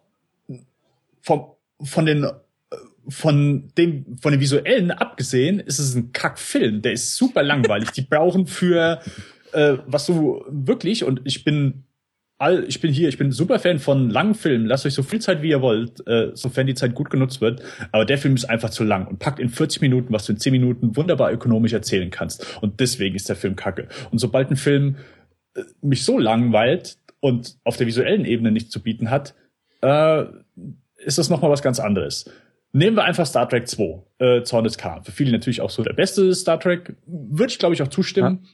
[1.22, 1.46] vom,
[1.82, 2.28] von den
[3.10, 6.82] von dem von den visuellen abgesehen ist es ein Kackfilm.
[6.82, 7.92] Der ist super langweilig.
[7.92, 9.02] Die brauchen für
[9.52, 11.84] äh, was du wirklich und ich bin
[12.44, 14.66] all, ich bin hier, ich bin super Fan von langen Filmen.
[14.66, 17.62] Lasst euch so viel Zeit, wie ihr wollt, äh, sofern die Zeit gut genutzt wird.
[17.94, 20.40] Aber der Film ist einfach zu lang und packt in 40 Minuten, was du in
[20.40, 22.62] 10 Minuten wunderbar ökonomisch erzählen kannst.
[22.62, 23.88] Und deswegen ist der Film kacke.
[24.12, 24.98] Und sobald ein Film
[25.56, 29.36] äh, mich so langweilt und auf der visuellen Ebene nichts zu bieten hat,
[29.82, 30.26] äh,
[30.98, 32.30] ist das nochmal was ganz anderes.
[32.74, 35.04] Nehmen wir einfach Star Trek 2, äh, Zorn des Khan.
[35.04, 36.96] Für viele natürlich auch so der beste Star Trek.
[37.06, 38.40] Würde ich, glaube ich, auch zustimmen.
[38.44, 38.50] Ja.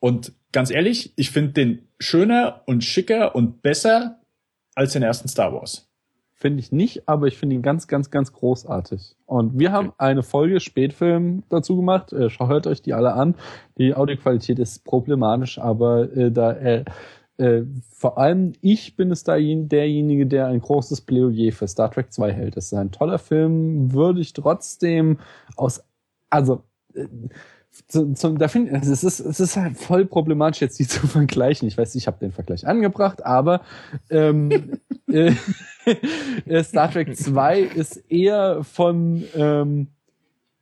[0.00, 4.20] Und ganz ehrlich, ich finde den schöner und schicker und besser
[4.74, 5.86] als den ersten Star Wars.
[6.34, 9.14] Finde ich nicht, aber ich finde ihn ganz, ganz, ganz großartig.
[9.26, 12.14] Und wir haben eine Folge Spätfilm dazu gemacht.
[12.14, 13.34] Äh, hört euch die alle an.
[13.76, 16.84] Die Audioqualität ist problematisch, aber äh, da äh,
[17.36, 22.12] äh, vor allem ich bin es da derjenige, der ein großes Plädoyer für Star Trek
[22.12, 22.56] 2 hält.
[22.56, 25.18] Es ist ein toller Film, würde ich trotzdem
[25.56, 25.82] aus,
[26.30, 26.64] also
[26.94, 27.06] äh,
[27.88, 31.06] zu, zu, da finde also es ist es ist halt voll problematisch jetzt die zu
[31.06, 31.68] vergleichen.
[31.68, 33.62] Ich weiß, ich habe den Vergleich angebracht, aber
[34.10, 35.34] ähm, äh,
[36.62, 39.88] Star Trek 2 ist eher von ähm,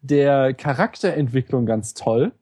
[0.01, 2.33] der Charakterentwicklung ganz toll,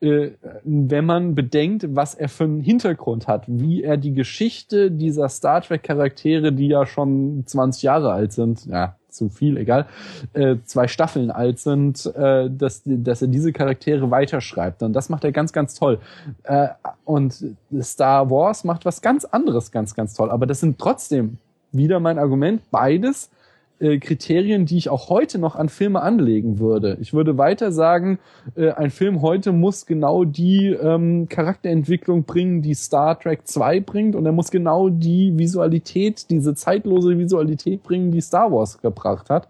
[0.00, 0.30] äh,
[0.62, 5.62] wenn man bedenkt, was er für einen Hintergrund hat, wie er die Geschichte dieser Star
[5.62, 9.86] Trek Charaktere, die ja schon 20 Jahre alt sind, ja zu viel, egal,
[10.32, 14.82] äh, zwei Staffeln alt sind, äh, dass, dass er diese Charaktere weiterschreibt.
[14.82, 15.98] Und das macht er ganz, ganz toll.
[16.44, 16.68] Äh,
[17.04, 17.44] und
[17.80, 20.30] Star Wars macht was ganz anderes ganz, ganz toll.
[20.30, 21.38] Aber das sind trotzdem
[21.72, 23.30] wieder mein Argument, beides
[23.80, 26.98] äh, Kriterien, die ich auch heute noch an Filme anlegen würde.
[27.00, 28.18] Ich würde weiter sagen,
[28.56, 34.16] äh, ein Film heute muss genau die ähm, Charakterentwicklung bringen, die Star Trek 2 bringt
[34.16, 39.48] und er muss genau die Visualität, diese zeitlose Visualität bringen, die Star Wars gebracht hat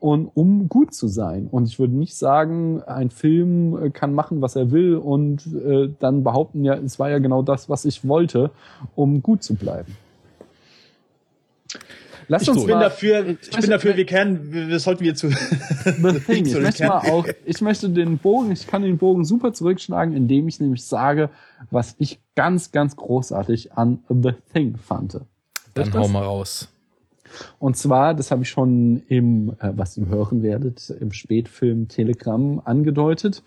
[0.00, 1.48] und um gut zu sein.
[1.50, 5.90] Und ich würde nicht sagen, ein Film äh, kann machen, was er will und äh,
[5.98, 8.50] dann behaupten, ja, es war ja genau das, was ich wollte,
[8.94, 9.96] um gut zu bleiben.
[12.28, 15.14] Lass uns ich bin mal, dafür, ich, ich bin dafür, wir kennen, wir sollten wir
[15.14, 15.28] zu.
[15.84, 16.46] The Thing.
[16.46, 20.48] ich möchte mal auch, ich möchte den Bogen, ich kann den Bogen super zurückschlagen, indem
[20.48, 21.30] ich nämlich sage,
[21.70, 25.20] was ich ganz, ganz großartig an The Thing fand.
[25.74, 26.68] Dann hau mal raus.
[27.58, 32.60] Und zwar, das habe ich schon im, äh, was ihr hören werdet, im Spätfilm Telegram
[32.64, 33.42] angedeutet,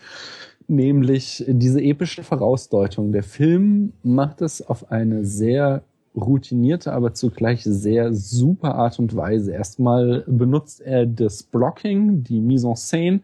[0.67, 3.11] nämlich diese epische Vorausdeutung.
[3.11, 5.83] Der Film macht es auf eine sehr
[6.17, 9.51] routinierte, aber zugleich sehr super Art und Weise.
[9.53, 13.19] Erstmal benutzt er das Blocking, die Mise en scène,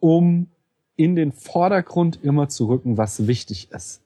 [0.00, 0.48] um
[0.96, 4.02] in den Vordergrund immer zu rücken, was wichtig ist.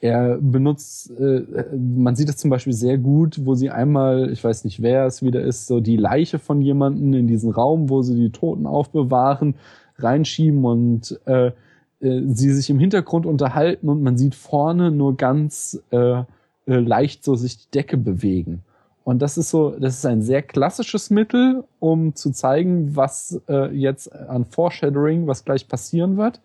[0.00, 1.42] Er benutzt, äh,
[1.74, 5.22] man sieht es zum Beispiel sehr gut, wo sie einmal, ich weiß nicht wer es
[5.22, 9.54] wieder ist, so die Leiche von jemanden in diesen Raum, wo sie die Toten aufbewahren,
[9.96, 11.52] reinschieben und äh,
[12.00, 16.24] äh, sie sich im Hintergrund unterhalten und man sieht vorne nur ganz äh,
[16.66, 18.62] äh, leicht so sich die Decke bewegen.
[19.04, 23.70] Und das ist so, das ist ein sehr klassisches Mittel, um zu zeigen, was äh,
[23.76, 26.40] jetzt an Foreshadowing, was gleich passieren wird.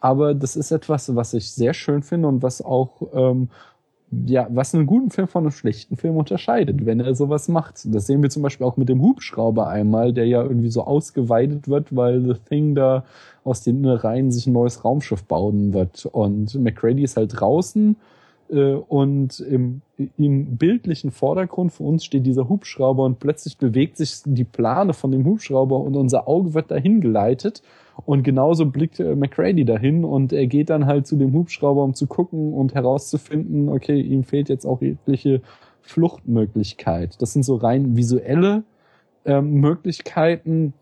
[0.00, 3.48] Aber das ist etwas, was ich sehr schön finde und was auch, ähm,
[4.24, 7.80] ja, was einen guten Film von einem schlechten Film unterscheidet, wenn er sowas macht.
[7.94, 11.68] Das sehen wir zum Beispiel auch mit dem Hubschrauber einmal, der ja irgendwie so ausgeweidet
[11.68, 13.04] wird, weil The Thing da
[13.44, 16.06] aus den Innereien sich ein neues Raumschiff bauen wird.
[16.06, 17.96] Und McCready ist halt draußen
[18.54, 19.82] und im,
[20.16, 25.10] im bildlichen Vordergrund für uns steht dieser Hubschrauber und plötzlich bewegt sich die Plane von
[25.10, 27.62] dem Hubschrauber und unser Auge wird dahin geleitet.
[28.06, 31.94] Und genauso blickt äh, McCready dahin und er geht dann halt zu dem Hubschrauber, um
[31.94, 35.42] zu gucken und herauszufinden, okay, ihm fehlt jetzt auch jegliche
[35.82, 37.20] Fluchtmöglichkeit.
[37.20, 38.62] Das sind so rein visuelle
[39.24, 40.74] ähm, Möglichkeiten,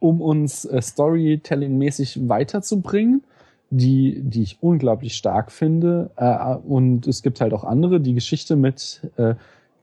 [0.00, 3.22] um uns äh, Storytelling-mäßig weiterzubringen
[3.70, 6.10] die, die ich unglaublich stark finde.
[6.16, 8.00] Äh, und es gibt halt auch andere.
[8.00, 9.34] Die Geschichte mit äh,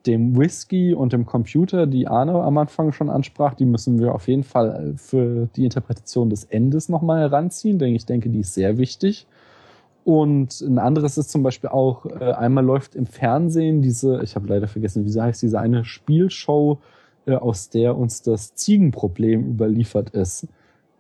[0.06, 4.28] dem Whisky und dem Computer, die Arne am Anfang schon ansprach, die müssen wir auf
[4.28, 8.78] jeden Fall für die Interpretation des Endes nochmal heranziehen, denn ich denke, die ist sehr
[8.78, 9.28] wichtig.
[10.04, 14.48] Und ein anderes ist zum Beispiel auch, äh, einmal läuft im Fernsehen diese, ich habe
[14.48, 16.80] leider vergessen, wie sie heißt, diese eine Spielshow,
[17.28, 20.48] äh, aus der uns das Ziegenproblem überliefert ist.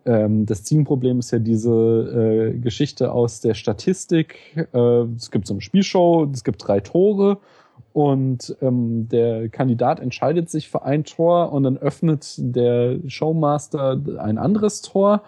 [0.05, 4.67] Ähm, das Teamproblem ist ja diese äh, Geschichte aus der Statistik.
[4.73, 4.77] Äh,
[5.15, 7.37] es gibt so eine Spielshow, es gibt drei Tore
[7.93, 14.37] und ähm, der Kandidat entscheidet sich für ein Tor und dann öffnet der Showmaster ein
[14.37, 15.23] anderes Tor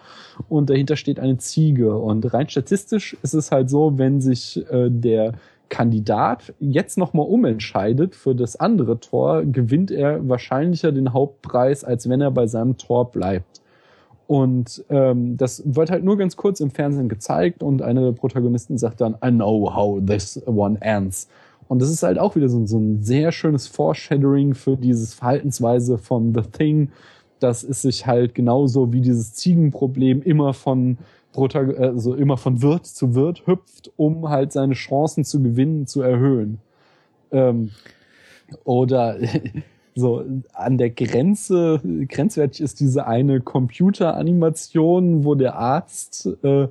[0.48, 1.96] und dahinter steht eine Ziege.
[1.96, 5.32] Und rein statistisch ist es halt so, wenn sich äh, der
[5.68, 12.20] Kandidat jetzt nochmal umentscheidet für das andere Tor, gewinnt er wahrscheinlicher den Hauptpreis, als wenn
[12.20, 13.60] er bei seinem Tor bleibt.
[14.26, 18.78] Und ähm, das wird halt nur ganz kurz im Fernsehen gezeigt und einer der Protagonisten
[18.78, 21.28] sagt dann, I know how this one ends.
[21.68, 25.98] Und das ist halt auch wieder so, so ein sehr schönes Foreshadowing für dieses Verhaltensweise
[25.98, 26.90] von The Thing,
[27.38, 30.98] dass es sich halt genauso wie dieses Ziegenproblem immer von
[31.32, 36.00] Protag also immer von Wirt zu Wirt hüpft, um halt seine Chancen zu gewinnen zu
[36.00, 36.58] erhöhen.
[37.32, 37.70] Ähm,
[38.62, 39.16] oder
[39.94, 46.68] so an der Grenze, grenzwertig ist diese eine Computeranimation, wo der Arzt äh,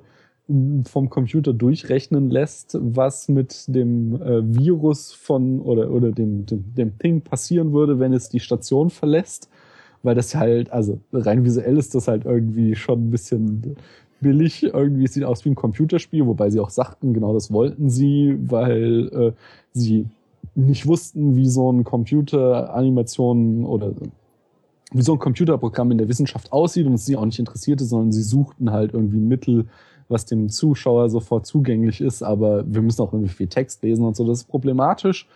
[0.86, 6.98] vom Computer durchrechnen lässt, was mit dem äh, Virus von oder oder dem, dem dem
[7.00, 9.50] Thing passieren würde, wenn es die Station verlässt,
[10.04, 13.78] weil das halt also rein visuell ist das halt irgendwie schon ein bisschen
[14.20, 18.38] billig, irgendwie sieht aus wie ein Computerspiel, wobei sie auch sagten, genau das wollten sie,
[18.40, 19.32] weil äh,
[19.72, 20.08] sie
[20.56, 23.92] nicht wussten, wie so ein Computeranimation oder
[24.92, 28.12] wie so ein Computerprogramm in der Wissenschaft aussieht und es sie auch nicht interessierte, sondern
[28.12, 29.66] sie suchten halt irgendwie ein Mittel,
[30.08, 34.16] was dem Zuschauer sofort zugänglich ist, aber wir müssen auch irgendwie viel Text lesen und
[34.16, 35.28] so, das ist problematisch.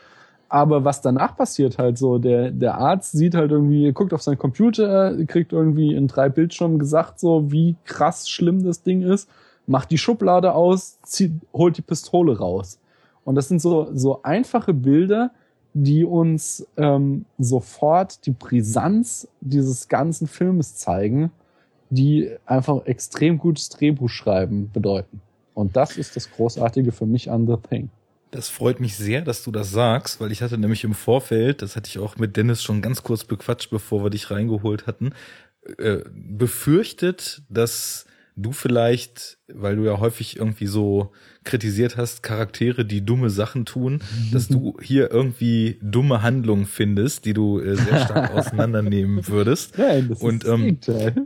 [0.50, 4.38] Aber was danach passiert halt so, der, der Arzt sieht halt irgendwie, guckt auf seinen
[4.38, 9.30] Computer, kriegt irgendwie in drei Bildschirmen gesagt so, wie krass schlimm das Ding ist,
[9.66, 12.80] macht die Schublade aus, zieht, holt die Pistole raus.
[13.28, 15.32] Und das sind so, so einfache Bilder,
[15.74, 21.34] die uns ähm, sofort die Brisanz dieses ganzen Filmes zeigen,
[21.90, 25.20] die einfach extrem gutes Drehbuchschreiben bedeuten.
[25.54, 27.90] Und das ist das Großartige für mich an The Thing.
[28.32, 31.76] Das freut mich sehr, dass du das sagst, weil ich hatte nämlich im Vorfeld, das
[31.76, 35.12] hatte ich auch mit Dennis schon ganz kurz bequatscht, bevor wir dich reingeholt hatten,
[35.80, 38.06] äh, befürchtet, dass
[38.38, 41.12] du vielleicht, weil du ja häufig irgendwie so
[41.44, 44.02] kritisiert hast, Charaktere, die dumme Sachen tun,
[44.32, 49.78] dass du hier irgendwie dumme Handlungen findest, die du äh, sehr stark auseinandernehmen würdest.
[49.78, 50.78] Nein, das Und ähm,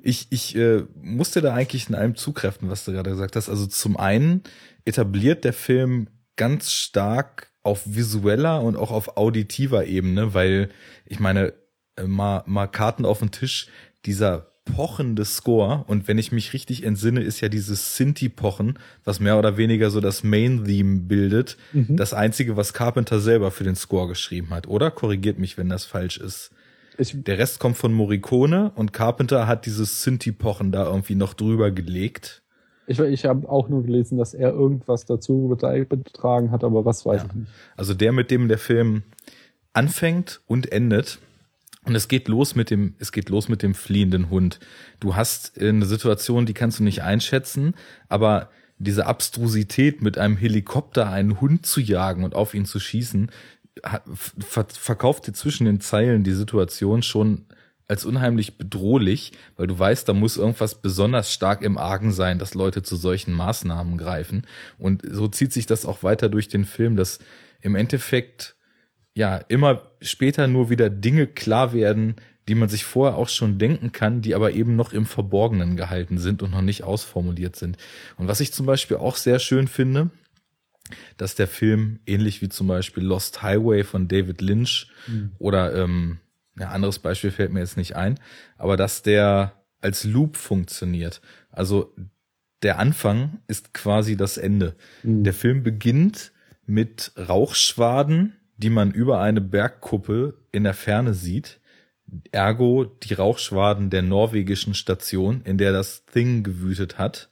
[0.01, 3.49] ich, ich äh, musste da eigentlich in einem zukräften, was du gerade gesagt hast.
[3.49, 4.43] Also zum einen
[4.85, 6.07] etabliert der Film
[6.37, 10.69] ganz stark auf visueller und auch auf auditiver Ebene, weil
[11.05, 11.53] ich meine,
[11.97, 13.67] äh, mal, mal Karten auf den Tisch,
[14.05, 19.37] dieser pochende Score und wenn ich mich richtig entsinne, ist ja dieses Sinti-Pochen, was mehr
[19.39, 21.97] oder weniger so das Main-Theme bildet, mhm.
[21.97, 24.91] das einzige, was Carpenter selber für den Score geschrieben hat, oder?
[24.91, 26.51] Korrigiert mich, wenn das falsch ist.
[26.97, 31.71] Ich Der Rest kommt von Morricone und Carpenter hat dieses Sinti-Pochen da irgendwie noch drüber
[31.71, 32.43] gelegt.
[32.85, 37.21] Ich, ich habe auch nur gelesen, dass er irgendwas dazu betragen hat, aber was weiß
[37.21, 37.27] ja.
[37.27, 37.51] ich nicht.
[37.77, 39.03] Also der, mit dem der Film
[39.73, 41.19] anfängt und endet,
[41.85, 44.59] und es geht los mit dem, es geht los mit dem fliehenden Hund.
[44.99, 47.73] Du hast eine Situation, die kannst du nicht einschätzen,
[48.07, 53.31] aber diese Abstrusität mit einem Helikopter einen Hund zu jagen und auf ihn zu schießen,
[54.39, 57.45] verkauft dir zwischen den Zeilen die Situation schon
[57.87, 62.53] als unheimlich bedrohlich, weil du weißt, da muss irgendwas besonders stark im Argen sein, dass
[62.53, 64.47] Leute zu solchen Maßnahmen greifen.
[64.77, 67.19] Und so zieht sich das auch weiter durch den Film, dass
[67.59, 68.55] im Endeffekt
[69.13, 72.15] ja immer später nur wieder Dinge klar werden,
[72.47, 76.17] die man sich vorher auch schon denken kann, die aber eben noch im Verborgenen gehalten
[76.17, 77.77] sind und noch nicht ausformuliert sind.
[78.17, 80.09] Und was ich zum Beispiel auch sehr schön finde,
[81.17, 85.31] dass der Film ähnlich wie zum Beispiel Lost Highway von David Lynch mhm.
[85.37, 86.19] oder ähm,
[86.55, 88.19] ein anderes Beispiel fällt mir jetzt nicht ein,
[88.57, 91.21] aber dass der als Loop funktioniert.
[91.49, 91.95] Also
[92.61, 94.75] der Anfang ist quasi das Ende.
[95.03, 95.23] Mhm.
[95.23, 96.31] Der Film beginnt
[96.65, 101.59] mit Rauchschwaden, die man über eine Bergkuppel in der Ferne sieht,
[102.31, 107.29] ergo die Rauchschwaden der norwegischen Station, in der das Thing gewütet hat.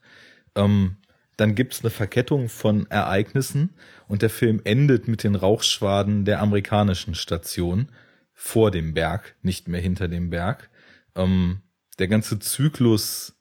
[0.56, 0.98] Ähm,
[1.38, 3.70] dann gibt's eine Verkettung von Ereignissen
[4.08, 7.90] und der Film endet mit den Rauchschwaden der amerikanischen Station
[8.34, 10.70] vor dem Berg, nicht mehr hinter dem Berg.
[11.16, 11.62] Ähm,
[12.00, 13.38] der ganze Zyklus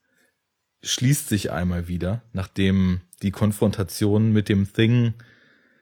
[0.82, 5.14] schließt sich einmal wieder, nachdem die Konfrontation mit dem Thing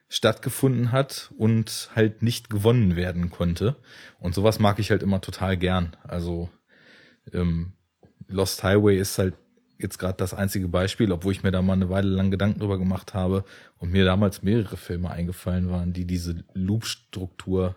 [0.09, 3.75] stattgefunden hat und halt nicht gewonnen werden konnte.
[4.19, 5.95] Und sowas mag ich halt immer total gern.
[6.03, 6.49] Also
[7.33, 7.73] ähm,
[8.27, 9.35] Lost Highway ist halt
[9.79, 12.77] jetzt gerade das einzige Beispiel, obwohl ich mir da mal eine Weile lang Gedanken drüber
[12.77, 13.43] gemacht habe
[13.77, 17.75] und mir damals mehrere Filme eingefallen waren, die diese Loop-Struktur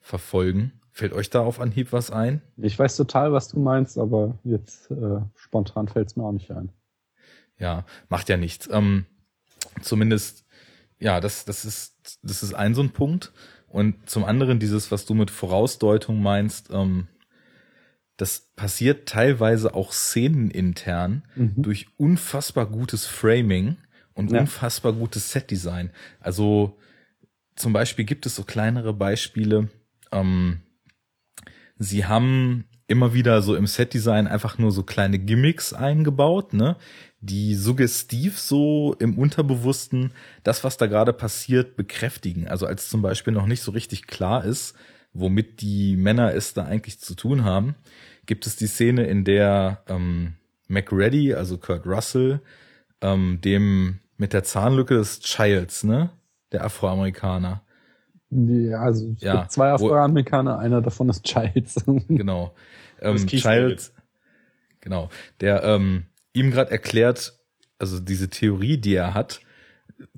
[0.00, 0.80] verfolgen.
[0.90, 2.40] Fällt euch da auf Anhieb was ein?
[2.56, 6.52] Ich weiß total, was du meinst, aber jetzt äh, spontan fällt es mir auch nicht
[6.52, 6.70] ein.
[7.58, 8.68] Ja, macht ja nichts.
[8.70, 9.06] Ähm,
[9.80, 10.43] zumindest
[11.04, 13.30] ja, das, das ist, das ist ein so ein Punkt.
[13.68, 17.08] Und zum anderen dieses, was du mit Vorausdeutung meinst, ähm,
[18.16, 21.52] das passiert teilweise auch szenenintern mhm.
[21.58, 23.76] durch unfassbar gutes Framing
[24.14, 24.40] und ja.
[24.40, 25.90] unfassbar gutes Setdesign.
[26.20, 26.78] Also
[27.54, 29.68] zum Beispiel gibt es so kleinere Beispiele.
[30.10, 30.62] Ähm,
[31.76, 36.76] sie haben immer wieder so im Setdesign einfach nur so kleine Gimmicks eingebaut, ne?
[37.20, 40.12] die suggestiv so im Unterbewussten
[40.42, 42.48] das, was da gerade passiert, bekräftigen.
[42.48, 44.74] Also als zum Beispiel noch nicht so richtig klar ist,
[45.14, 47.76] womit die Männer es da eigentlich zu tun haben,
[48.26, 50.34] gibt es die Szene, in der ähm,
[50.68, 52.40] McReady, also Kurt Russell,
[53.00, 56.10] ähm, dem mit der Zahnlücke des Childs, ne,
[56.52, 57.62] der Afroamerikaner.
[58.30, 61.76] Ja, also es ja, gibt zwei Afroamerikaner, einer davon ist Childs.
[62.08, 62.54] genau.
[63.00, 63.92] Ähm, Childs,
[64.80, 65.08] genau.
[65.40, 67.38] Der ähm, ihm gerade erklärt,
[67.78, 69.40] also diese Theorie, die er hat,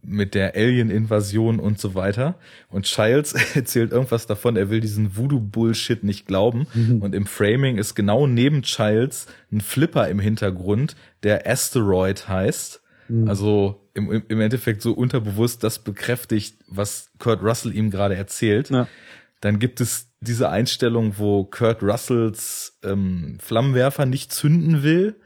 [0.03, 2.37] mit der Alien-Invasion und so weiter.
[2.69, 6.67] Und Childs erzählt irgendwas davon, er will diesen Voodoo-Bullshit nicht glauben.
[6.75, 7.03] Mhm.
[7.03, 12.83] Und im Framing ist genau neben Childs ein Flipper im Hintergrund, der Asteroid heißt.
[13.09, 13.29] Mhm.
[13.29, 18.71] Also im, im Endeffekt so unterbewusst das bekräftigt, was Kurt Russell ihm gerade erzählt.
[18.71, 18.89] Ja.
[19.41, 25.17] Dann gibt es diese Einstellung, wo Kurt Russells ähm, Flammenwerfer nicht zünden will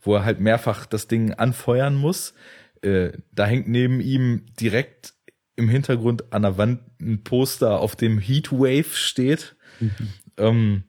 [0.00, 2.34] wo er halt mehrfach das Ding anfeuern muss.
[2.82, 5.14] Äh, da hängt neben ihm direkt
[5.56, 9.56] im Hintergrund an der Wand ein Poster, auf dem Heatwave steht.
[9.80, 9.92] Mhm.
[10.36, 10.82] Ähm,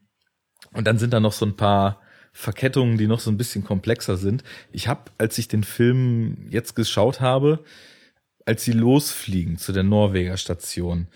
[0.71, 2.01] und dann sind da noch so ein paar
[2.39, 4.45] Verkettungen, die noch so ein bisschen komplexer sind.
[4.71, 7.65] Ich habe, als ich den Film jetzt geschaut habe,
[8.45, 11.07] als sie losfliegen zu der Norweger Station,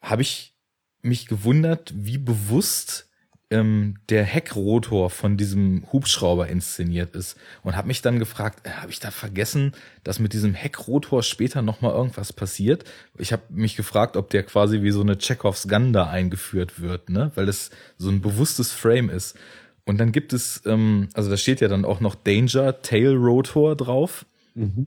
[0.00, 0.54] habe ich
[1.02, 3.10] mich gewundert, wie bewusst
[3.50, 8.92] ähm, der Heckrotor von diesem Hubschrauber inszeniert ist und habe mich dann gefragt, äh, habe
[8.92, 9.72] ich da vergessen,
[10.04, 12.84] dass mit diesem Heckrotor später noch mal irgendwas passiert?
[13.18, 17.10] Ich habe mich gefragt, ob der quasi wie so eine Chekhovs Gun da eingeführt wird,
[17.10, 19.36] ne, weil das so ein bewusstes Frame ist.
[19.84, 23.76] Und dann gibt es, ähm, also da steht ja dann auch noch Danger Tail Rotor
[23.76, 24.26] drauf.
[24.54, 24.86] Mhm.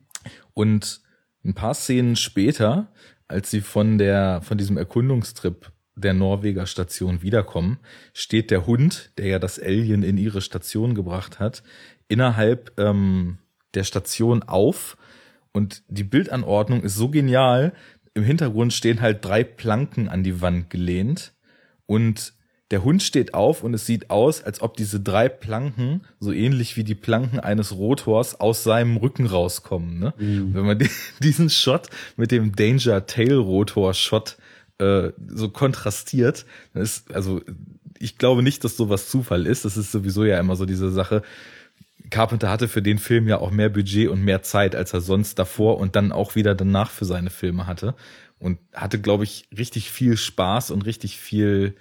[0.53, 1.01] Und
[1.43, 2.91] ein paar Szenen später,
[3.27, 7.79] als sie von der von diesem Erkundungstrip der Norweger Station wiederkommen,
[8.13, 11.63] steht der Hund, der ja das Alien in ihre Station gebracht hat,
[12.07, 13.37] innerhalb ähm,
[13.73, 14.97] der Station auf.
[15.51, 17.73] Und die Bildanordnung ist so genial.
[18.13, 21.33] Im Hintergrund stehen halt drei Planken an die Wand gelehnt.
[21.85, 22.33] Und
[22.71, 26.77] der Hund steht auf und es sieht aus, als ob diese drei Planken, so ähnlich
[26.77, 29.99] wie die Planken eines Rotors, aus seinem Rücken rauskommen.
[29.99, 30.13] Ne?
[30.17, 30.53] Mhm.
[30.53, 30.89] Wenn man
[31.21, 34.37] diesen Shot mit dem Danger Tail Rotor Shot
[34.79, 36.45] äh, so kontrastiert.
[36.73, 37.41] ist, also
[37.99, 39.63] ich glaube nicht, dass sowas Zufall ist.
[39.63, 41.21] Das ist sowieso ja immer so diese Sache.
[42.09, 45.39] Carpenter hatte für den Film ja auch mehr Budget und mehr Zeit, als er sonst
[45.39, 47.95] davor und dann auch wieder danach für seine Filme hatte.
[48.39, 51.75] Und hatte, glaube ich, richtig viel Spaß und richtig viel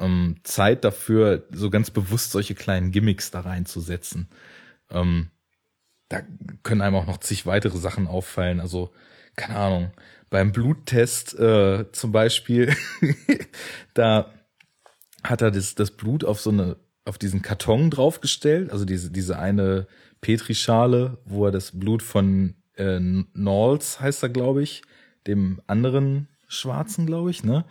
[0.00, 4.28] ähm, Zeit dafür, so ganz bewusst solche kleinen Gimmicks da reinzusetzen.
[4.90, 5.28] Ähm,
[6.08, 6.22] da
[6.64, 8.60] können einem auch noch zig weitere Sachen auffallen.
[8.60, 8.92] Also,
[9.36, 9.92] keine Ahnung
[10.30, 12.74] beim Bluttest äh, zum Beispiel,
[13.94, 14.32] da
[15.22, 19.38] hat er das, das Blut auf so eine, auf diesen Karton draufgestellt, also diese, diese
[19.38, 19.88] eine
[20.20, 23.00] Petrischale, wo er das Blut von äh,
[23.34, 24.82] Knowles, heißt er, glaube ich,
[25.26, 27.64] dem anderen Schwarzen, glaube ich, ne,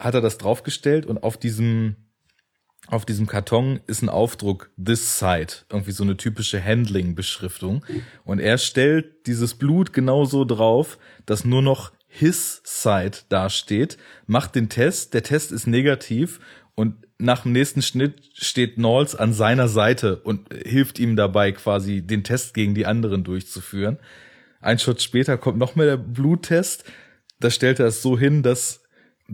[0.00, 1.96] hat er das draufgestellt und auf diesem
[2.88, 7.84] auf diesem Karton ist ein Aufdruck This Side, irgendwie so eine typische Handling-Beschriftung.
[8.24, 13.96] Und er stellt dieses Blut genauso drauf, dass nur noch His Side dasteht,
[14.26, 16.40] macht den Test, der Test ist negativ
[16.74, 22.02] und nach dem nächsten Schnitt steht Knowles an seiner Seite und hilft ihm dabei quasi
[22.02, 23.98] den Test gegen die anderen durchzuführen.
[24.60, 26.84] Ein Schritt später kommt noch mehr der Bluttest.
[27.38, 28.79] Da stellt er es so hin, dass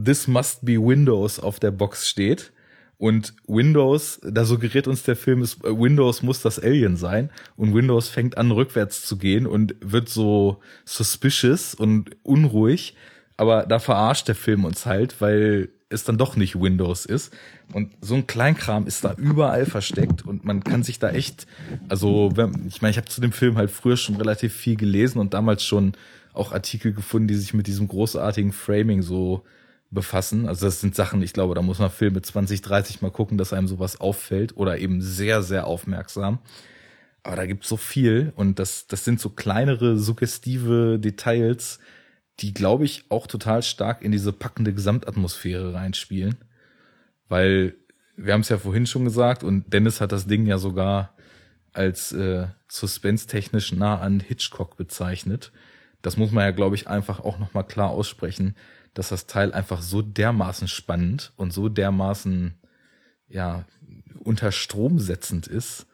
[0.02, 2.52] This must be Windows auf der Box steht
[2.98, 7.30] und Windows, da suggeriert uns der Film, ist, äh, Windows muss das Alien sein.
[7.56, 12.96] Und Windows fängt an, rückwärts zu gehen und wird so suspicious und unruhig.
[13.36, 17.34] Aber da verarscht der Film uns halt, weil es dann doch nicht Windows ist.
[17.72, 21.46] Und so ein Kleinkram ist da überall versteckt und man kann sich da echt,
[21.88, 22.32] also
[22.66, 25.62] ich meine, ich habe zu dem Film halt früher schon relativ viel gelesen und damals
[25.62, 25.92] schon
[26.32, 29.44] auch Artikel gefunden, die sich mit diesem großartigen Framing so
[29.90, 30.46] befassen.
[30.46, 33.52] Also das sind Sachen, ich glaube, da muss man Filme 20, 30 mal gucken, dass
[33.52, 36.40] einem sowas auffällt oder eben sehr, sehr aufmerksam.
[37.22, 41.80] Aber da gibt's so viel und das, das sind so kleinere, suggestive Details,
[42.40, 46.36] die, glaube ich, auch total stark in diese packende Gesamtatmosphäre reinspielen.
[47.28, 47.74] Weil
[48.16, 51.14] wir haben es ja vorhin schon gesagt und Dennis hat das Ding ja sogar
[51.72, 55.52] als äh, suspense-technisch nah an Hitchcock bezeichnet.
[56.02, 58.54] Das muss man ja, glaube ich, einfach auch nochmal klar aussprechen
[58.96, 62.54] dass das Teil einfach so dermaßen spannend und so dermaßen,
[63.28, 63.66] ja,
[64.24, 65.86] unter Strom setzend ist.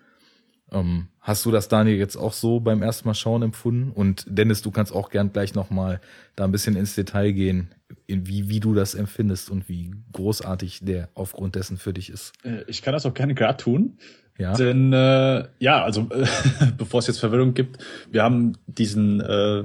[0.71, 3.91] Ähm, hast du das, Daniel, jetzt auch so beim ersten Mal schauen empfunden?
[3.91, 6.01] Und Dennis, du kannst auch gern gleich nochmal
[6.37, 7.75] da ein bisschen ins Detail gehen,
[8.07, 12.33] in wie, wie du das empfindest und wie großartig der aufgrund dessen für dich ist.
[12.45, 13.99] Äh, ich kann das auch gerne gerade tun.
[14.39, 14.55] Ja.
[14.55, 16.27] Denn äh, ja, also äh,
[16.79, 19.65] bevor es jetzt Verwirrung gibt, wir haben diesen äh,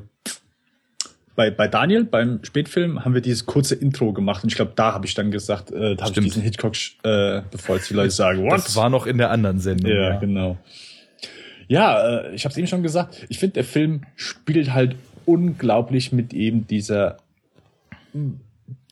[1.38, 4.93] bei, bei Daniel, beim Spätfilm, haben wir dieses kurze Intro gemacht und ich glaube, da
[4.93, 6.73] habe ich dann gesagt, äh, da habe ich diesen Hitchcock,
[7.03, 8.53] äh, bevor jetzt die Leute sagen, what?
[8.53, 9.91] Das war noch in der anderen Sendung.
[9.91, 10.19] Ja, ja.
[10.19, 10.57] genau.
[11.68, 14.95] Ja, äh, ich habe es eben schon gesagt, ich finde, der Film spielt halt
[15.26, 17.18] unglaublich mit eben dieser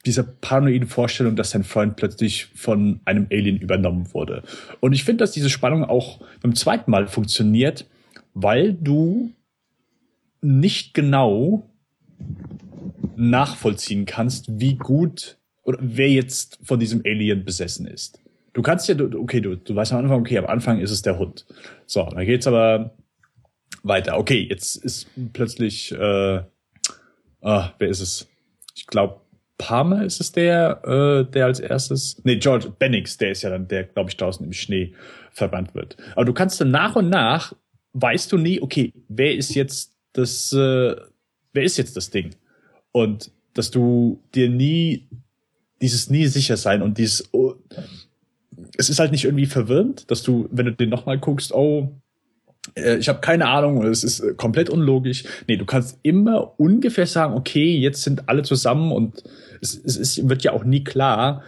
[0.05, 4.43] dieser paranoiden Vorstellung, dass sein Freund plötzlich von einem Alien übernommen wurde.
[4.81, 7.87] Und ich finde, dass diese Spannung auch beim zweiten Mal funktioniert,
[8.35, 9.31] weil du
[10.41, 11.67] nicht genau
[13.17, 18.19] nachvollziehen kannst, wie gut oder wer jetzt von diesem Alien besessen ist.
[18.53, 21.17] Du kannst ja, okay, du, du weißt am Anfang, okay, am Anfang ist es der
[21.19, 21.45] Hund.
[21.85, 22.95] So, dann geht's aber
[23.83, 24.17] weiter.
[24.17, 26.41] Okay, jetzt ist plötzlich, äh,
[27.41, 28.27] ah, wer ist es?
[28.75, 29.19] Ich glaube,
[29.57, 33.67] Palmer ist es der, äh, der als erstes, nee, George Bennings, der ist ja dann
[33.67, 34.93] der, glaube ich, draußen im Schnee
[35.31, 35.97] verbrannt wird.
[36.15, 37.53] Aber du kannst dann nach und nach,
[37.93, 40.95] weißt du nie, okay, wer ist jetzt das, äh,
[41.53, 42.31] wer ist jetzt das Ding?
[42.95, 45.05] Und dass du dir nie,
[45.81, 47.55] dieses nie sicher sein und dieses, oh,
[48.77, 51.91] es ist halt nicht irgendwie verwirrend, dass du, wenn du den nochmal guckst, oh,
[52.75, 55.25] äh, ich habe keine Ahnung, es ist äh, komplett unlogisch.
[55.45, 59.25] Nee, du kannst immer ungefähr sagen, okay, jetzt sind alle zusammen und
[59.61, 61.43] es, es ist, wird ja auch nie klar,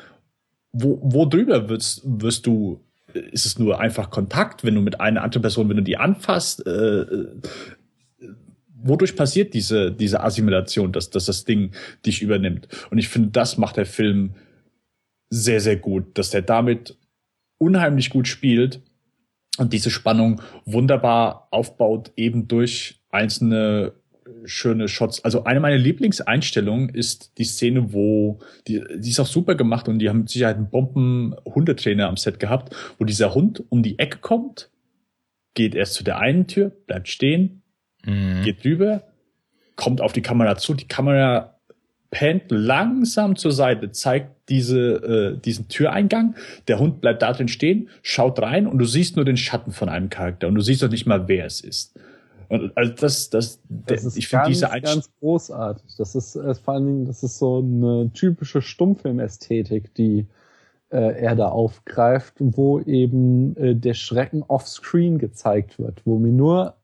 [0.74, 2.82] wo, wo drüber wirst, wirst du,
[3.14, 6.68] ist es nur einfach Kontakt, wenn du mit einer anderen Person, wenn du die anfasst,
[6.68, 7.06] äh,
[8.88, 11.72] wodurch passiert diese, diese Assimilation, dass, dass das Ding
[12.06, 12.68] dich übernimmt?
[12.90, 14.36] Und ich finde, das macht der Film
[15.30, 16.98] sehr, sehr gut, dass der damit
[17.58, 18.82] unheimlich gut spielt
[19.58, 23.94] und diese Spannung wunderbar aufbaut, eben durch einzelne
[24.46, 25.24] schöne Shots.
[25.24, 30.00] Also eine meiner Lieblingseinstellungen ist die Szene, wo die, die ist auch super gemacht und
[30.00, 34.20] die haben mit Sicherheit einen Bomben-Hundetrainer am Set gehabt, wo dieser Hund um die Ecke
[34.20, 34.70] kommt,
[35.54, 37.64] geht erst zu der einen Tür, bleibt stehen,
[38.06, 38.44] mhm.
[38.44, 39.04] geht rüber,
[39.76, 41.56] kommt auf die Kamera zu, die Kamera
[42.10, 46.36] pennt langsam zur Seite, zeigt diese, äh, diesen Türeingang.
[46.68, 49.90] Der Hund bleibt da drin stehen, schaut rein und du siehst nur den Schatten von
[49.90, 52.00] einem Charakter und du siehst doch nicht mal, wer es ist.
[52.50, 55.96] Und also das, das, das ist ich finde diese ganz großartig.
[55.98, 60.28] Das ist äh, vor allen Dingen, das ist so eine typische Stummfilmästhetik, die
[60.90, 66.77] äh, er da aufgreift, wo eben äh, der Schrecken offscreen gezeigt wird, wo mir nur,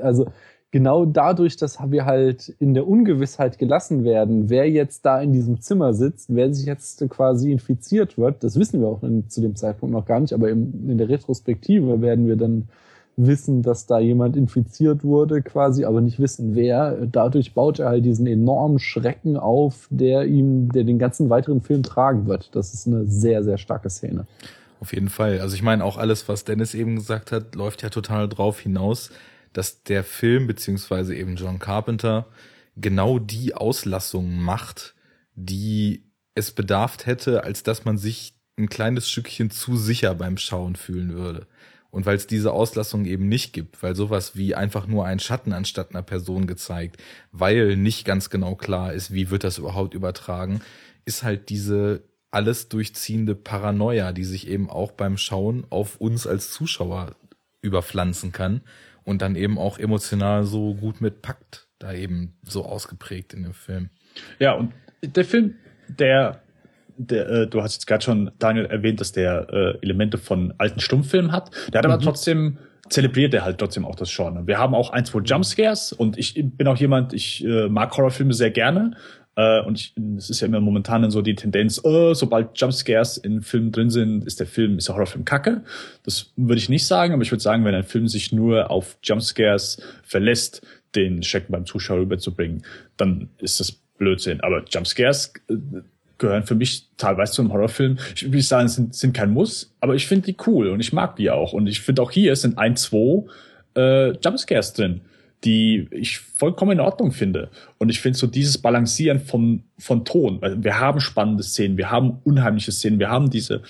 [0.00, 0.26] also
[0.70, 5.60] genau dadurch, dass wir halt in der Ungewissheit gelassen werden, wer jetzt da in diesem
[5.60, 9.92] Zimmer sitzt, wer sich jetzt quasi infiziert wird, das wissen wir auch zu dem Zeitpunkt
[9.92, 12.68] noch gar nicht, aber in der Retrospektive werden wir dann
[13.16, 17.06] wissen, dass da jemand infiziert wurde, quasi, aber nicht wissen, wer.
[17.06, 21.82] Dadurch baut er halt diesen enormen Schrecken auf, der ihm, der den ganzen weiteren Film
[21.82, 22.54] tragen wird.
[22.56, 24.26] Das ist eine sehr, sehr starke Szene.
[24.80, 25.40] Auf jeden Fall.
[25.40, 29.10] Also ich meine, auch alles, was Dennis eben gesagt hat, läuft ja total drauf hinaus,
[29.52, 32.26] dass der Film beziehungsweise eben John Carpenter
[32.76, 34.94] genau die Auslassungen macht,
[35.34, 36.04] die
[36.34, 41.12] es bedarf hätte, als dass man sich ein kleines Stückchen zu sicher beim Schauen fühlen
[41.14, 41.46] würde.
[41.90, 45.52] Und weil es diese Auslassung eben nicht gibt, weil sowas wie einfach nur ein Schatten
[45.52, 46.96] anstatt einer Person gezeigt,
[47.32, 50.62] weil nicht ganz genau klar ist, wie wird das überhaupt übertragen,
[51.04, 56.50] ist halt diese alles durchziehende Paranoia, die sich eben auch beim Schauen auf uns als
[56.50, 57.14] Zuschauer
[57.60, 58.62] überpflanzen kann
[59.04, 63.90] und dann eben auch emotional so gut mitpackt, da eben so ausgeprägt in dem Film.
[64.38, 64.72] Ja, und
[65.02, 65.54] der Film,
[65.88, 66.40] der,
[66.96, 70.80] der äh, du hast jetzt gerade schon, Daniel, erwähnt, dass der äh, Elemente von alten
[70.80, 71.50] Stummfilmen hat.
[71.72, 71.92] Der hat mhm.
[71.92, 72.58] aber trotzdem
[72.88, 74.46] zelebriert er halt trotzdem auch das Genre.
[74.46, 78.34] Wir haben auch ein, zwei Jumpscares und ich bin auch jemand, ich äh, mag Horrorfilme
[78.34, 78.96] sehr gerne
[79.34, 83.72] äh, und es ist ja immer momentan so die Tendenz, oh, sobald Jumpscares in Filmen
[83.72, 85.62] drin sind, ist der Film, ist der Horrorfilm kacke.
[86.02, 88.98] Das würde ich nicht sagen, aber ich würde sagen, wenn ein Film sich nur auf
[89.02, 92.62] Jumpscares verlässt, den Schrecken beim Zuschauer rüberzubringen,
[92.98, 94.42] dann ist das Blödsinn.
[94.42, 95.54] Aber Jumpscares äh,
[96.18, 97.96] gehören für mich teilweise zu einem Horrorfilm.
[98.14, 101.16] Ich würde sagen, sind, sind kein Muss, aber ich finde die cool und ich mag
[101.16, 101.54] die auch.
[101.54, 103.24] Und ich finde auch hier sind ein, zwei
[103.74, 105.00] äh, Jumpscares drin
[105.44, 107.50] die ich vollkommen in Ordnung finde.
[107.78, 111.90] Und ich finde so dieses Balancieren von, von Ton, weil wir haben spannende Szenen, wir
[111.90, 113.62] haben unheimliche Szenen, wir haben diese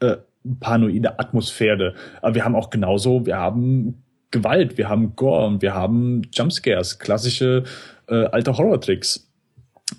[0.00, 0.16] äh,
[0.60, 5.74] paranoide Atmosphäre, aber wir haben auch genauso, wir haben Gewalt, wir haben Gore und wir
[5.74, 7.64] haben Jumpscares, klassische
[8.08, 9.24] äh, alte Horrortricks.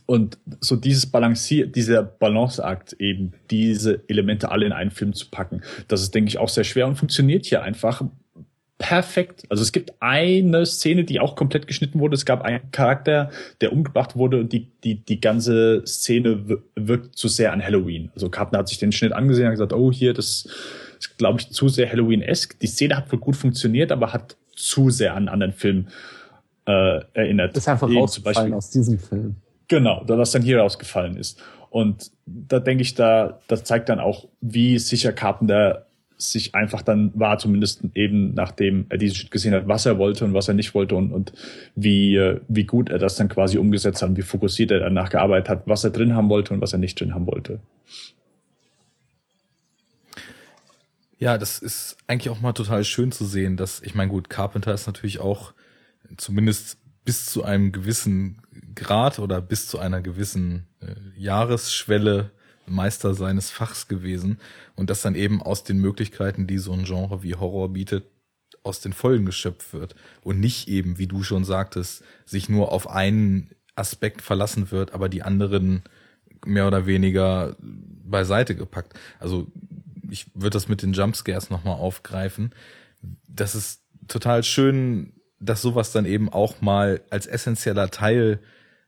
[0.05, 5.61] Und so dieses Balancier, dieser Balanceakt eben, diese Elemente alle in einen Film zu packen,
[5.87, 8.03] das ist, denke ich, auch sehr schwer und funktioniert hier einfach
[8.79, 9.43] perfekt.
[9.49, 12.15] Also es gibt eine Szene, die auch komplett geschnitten wurde.
[12.15, 13.29] Es gab einen Charakter,
[13.61, 18.09] der umgebracht wurde und die, die, die ganze Szene wirkt zu sehr an Halloween.
[18.15, 20.47] Also Carpenter hat sich den Schnitt angesehen und gesagt, oh, hier, das
[20.97, 22.57] ist, glaube ich, zu sehr Halloween-esque.
[22.59, 25.87] Die Szene hat wohl gut funktioniert, aber hat zu sehr an anderen Film
[26.65, 27.55] äh, erinnert.
[27.55, 29.35] Das ist einfach rausgefallen aus diesem Film.
[29.67, 31.39] Genau, was dann hier rausgefallen ist.
[31.69, 35.85] Und da denke ich, da, das zeigt dann auch, wie sicher Carpenter
[36.21, 40.25] sich einfach dann war, zumindest eben nachdem er diesen Schritt gesehen hat, was er wollte
[40.25, 41.31] und was er nicht wollte und, und
[41.75, 45.49] wie, äh, wie gut er das dann quasi umgesetzt hat wie fokussiert er danach gearbeitet
[45.49, 47.61] hat, was er drin haben wollte und was er nicht drin haben wollte.
[51.17, 54.73] Ja, das ist eigentlich auch mal total schön zu sehen, dass, ich meine, gut, Carpenter
[54.73, 55.53] ist natürlich auch
[56.17, 58.41] zumindest bis zu einem gewissen
[58.75, 62.31] Grad oder bis zu einer gewissen äh, Jahresschwelle
[62.69, 64.39] Meister seines Fachs gewesen
[64.75, 68.05] und das dann eben aus den Möglichkeiten, die so ein Genre wie Horror bietet,
[68.63, 72.89] aus den Vollen geschöpft wird und nicht eben, wie du schon sagtest, sich nur auf
[72.89, 75.83] einen Aspekt verlassen wird, aber die anderen
[76.45, 78.93] mehr oder weniger beiseite gepackt.
[79.19, 79.47] Also
[80.09, 82.53] ich würde das mit den Jumpscares nochmal aufgreifen.
[83.27, 88.39] Das ist total schön, dass sowas dann eben auch mal als essentieller Teil,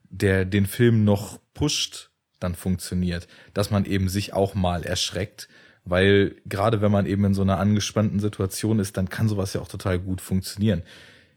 [0.09, 2.10] der den Film noch pusht,
[2.43, 5.47] dann funktioniert, dass man eben sich auch mal erschreckt,
[5.85, 9.61] weil gerade wenn man eben in so einer angespannten Situation ist, dann kann sowas ja
[9.61, 10.83] auch total gut funktionieren.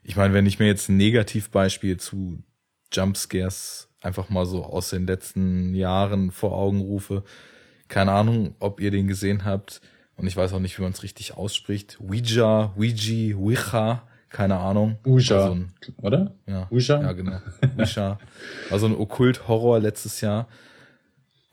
[0.03, 2.43] Ich meine, wenn ich mir jetzt ein Negativbeispiel zu
[2.93, 7.25] Jumpscares einfach mal so aus den letzten Jahren vor Augen rufe,
[7.89, 9.81] keine Ahnung, ob ihr den gesehen habt,
[10.17, 11.99] und ich weiß auch nicht, wie man es richtig ausspricht.
[12.01, 14.99] Ouija, Ouija, Ouija, keine Ahnung.
[15.05, 15.59] Ouija, so
[16.03, 16.35] oder?
[16.47, 17.01] Ja, Ouija?
[17.01, 17.41] ja genau.
[17.77, 18.19] Ouija.
[18.71, 20.47] War so ein Okkult-Horror letztes Jahr.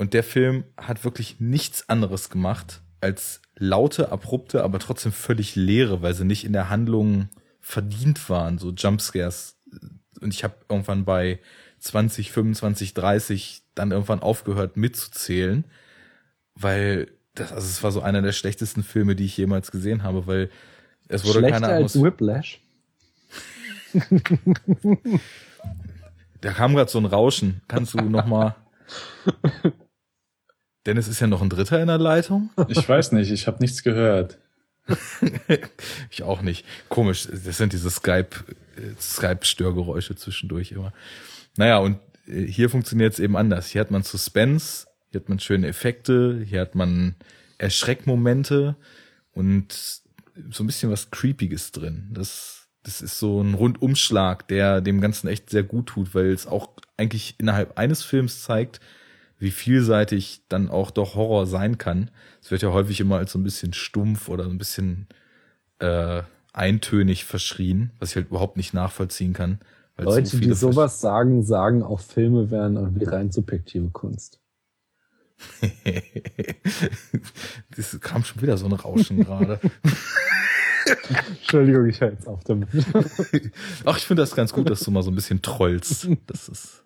[0.01, 6.01] Und der Film hat wirklich nichts anderes gemacht, als laute, abrupte, aber trotzdem völlig leere,
[6.01, 7.29] weil sie nicht in der Handlung
[7.59, 9.59] verdient waren, so Jumpscares.
[10.19, 11.39] Und ich habe irgendwann bei
[11.77, 15.65] 20, 25, 30 dann irgendwann aufgehört mitzuzählen,
[16.55, 20.25] weil das, also es war so einer der schlechtesten Filme, die ich jemals gesehen habe,
[20.25, 20.49] weil
[21.09, 22.59] es wurde Schlechter keine als Whiplash.
[26.41, 27.61] da kam gerade so ein Rauschen.
[27.67, 28.55] Kannst du noch mal
[30.85, 32.49] Dennis ist ja noch ein Dritter in der Leitung.
[32.67, 34.39] Ich weiß nicht, ich habe nichts gehört.
[36.09, 36.65] ich auch nicht.
[36.89, 38.29] Komisch, das sind diese Skype
[38.99, 39.39] Skype
[40.15, 40.93] zwischendurch immer.
[41.57, 43.67] Naja, und äh, hier funktioniert es eben anders.
[43.67, 47.15] Hier hat man Suspense, hier hat man schöne Effekte, hier hat man
[47.57, 48.75] Erschreckmomente
[49.33, 49.73] und
[50.49, 52.09] so ein bisschen was Creepiges drin.
[52.11, 56.47] Das, das ist so ein Rundumschlag, der dem Ganzen echt sehr gut tut, weil es
[56.47, 58.79] auch eigentlich innerhalb eines Films zeigt,
[59.41, 62.11] wie vielseitig dann auch doch Horror sein kann.
[62.41, 65.07] Es wird ja häufig immer als so ein bisschen stumpf oder so ein bisschen
[65.79, 66.21] äh,
[66.53, 69.59] eintönig verschrien, was ich halt überhaupt nicht nachvollziehen kann.
[69.97, 74.39] Leute, so die sowas sagen, sagen auch Filme wären irgendwie rein subjektive Kunst.
[77.75, 79.59] das kam schon wieder so ein Rauschen gerade.
[81.29, 82.69] Entschuldigung, ich höre jetzt auf damit.
[83.85, 86.07] Ach, ich finde das ganz gut, dass du mal so ein bisschen trollst.
[86.27, 86.80] Das ist,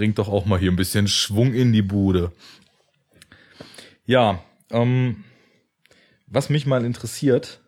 [0.00, 2.32] bringt doch auch mal hier ein bisschen Schwung in die Bude.
[4.06, 5.24] Ja, ähm,
[6.26, 7.60] was mich mal interessiert,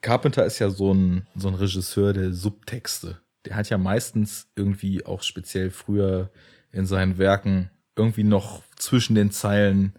[0.00, 3.20] Carpenter ist ja so ein, so ein Regisseur der Subtexte.
[3.44, 6.32] Der hat ja meistens irgendwie auch speziell früher
[6.72, 9.92] in seinen Werken irgendwie noch zwischen den Zeilen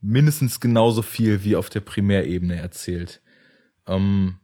[0.00, 3.20] mindestens genauso viel wie auf der Primärebene erzählt.
[3.86, 4.38] Ähm,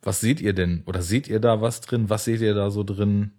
[0.00, 0.84] was seht ihr denn?
[0.86, 2.08] Oder seht ihr da was drin?
[2.08, 3.32] Was seht ihr da so drin?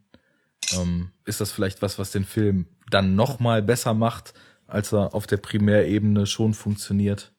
[0.78, 4.34] Ähm, ist das vielleicht was, was den Film dann noch mal besser macht,
[4.68, 7.34] als er auf der Primärebene schon funktioniert?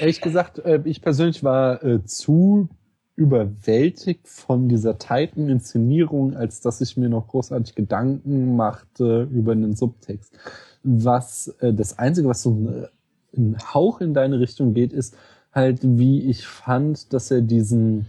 [0.00, 2.68] Ehrlich gesagt, äh, ich persönlich war äh, zu
[3.14, 9.76] überwältigt von dieser tighten Inszenierung, als dass ich mir noch großartig Gedanken machte über einen
[9.76, 10.36] Subtext.
[10.82, 12.88] Was äh, das Einzige, was so
[13.36, 15.16] ein Hauch in deine Richtung geht, ist
[15.52, 18.06] halt, wie ich fand, dass er diesen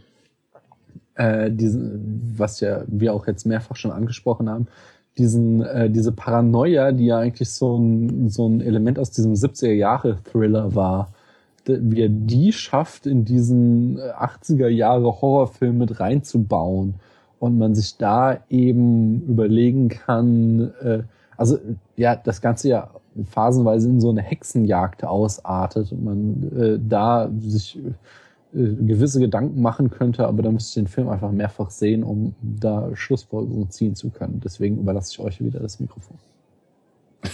[1.22, 4.68] äh, diesen, was ja wir auch jetzt mehrfach schon angesprochen haben,
[5.18, 9.74] diesen, äh, diese Paranoia, die ja eigentlich so ein, so ein Element aus diesem 70er
[9.74, 11.14] Jahre Thriller war,
[11.66, 16.96] wie er die schafft, in diesen 80er äh, Jahre Horrorfilm mit reinzubauen
[17.40, 21.04] und man sich da eben überlegen kann, äh,
[21.38, 21.60] also
[21.98, 22.90] ja, das Ganze ja
[23.30, 27.78] phasenweise in so eine Hexenjagd ausartet und man äh, da sich
[28.54, 32.90] gewisse Gedanken machen könnte, aber da müsste ich den Film einfach mehrfach sehen, um da
[32.96, 34.42] Schlussfolgerungen ziehen zu können.
[34.44, 36.18] Deswegen überlasse ich euch wieder das Mikrofon.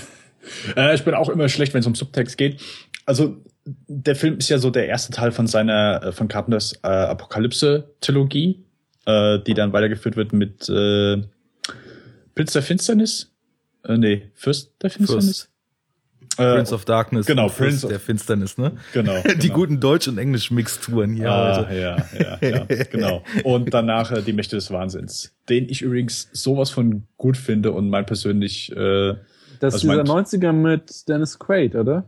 [0.77, 2.61] Äh, ich bin auch immer schlecht, wenn es um Subtext geht.
[3.05, 3.35] Also
[3.65, 8.63] der Film ist ja so der erste Teil von seiner, äh, von Carpenters äh, Apokalypse-Trilogie,
[9.05, 11.21] äh, die dann weitergeführt wird mit äh,
[12.33, 13.33] Pilz der Finsternis.
[13.83, 15.25] Äh, nee, Fürst der Finsternis.
[15.25, 15.56] Fürst.
[16.37, 17.25] Äh, Prince of Darkness.
[17.25, 18.73] Genau, Prince der Finsternis, ne?
[18.93, 19.13] Genau.
[19.23, 19.53] Die genau.
[19.53, 21.75] guten Deutsch- und Englisch-Mixturen hier ah, heute.
[21.75, 23.23] Ja, ja, ja, genau.
[23.43, 27.89] Und danach äh, die Mächte des Wahnsinns, den ich übrigens sowas von gut finde und
[27.89, 28.71] mein persönlich.
[28.75, 29.15] Äh,
[29.59, 32.07] das ist dieser 90er mit Dennis Quaid, oder?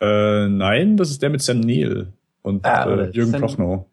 [0.00, 3.86] Äh, nein, das ist der mit Sam Neill und ah, äh, Jürgen Sam Prochnow.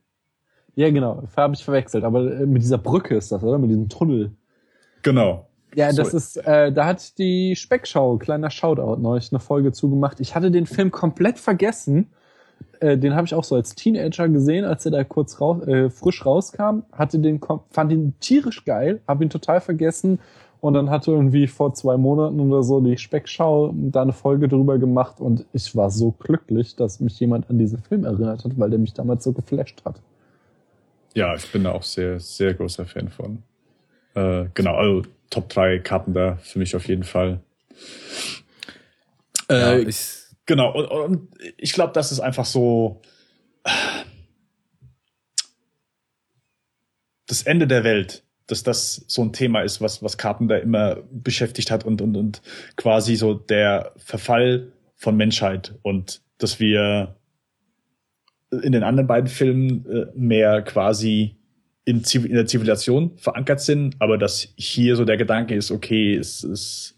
[0.76, 1.24] Ja, genau.
[1.36, 2.04] Habe ich verwechselt.
[2.04, 3.58] Aber äh, mit dieser Brücke ist das, oder?
[3.58, 4.32] Mit diesem Tunnel.
[5.02, 5.48] Genau.
[5.76, 6.18] Ja, das so.
[6.18, 10.20] ist, äh, da hat die Speckschau, kleiner Shoutout, neulich eine Folge zugemacht.
[10.22, 12.08] Ich hatte den Film komplett vergessen.
[12.80, 15.90] Äh, den habe ich auch so als Teenager gesehen, als er da kurz raus, äh,
[15.90, 16.84] frisch rauskam.
[16.94, 20.20] Hatte den, fand ihn tierisch geil, habe ihn total vergessen
[20.62, 24.78] und dann hatte irgendwie vor zwei Monaten oder so die Speckschau da eine Folge drüber
[24.80, 28.70] gemacht und ich war so glücklich, dass mich jemand an diesen Film erinnert hat, weil
[28.70, 30.02] der mich damals so geflasht hat.
[31.14, 33.44] Ja, ich bin da auch sehr, sehr großer Fan von.
[34.16, 37.42] Äh, genau, also Top 3 Karten da für mich auf jeden Fall.
[39.50, 43.02] Äh, ja, ich, genau, und, und ich glaube, das ist einfach so
[47.28, 51.72] das Ende der Welt dass das so ein Thema ist, was, was Carpenter immer beschäftigt
[51.72, 52.42] hat und, und, und
[52.76, 57.16] quasi so der Verfall von Menschheit und dass wir
[58.52, 61.38] in den anderen beiden Filmen äh, mehr quasi
[61.86, 66.44] in, in, der Zivilisation verankert sind, aber dass hier so der Gedanke ist, okay, es,
[66.44, 66.98] es,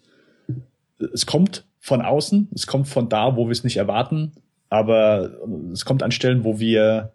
[1.14, 4.31] es kommt von außen, es kommt von da, wo wir es nicht erwarten,
[4.69, 5.31] aber
[5.73, 7.14] es kommt an Stellen, wo wir,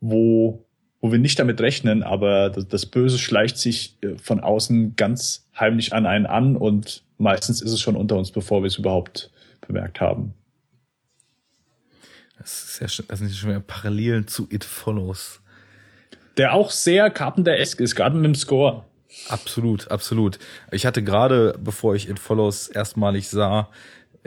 [0.00, 0.66] wo,
[1.00, 5.48] wo wir nicht damit rechnen, aber das, das Böse schleicht sich äh, von außen ganz
[5.58, 9.30] heimlich an einen an und meistens ist es schon unter uns, bevor wir es überhaupt
[9.66, 10.34] bemerkt haben.
[12.38, 15.40] Das ist ja schon, das sind schon mehr Parallelen zu It Follows.
[16.36, 18.84] Der auch sehr Carpenter-esque ist, gerade mit dem Score.
[19.28, 20.38] Absolut, absolut.
[20.70, 23.70] Ich hatte gerade, bevor ich It Follows erstmalig sah,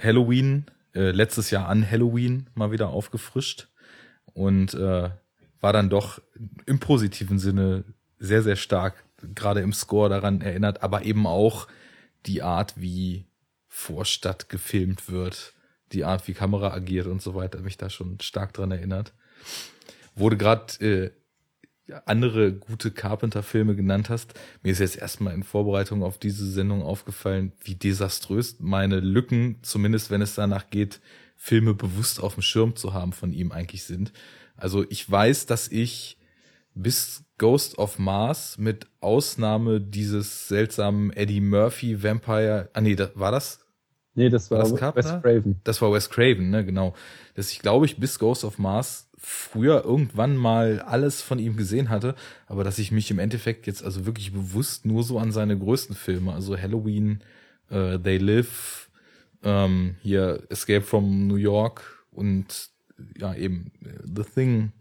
[0.01, 0.65] Halloween,
[0.95, 3.67] äh, letztes Jahr an Halloween mal wieder aufgefrischt
[4.33, 5.09] und äh,
[5.61, 6.21] war dann doch
[6.65, 7.83] im positiven Sinne
[8.17, 9.03] sehr, sehr stark,
[9.35, 11.67] gerade im Score daran erinnert, aber eben auch
[12.25, 13.25] die Art, wie
[13.67, 15.53] Vorstadt gefilmt wird
[15.91, 19.13] die Art, wie Kamera agiert und so weiter, mich da schon stark dran erinnert.
[20.15, 21.11] Wurde gerade äh,
[22.05, 24.33] andere gute Carpenter-Filme genannt hast.
[24.63, 30.11] Mir ist jetzt erstmal in Vorbereitung auf diese Sendung aufgefallen, wie desaströs meine Lücken, zumindest
[30.11, 31.01] wenn es danach geht,
[31.35, 34.11] Filme bewusst auf dem Schirm zu haben von ihm eigentlich sind.
[34.57, 36.17] Also ich weiß, dass ich
[36.75, 43.31] bis Ghost of Mars mit Ausnahme dieses seltsamen Eddie Murphy Vampire, ah nee, da, war
[43.31, 43.59] das
[44.15, 45.61] Nee, das war, war das Wes Craven.
[45.63, 46.93] Das war Wes Craven, ne, genau.
[47.35, 51.89] Dass ich glaube ich bis Ghost of Mars früher irgendwann mal alles von ihm gesehen
[51.89, 52.15] hatte,
[52.47, 55.95] aber dass ich mich im Endeffekt jetzt also wirklich bewusst nur so an seine größten
[55.95, 57.21] Filme, also Halloween,
[57.69, 58.89] uh, They Live,
[59.43, 62.69] ähm, hier Escape from New York und
[63.17, 63.71] ja eben
[64.03, 64.71] The Thing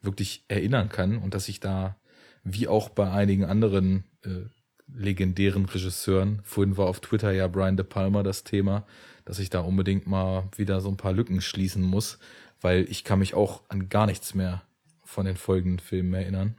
[0.00, 1.96] wirklich erinnern kann und dass ich da
[2.44, 4.46] wie auch bei einigen anderen äh,
[4.94, 6.40] legendären Regisseuren.
[6.44, 8.86] Vorhin war auf Twitter ja Brian De Palma das Thema,
[9.24, 12.18] dass ich da unbedingt mal wieder so ein paar Lücken schließen muss,
[12.60, 14.62] weil ich kann mich auch an gar nichts mehr
[15.04, 16.56] von den folgenden Filmen erinnern.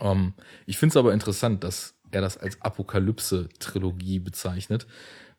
[0.00, 0.34] Ähm,
[0.66, 4.86] ich finde es aber interessant, dass er das als Apokalypse-Trilogie bezeichnet,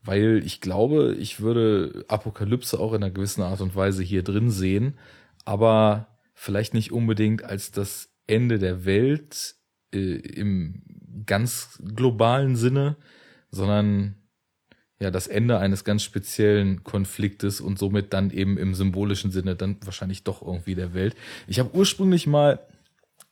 [0.03, 4.49] weil ich glaube, ich würde Apokalypse auch in einer gewissen Art und Weise hier drin
[4.49, 4.97] sehen,
[5.45, 9.55] aber vielleicht nicht unbedingt als das Ende der Welt
[9.93, 10.83] äh, im
[11.25, 12.97] ganz globalen Sinne,
[13.51, 14.15] sondern
[14.99, 19.77] ja das Ende eines ganz speziellen Konfliktes und somit dann eben im symbolischen Sinne dann
[19.83, 21.15] wahrscheinlich doch irgendwie der Welt.
[21.47, 22.59] Ich habe ursprünglich mal,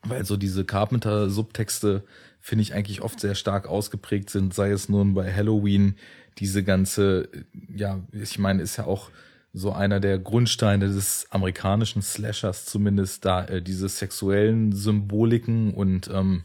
[0.03, 2.03] weil so diese Carpenter-Subtexte
[2.39, 5.95] finde ich eigentlich oft sehr stark ausgeprägt sind, sei es nun bei Halloween,
[6.39, 7.29] diese ganze,
[7.73, 9.11] ja, ich meine, ist ja auch
[9.53, 16.43] so einer der Grundsteine des amerikanischen Slashers zumindest da, äh, diese sexuellen Symboliken und ähm,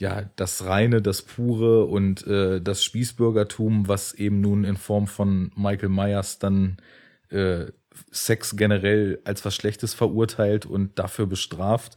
[0.00, 5.52] ja, das reine, das pure und äh, das Spießbürgertum, was eben nun in Form von
[5.56, 6.78] Michael Myers dann
[7.28, 7.66] äh,
[8.10, 11.96] Sex generell als was Schlechtes verurteilt und dafür bestraft.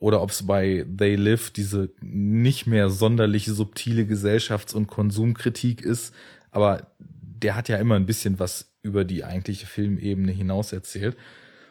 [0.00, 6.12] Oder ob es bei They Live diese nicht mehr sonderlich subtile Gesellschafts- und Konsumkritik ist.
[6.50, 11.16] Aber der hat ja immer ein bisschen was über die eigentliche Filmebene hinaus erzählt.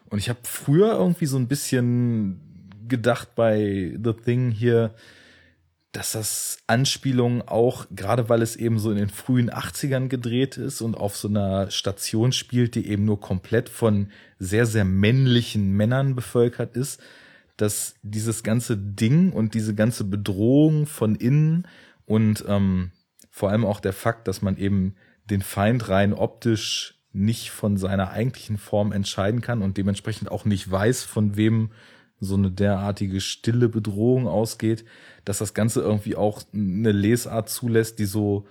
[0.06, 2.39] Und ich habe früher irgendwie so ein bisschen
[2.88, 4.93] gedacht bei The Thing hier,
[5.95, 10.81] dass das Anspielungen auch, gerade weil es eben so in den frühen 80ern gedreht ist
[10.81, 16.15] und auf so einer Station spielt, die eben nur komplett von sehr, sehr männlichen Männern
[16.15, 16.99] bevölkert ist,
[17.55, 21.65] dass dieses ganze Ding und diese ganze Bedrohung von innen
[22.05, 22.91] und ähm,
[23.31, 24.95] vor allem auch der Fakt, dass man eben
[25.30, 30.69] den Feind rein optisch nicht von seiner eigentlichen Form entscheiden kann und dementsprechend auch nicht
[30.69, 31.72] weiß, von wem
[32.20, 34.86] so eine derartige stille Bedrohung ausgeht,
[35.26, 38.46] dass das Ganze irgendwie auch eine Lesart zulässt, die so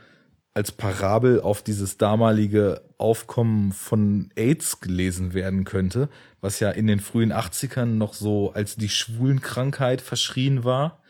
[0.55, 6.09] als Parabel auf dieses damalige Aufkommen von AIDS gelesen werden könnte,
[6.41, 11.03] was ja in den frühen 80ern noch so als die Schwulenkrankheit verschrien war.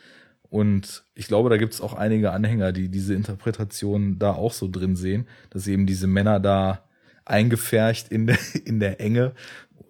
[0.48, 4.68] Und ich glaube, da gibt es auch einige Anhänger, die diese Interpretation da auch so
[4.70, 6.84] drin sehen, dass eben diese Männer da
[7.26, 9.34] eingefärcht in der, in der Enge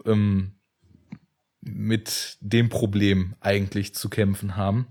[0.05, 0.53] ähm,
[1.65, 4.87] mit dem Problem eigentlich zu kämpfen haben.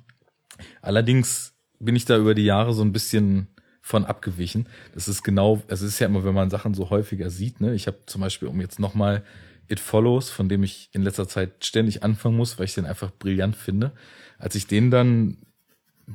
[0.82, 3.48] Allerdings bin ich da über die Jahre so ein bisschen
[3.82, 4.68] von abgewichen.
[4.94, 7.60] Das ist genau, es ist ja immer, wenn man Sachen so häufiger sieht.
[7.60, 7.74] Ne?
[7.74, 9.24] Ich habe zum Beispiel, um jetzt nochmal
[9.68, 13.12] It Follows, von dem ich in letzter Zeit ständig anfangen muss, weil ich den einfach
[13.12, 13.91] brillant finde.
[14.38, 15.38] Als ich den dann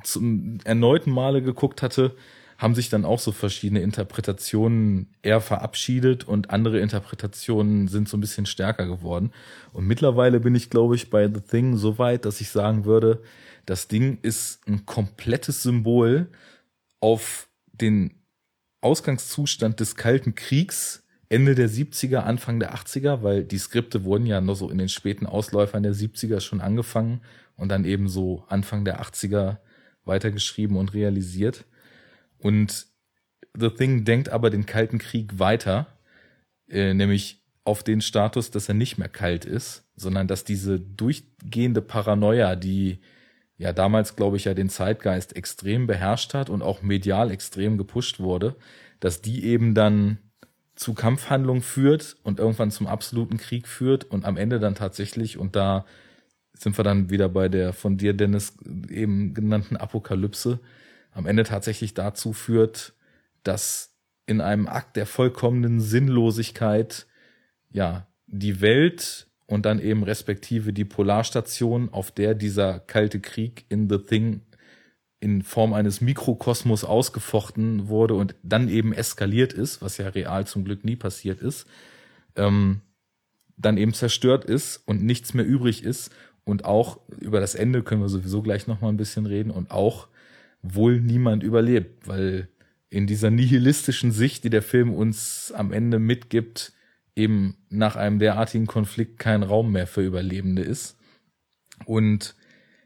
[0.03, 2.15] zum erneuten Male geguckt hatte,
[2.59, 8.21] haben sich dann auch so verschiedene Interpretationen eher verabschiedet und andere Interpretationen sind so ein
[8.21, 9.31] bisschen stärker geworden.
[9.73, 13.23] Und mittlerweile bin ich, glaube ich, bei The Thing so weit, dass ich sagen würde,
[13.65, 16.29] das Ding ist ein komplettes Symbol
[17.01, 18.15] auf den
[18.81, 24.41] Ausgangszustand des Kalten Kriegs Ende der 70er, Anfang der 80er, weil die Skripte wurden ja
[24.41, 27.21] noch so in den späten Ausläufern der 70er schon angefangen
[27.57, 29.59] und dann eben so Anfang der 80er
[30.05, 31.67] weitergeschrieben und realisiert.
[32.39, 32.87] Und
[33.59, 35.87] The Thing denkt aber den Kalten Krieg weiter,
[36.69, 41.83] äh, nämlich auf den Status, dass er nicht mehr kalt ist, sondern dass diese durchgehende
[41.83, 43.01] Paranoia, die
[43.59, 48.21] ja damals, glaube ich, ja den Zeitgeist extrem beherrscht hat und auch medial extrem gepusht
[48.21, 48.57] wurde,
[49.01, 50.19] dass die eben dann
[50.77, 55.57] zu Kampfhandlungen führt und irgendwann zum absoluten Krieg führt und am Ende dann tatsächlich, und
[55.57, 55.85] da
[56.55, 58.55] sind wir dann wieder bei der von dir, Dennis,
[58.89, 60.61] eben genannten Apokalypse,
[61.19, 62.95] am Ende tatsächlich dazu führt,
[63.43, 63.93] dass
[64.27, 67.09] in einem Akt der vollkommenen Sinnlosigkeit
[67.71, 73.89] ja die Welt und dann eben respektive die Polarstation, auf der dieser kalte Krieg in
[73.89, 74.43] The Thing
[75.19, 80.65] in Form eines Mikrokosmos ausgefochten wurde und dann eben eskaliert ist, was ja real zum
[80.65, 81.67] Glück nie passiert ist,
[82.37, 82.83] ähm,
[83.57, 86.13] dann eben zerstört ist und nichts mehr übrig ist.
[86.45, 89.73] Und auch über das Ende können wir sowieso gleich noch mal ein bisschen reden und
[89.73, 90.07] auch
[90.63, 92.49] wohl niemand überlebt, weil
[92.91, 96.73] in dieser nihilistischen Sicht, die der Film uns am Ende mitgibt,
[97.15, 100.97] eben nach einem derartigen Konflikt kein Raum mehr für Überlebende ist.
[101.85, 102.35] Und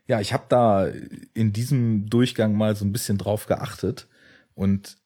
[0.06, 0.88] ja, ich habe da
[1.34, 4.08] in diesem Durchgang mal so ein bisschen drauf geachtet
[4.54, 4.96] und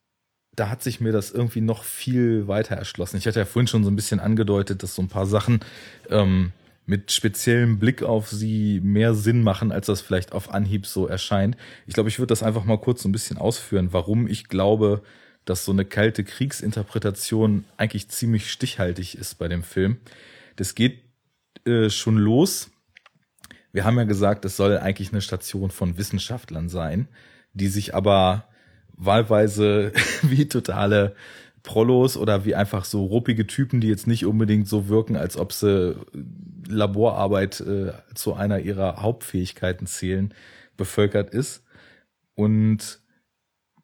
[0.55, 3.19] da hat sich mir das irgendwie noch viel weiter erschlossen.
[3.19, 5.61] Ich hatte ja vorhin schon so ein bisschen angedeutet, dass so ein paar Sachen
[6.09, 6.53] ähm,
[6.87, 11.57] mit speziellem Blick auf sie mehr Sinn machen, als das vielleicht auf Anhieb so erscheint.
[11.87, 15.03] Ich glaube, ich würde das einfach mal kurz so ein bisschen ausführen, warum ich glaube,
[15.45, 19.99] dass so eine kalte Kriegsinterpretation eigentlich ziemlich stichhaltig ist bei dem Film.
[20.55, 21.03] Das geht
[21.67, 22.71] äh, schon los.
[23.73, 27.09] Wir haben ja gesagt, es soll eigentlich eine Station von Wissenschaftlern sein,
[27.53, 28.49] die sich aber
[28.97, 29.93] wahlweise
[30.23, 31.17] wie totale
[31.67, 35.53] Prollos oder wie einfach so ruppige Typen, die jetzt nicht unbedingt so wirken, als ob
[35.53, 35.97] sie
[36.67, 40.33] Laborarbeit äh, zu einer ihrer Hauptfähigkeiten zählen,
[40.79, 41.65] bevölkert ist.
[42.35, 43.01] Und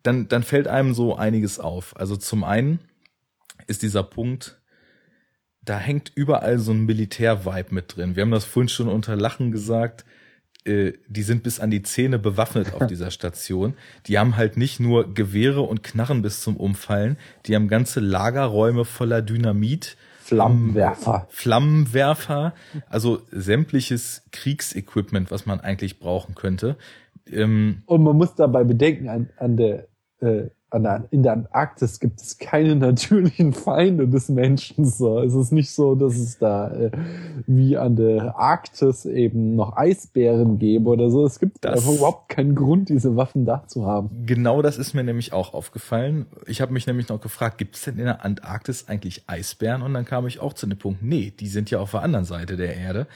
[0.02, 1.96] dann, dann fällt einem so einiges auf.
[1.96, 2.78] Also zum einen
[3.66, 4.60] ist dieser Punkt,
[5.60, 8.16] da hängt überall so ein Militär-Vibe mit drin.
[8.16, 10.04] Wir haben das vorhin schon unter Lachen gesagt.
[10.64, 13.74] Äh, die sind bis an die Zähne bewaffnet auf dieser Station.
[14.06, 17.16] Die haben halt nicht nur Gewehre und Knarren bis zum Umfallen,
[17.46, 19.96] die haben ganze Lagerräume voller Dynamit.
[20.20, 21.26] Flammenwerfer.
[21.30, 22.54] Flammenwerfer,
[22.88, 26.76] also sämtliches Kriegsequipment, was man eigentlich brauchen könnte.
[27.26, 29.88] Ähm, und man muss dabei bedenken, an, an der
[30.20, 34.84] äh, in der Antarktis gibt es keine natürlichen Feinde des Menschen.
[34.84, 35.20] So.
[35.20, 36.90] Es ist nicht so, dass es da äh,
[37.46, 41.24] wie an der Arktis eben noch Eisbären gäbe oder so.
[41.24, 44.24] Es gibt das, einfach überhaupt keinen Grund, diese Waffen da zu haben.
[44.24, 46.26] Genau das ist mir nämlich auch aufgefallen.
[46.46, 49.82] Ich habe mich nämlich noch gefragt, gibt es denn in der Antarktis eigentlich Eisbären?
[49.82, 52.24] Und dann kam ich auch zu dem Punkt, nee, die sind ja auf der anderen
[52.24, 53.06] Seite der Erde.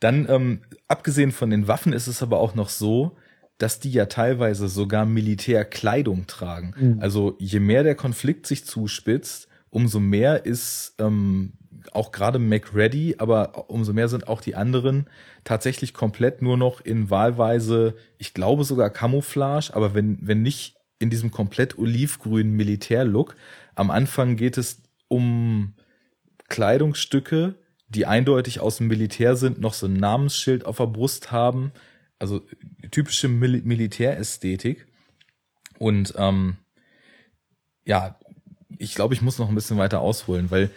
[0.00, 3.12] Dann, ähm, abgesehen von den Waffen, ist es aber auch noch so,
[3.58, 6.74] dass die ja teilweise sogar Militärkleidung tragen.
[6.78, 6.98] Mhm.
[7.00, 11.52] Also je mehr der Konflikt sich zuspitzt, umso mehr ist ähm,
[11.92, 15.06] auch gerade McReady, aber umso mehr sind auch die anderen
[15.44, 21.10] tatsächlich komplett nur noch in wahlweise, ich glaube sogar Camouflage, aber wenn, wenn nicht in
[21.10, 23.36] diesem komplett olivgrünen Militärlook.
[23.74, 25.74] Am Anfang geht es um
[26.48, 27.56] Kleidungsstücke,
[27.88, 31.72] die eindeutig aus dem Militär sind, noch so ein Namensschild auf der Brust haben,
[32.18, 32.42] also
[32.90, 34.86] typische Mil Militärästhetik.
[35.78, 36.56] Und ähm,
[37.84, 38.18] ja,
[38.78, 40.70] ich glaube, ich muss noch ein bisschen weiter ausholen, weil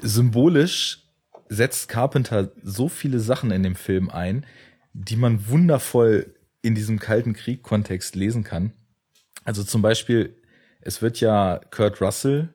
[0.00, 1.02] symbolisch
[1.48, 4.46] setzt Carpenter so viele Sachen in dem Film ein,
[4.92, 8.72] die man wundervoll in diesem Kalten Krieg-Kontext lesen kann.
[9.44, 10.40] Also zum Beispiel,
[10.80, 12.54] es wird ja Kurt Russell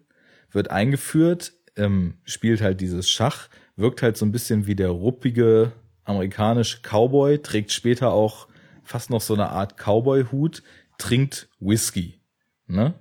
[0.51, 5.71] wird eingeführt, ähm, spielt halt dieses Schach, wirkt halt so ein bisschen wie der ruppige
[6.10, 8.48] amerikanische Cowboy, trägt später auch
[8.84, 10.64] fast noch so eine Art Cowboy-Hut,
[10.98, 12.19] trinkt Whisky.
[12.68, 12.94] Ne?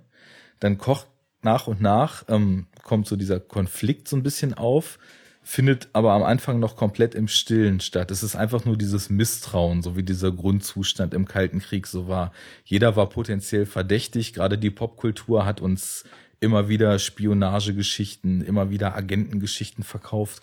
[0.59, 1.07] Dann kocht
[1.41, 4.99] nach und nach, ähm, kommt so dieser Konflikt so ein bisschen auf,
[5.41, 8.11] findet aber am Anfang noch komplett im Stillen statt.
[8.11, 12.31] Es ist einfach nur dieses Misstrauen, so wie dieser Grundzustand im Kalten Krieg so war.
[12.65, 16.03] Jeder war potenziell verdächtig, gerade die Popkultur hat uns
[16.39, 20.41] immer wieder Spionagegeschichten, immer wieder Agentengeschichten verkauft,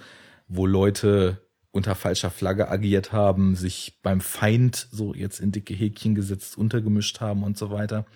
[0.49, 1.46] wo Leute
[1.77, 7.21] unter falscher Flagge agiert haben, sich beim Feind so jetzt in dicke Häkchen gesetzt, untergemischt
[7.21, 8.07] haben und so weiter.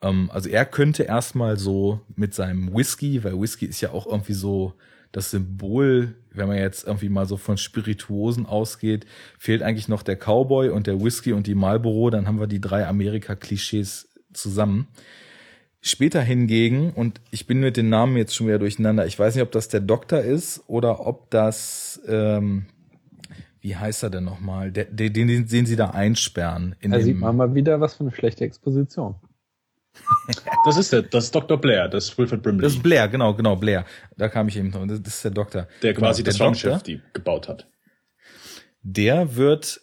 [0.00, 4.34] Ähm, also er könnte erstmal so mit seinem Whisky, weil Whisky ist ja auch irgendwie
[4.34, 4.74] so
[5.12, 9.06] das Symbol, wenn man jetzt irgendwie mal so von Spirituosen ausgeht,
[9.38, 12.60] fehlt eigentlich noch der Cowboy und der Whisky und die Marlboro, dann haben wir die
[12.60, 14.88] drei Amerika-Klischees zusammen.
[15.80, 19.42] Später hingegen, und ich bin mit den Namen jetzt schon wieder durcheinander, ich weiß nicht,
[19.42, 22.66] ob das der Doktor ist oder ob das, ähm,
[23.64, 26.76] wie heißt er denn nochmal, den, den, den, den sie da einsperren.
[26.80, 29.14] In da sieht man mal wieder was für eine schlechte Exposition.
[30.66, 31.58] das ist der, das ist Dr.
[31.58, 32.62] Blair, das ist Wilfred Brimley.
[32.62, 33.86] Das ist Blair, genau, genau, Blair.
[34.18, 34.86] Da kam ich eben noch.
[34.86, 35.66] Das ist der Doktor.
[35.80, 37.66] Der quasi genau, das Raumschiff die gebaut hat.
[38.82, 39.80] Der wird,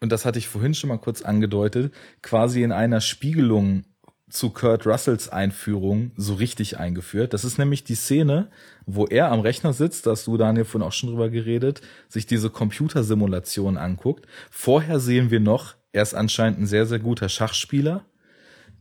[0.00, 3.84] und das hatte ich vorhin schon mal kurz angedeutet, quasi in einer Spiegelung
[4.32, 7.34] zu Kurt Russells Einführung so richtig eingeführt.
[7.34, 8.48] Das ist nämlich die Szene,
[8.86, 12.26] wo er am Rechner sitzt, da hast du Daniel vorhin auch schon drüber geredet, sich
[12.26, 14.26] diese Computersimulation anguckt.
[14.50, 18.06] Vorher sehen wir noch, er ist anscheinend ein sehr, sehr guter Schachspieler.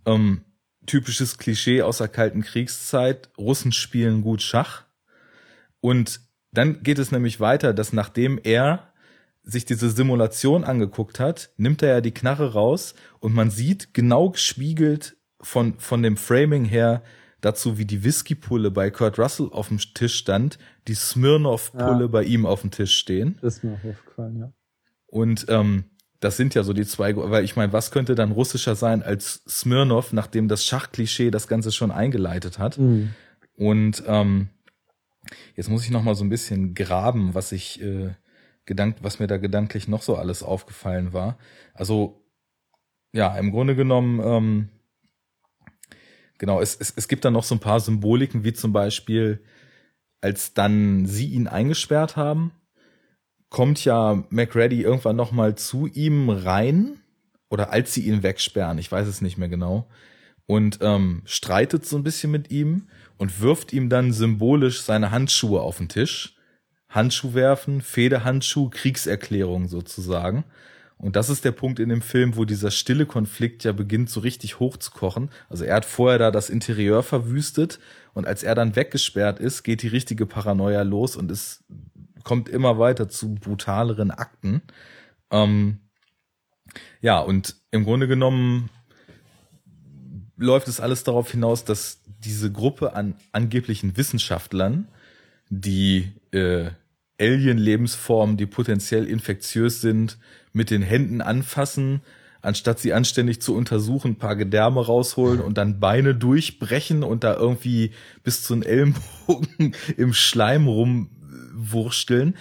[0.06, 0.46] Ähm,
[0.86, 3.30] typisches Klischee aus der Kalten Kriegszeit.
[3.38, 4.84] Russen spielen gut Schach.
[5.82, 6.22] Und
[6.54, 8.94] dann geht es nämlich weiter, dass nachdem er
[9.44, 14.30] sich diese Simulation angeguckt hat, nimmt er ja die Knarre raus und man sieht genau
[14.30, 17.04] gespiegelt von, von dem Framing her
[17.42, 22.08] dazu, wie die Whiskypulle bei Kurt Russell auf dem Tisch stand, die Smirnoff-Pulle ja.
[22.08, 23.38] bei ihm auf dem Tisch stehen.
[23.42, 24.54] Das ist mir auch aufgefallen, ja.
[25.08, 25.86] Und ähm,
[26.22, 29.44] das sind ja so die zwei, weil ich meine, was könnte dann russischer sein als
[29.48, 32.78] Smirnoff, nachdem das Schachklischee das Ganze schon eingeleitet hat.
[32.78, 33.14] Mhm.
[33.58, 34.50] Und ähm,
[35.56, 38.12] jetzt muss ich noch mal so ein bisschen graben, was ich äh,
[38.66, 41.38] gedankt, was mir da gedanklich noch so alles aufgefallen war.
[41.74, 42.24] Also
[43.14, 44.70] ja, im Grunde genommen ähm,
[46.42, 49.44] Genau, es, es, es gibt dann noch so ein paar Symboliken, wie zum Beispiel,
[50.22, 52.52] als dann sie ihn eingesperrt haben,
[53.50, 57.00] kommt ja McReady irgendwann noch mal zu ihm rein
[57.52, 59.88] oder als sie ihn wegsperren, ich weiß es nicht mehr genau,
[60.48, 62.88] und ähm, streitet so ein bisschen mit ihm
[63.20, 66.38] und wirft ihm dann symbolisch seine Handschuhe auf den Tisch.
[66.90, 70.44] Handschuh werfen, Federhandschuh, Kriegserklärung sozusagen.
[71.02, 74.20] Und das ist der Punkt in dem Film, wo dieser stille Konflikt ja beginnt, so
[74.20, 75.32] richtig hochzukochen.
[75.50, 77.80] Also er hat vorher da das Interieur verwüstet
[78.14, 81.64] und als er dann weggesperrt ist, geht die richtige Paranoia los und es
[82.24, 84.62] kommt immer weiter zu brutaleren Akten.
[85.32, 85.80] Ähm,
[87.02, 88.70] ja, und im Grunde genommen
[90.38, 94.88] läuft es alles darauf hinaus, dass diese Gruppe an angeblichen Wissenschaftlern,
[95.50, 96.70] die äh,
[97.22, 100.18] Alien-Lebensformen, die potenziell infektiös sind,
[100.54, 102.02] mit den Händen anfassen,
[102.42, 107.36] anstatt sie anständig zu untersuchen, ein paar Gedärme rausholen und dann Beine durchbrechen und da
[107.36, 107.92] irgendwie
[108.24, 112.36] bis zu den Ellenbogen im Schleim rumwursteln,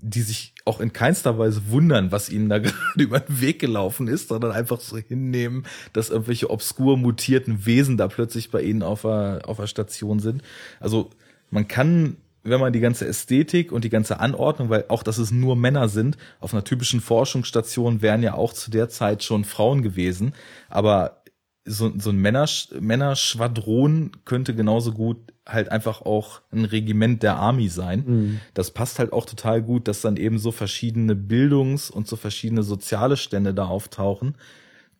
[0.00, 4.08] die sich auch in keinster Weise wundern, was ihnen da gerade über den Weg gelaufen
[4.08, 9.02] ist, sondern einfach so hinnehmen, dass irgendwelche obskur mutierten Wesen da plötzlich bei ihnen auf
[9.02, 10.42] der, auf der Station sind.
[10.80, 11.10] Also
[11.50, 12.16] man kann
[12.48, 15.88] wenn man die ganze Ästhetik und die ganze Anordnung, weil auch, dass es nur Männer
[15.88, 20.32] sind, auf einer typischen Forschungsstation wären ja auch zu der Zeit schon Frauen gewesen,
[20.68, 21.22] aber
[21.68, 22.46] so, so ein Männer,
[22.80, 28.04] Männerschwadron könnte genauso gut halt einfach auch ein Regiment der Army sein.
[28.06, 28.40] Mhm.
[28.54, 32.62] Das passt halt auch total gut, dass dann eben so verschiedene Bildungs- und so verschiedene
[32.62, 34.34] soziale Stände da auftauchen.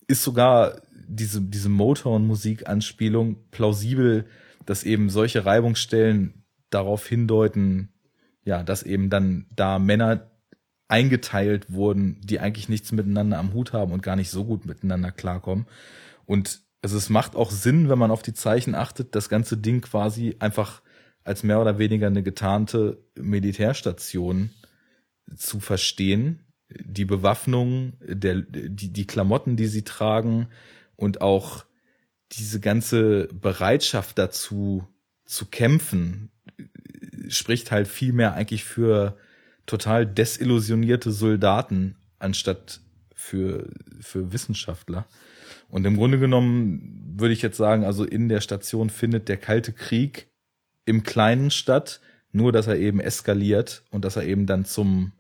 [0.07, 4.27] Ist sogar diese, diese Motown-Musik-Anspielung plausibel,
[4.65, 6.38] dass eben solche Reibungsstellen
[6.71, 7.93] darauf hindeuten,
[8.45, 10.31] ja, dass eben dann da Männer
[10.89, 15.13] eingeteilt wurden, die eigentlich nichts miteinander am Hut haben und gar nicht so gut miteinander
[15.13, 15.67] klarkommen.
[16.25, 19.83] Und also es macht auch Sinn, wenn man auf die Zeichen achtet, das ganze Ding
[19.83, 20.83] quasi einfach
[21.25, 24.51] als mehr oder weniger eine getarnte Militärstation
[25.37, 26.47] zu verstehen.
[26.71, 30.49] Die Bewaffnung, der, die, die Klamotten, die sie tragen
[30.97, 31.65] und auch
[32.33, 34.87] diese ganze Bereitschaft dazu
[35.29, 36.31] zu kämpfen,
[37.29, 39.17] spricht halt viel mehr eigentlich für
[39.67, 42.81] total desillusionierte Soldaten anstatt
[43.15, 43.69] für,
[44.01, 45.07] für Wissenschaftler.
[45.69, 49.73] Und im Grunde genommen würde ich jetzt sagen, also in der Station findet der Kalte
[49.73, 50.31] Krieg
[50.87, 52.01] im Kleinen statt,
[52.33, 55.13] nur dass er eben eskaliert und dass er eben dann zum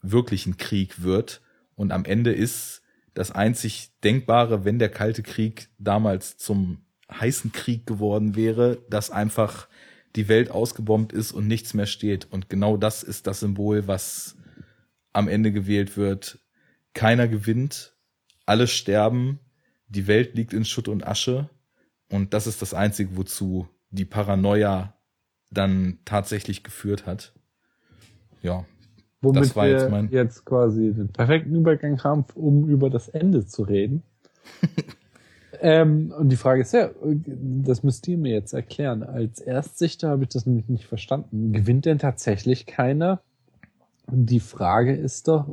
[0.00, 1.40] wirklichen Krieg wird.
[1.74, 2.82] Und am Ende ist
[3.14, 9.68] das einzig Denkbare, wenn der Kalte Krieg damals zum heißen Krieg geworden wäre, dass einfach
[10.16, 12.26] die Welt ausgebombt ist und nichts mehr steht.
[12.30, 14.36] Und genau das ist das Symbol, was
[15.12, 16.38] am Ende gewählt wird.
[16.94, 17.94] Keiner gewinnt,
[18.46, 19.38] alle sterben,
[19.88, 21.50] die Welt liegt in Schutt und Asche.
[22.10, 24.94] Und das ist das Einzige, wozu die Paranoia
[25.50, 27.32] dann tatsächlich geführt hat.
[28.42, 28.64] Ja.
[29.20, 30.10] Womit das war jetzt mein.
[30.10, 34.02] Jetzt quasi den perfekten Übergang haben, um über das Ende zu reden.
[35.66, 39.02] Ähm, und die Frage ist ja, das müsst ihr mir jetzt erklären.
[39.02, 41.52] Als Erstsichter habe ich das nämlich nicht verstanden.
[41.52, 43.20] Gewinnt denn tatsächlich keiner?
[44.06, 45.48] Die Frage ist doch,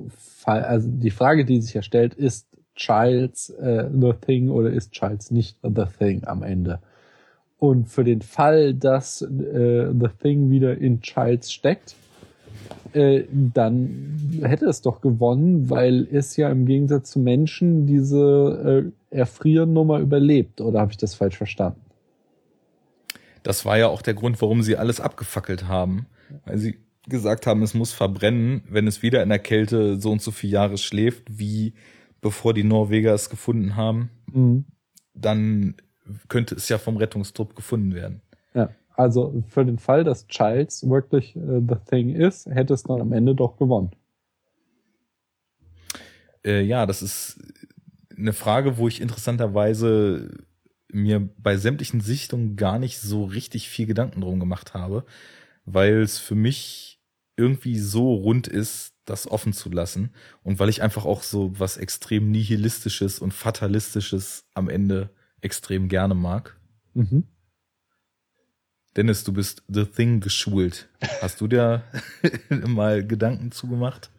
[0.45, 5.31] also die Frage, die sich ja stellt, ist Childs äh, the thing oder ist Childs
[5.31, 6.79] nicht the thing am Ende?
[7.57, 11.95] Und für den Fall, dass äh, The Thing wieder in Childs steckt,
[12.93, 19.17] äh, dann hätte es doch gewonnen, weil es ja im Gegensatz zu Menschen diese äh,
[19.17, 20.61] Erfrieren-Nummer überlebt.
[20.61, 21.81] Oder habe ich das falsch verstanden?
[23.43, 26.05] Das war ja auch der Grund, warum sie alles abgefackelt haben.
[26.45, 26.77] Weil sie
[27.07, 30.53] gesagt haben, es muss verbrennen, wenn es wieder in der Kälte so und so viele
[30.53, 31.73] Jahre schläft, wie
[32.21, 34.09] bevor die Norweger es gefunden haben.
[34.31, 34.65] Mhm.
[35.13, 35.75] Dann
[36.27, 38.21] könnte es ja vom Rettungstrupp gefunden werden.
[38.53, 43.01] Ja, also für den Fall, dass Childs wirklich äh, The Thing ist, hätte es dann
[43.01, 43.91] am Ende doch gewonnen.
[46.45, 47.39] Äh, ja, das ist
[48.15, 50.29] eine Frage, wo ich interessanterweise
[50.91, 55.05] mir bei sämtlichen Sichtungen gar nicht so richtig viel Gedanken drum gemacht habe,
[55.65, 57.01] weil es für mich
[57.35, 60.11] irgendwie so rund ist, das offen zu lassen
[60.43, 65.09] und weil ich einfach auch so was extrem nihilistisches und fatalistisches am Ende
[65.41, 66.57] extrem gerne mag.
[66.93, 67.25] Mhm.
[68.95, 70.87] Dennis, du bist The Thing geschult.
[71.21, 71.83] Hast du dir
[72.49, 74.11] mal Gedanken zugemacht?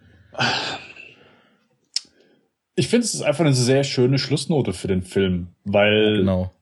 [2.74, 6.52] Ich finde, es ist einfach eine sehr schöne Schlussnote für den Film, weil genau.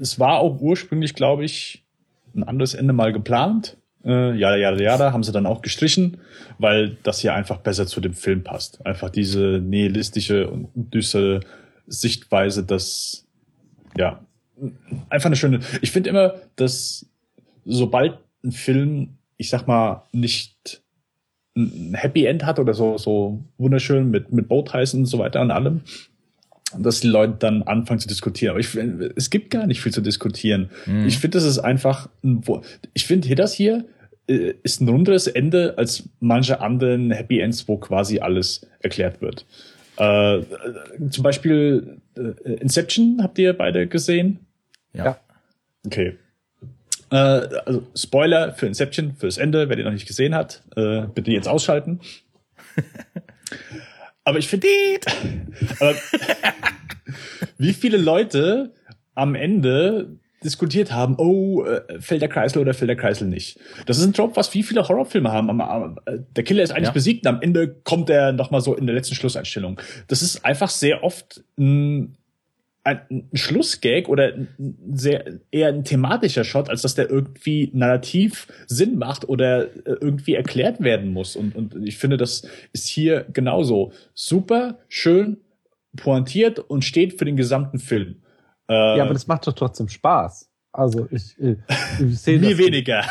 [0.00, 1.84] es war auch ursprünglich, glaube ich,
[2.34, 3.76] ein anderes Ende mal geplant.
[4.02, 6.18] Äh, ja, ja, ja, da haben sie dann auch gestrichen,
[6.58, 8.86] weil das hier einfach besser zu dem Film passt.
[8.86, 11.40] Einfach diese nihilistische und düstere
[11.86, 13.26] Sichtweise, dass,
[13.94, 14.24] ja,
[15.10, 15.60] einfach eine schöne.
[15.82, 17.07] Ich finde immer, dass
[17.68, 20.82] sobald ein Film, ich sag mal, nicht
[21.56, 25.50] ein Happy End hat oder so, so wunderschön mit, mit Bowties und so weiter und
[25.50, 25.82] allem,
[26.76, 28.50] dass die Leute dann anfangen zu diskutieren.
[28.52, 28.74] Aber ich,
[29.16, 30.70] es gibt gar nicht viel zu diskutieren.
[30.86, 31.06] Mhm.
[31.06, 32.42] Ich finde, das ist einfach, ein,
[32.94, 33.84] ich finde, hier das hier
[34.28, 39.46] äh, ist ein runderes Ende als manche anderen Happy Ends, wo quasi alles erklärt wird.
[39.96, 40.42] Äh,
[41.10, 44.38] zum Beispiel äh, Inception habt ihr beide gesehen?
[44.92, 45.18] Ja.
[45.84, 46.16] Okay.
[47.10, 51.30] Äh, also Spoiler für Inception, fürs Ende, wer den noch nicht gesehen hat, äh, bitte
[51.30, 52.00] jetzt ausschalten.
[54.24, 54.68] aber ich finde,
[57.58, 58.72] wie viele Leute
[59.14, 63.58] am Ende diskutiert haben, oh, äh, fällt der Kreisel oder fällt der Kreisel nicht.
[63.86, 65.96] Das ist ein Job, was wie viele Horrorfilme haben.
[66.36, 66.92] Der Killer ist eigentlich ja.
[66.92, 69.80] besiegt und am Ende kommt er nochmal so in der letzten Schlusseinstellung.
[70.06, 72.17] Das ist einfach sehr oft ein
[72.88, 74.32] ein Schlussgag oder
[74.92, 80.34] sehr eher ein thematischer Shot, als dass der irgendwie narrativ Sinn macht oder äh, irgendwie
[80.34, 81.36] erklärt werden muss.
[81.36, 85.38] Und, und ich finde, das ist hier genauso super schön
[85.96, 88.22] pointiert und steht für den gesamten Film.
[88.68, 90.48] Äh, ja, aber das macht doch trotzdem Spaß.
[90.72, 91.56] Also ich, äh,
[91.98, 93.02] ich sehe Mir weniger.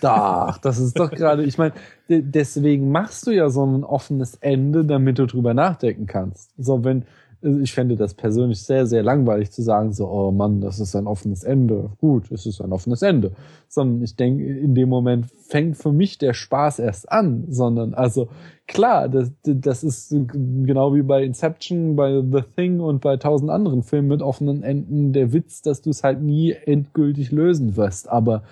[0.00, 1.74] Doch, das ist doch gerade, ich meine,
[2.08, 6.52] deswegen machst du ja so ein offenes Ende, damit du drüber nachdenken kannst.
[6.56, 7.04] So, wenn,
[7.42, 11.08] ich fände das persönlich sehr, sehr langweilig zu sagen, so, oh Mann, das ist ein
[11.08, 11.90] offenes Ende.
[11.98, 13.32] Gut, es ist ein offenes Ende.
[13.68, 18.28] Sondern ich denke, in dem Moment fängt für mich der Spaß erst an, sondern also
[18.68, 23.82] klar, das, das ist genau wie bei Inception, bei The Thing und bei tausend anderen
[23.82, 28.44] Filmen mit offenen Enden der Witz, dass du es halt nie endgültig lösen wirst, aber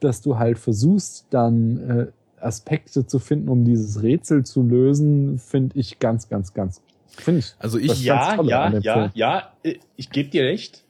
[0.00, 2.06] dass du halt versuchst, dann äh,
[2.40, 6.80] Aspekte zu finden, um dieses Rätsel zu lösen, finde ich ganz, ganz, ganz
[7.18, 7.54] Finde ich.
[7.58, 9.52] Also ich ja, ja, ja, ja,
[9.96, 10.84] ich gebe dir recht.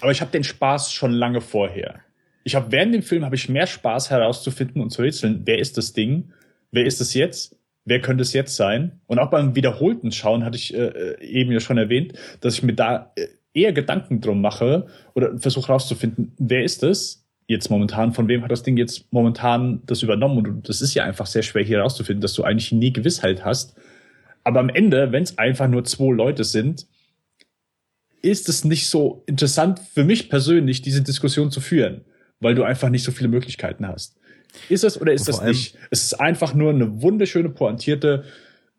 [0.00, 2.00] Aber ich habe den Spaß schon lange vorher.
[2.44, 5.78] Ich habe während dem Film habe ich mehr Spaß herauszufinden und zu rätseln, wer ist
[5.78, 6.32] das Ding?
[6.70, 7.56] Wer ist es jetzt?
[7.84, 9.00] Wer könnte es jetzt sein?
[9.06, 12.62] Und auch beim wiederholten Schauen hatte ich äh, äh eben ja schon erwähnt, dass ich
[12.62, 17.24] mir da äh, eher Gedanken drum mache oder versuche herauszufinden, wer ist es?
[17.48, 20.46] Jetzt momentan, von wem hat das Ding jetzt momentan das übernommen?
[20.46, 23.76] Und das ist ja einfach sehr schwer hier herauszufinden, dass du eigentlich nie Gewissheit hast,
[24.46, 26.86] aber am Ende, wenn es einfach nur zwei Leute sind,
[28.22, 32.04] ist es nicht so interessant für mich persönlich, diese Diskussion zu führen,
[32.38, 34.16] weil du einfach nicht so viele Möglichkeiten hast.
[34.68, 35.76] Ist es oder ist das nicht?
[35.90, 38.22] Es ist einfach nur eine wunderschöne, pointierte,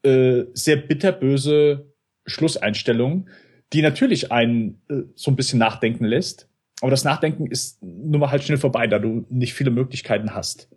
[0.03, 1.91] äh, sehr bitterböse
[2.25, 3.27] Schlusseinstellung,
[3.73, 6.47] die natürlich einen äh, so ein bisschen nachdenken lässt.
[6.79, 10.69] Aber das Nachdenken ist nur mal halt schnell vorbei, da du nicht viele Möglichkeiten hast.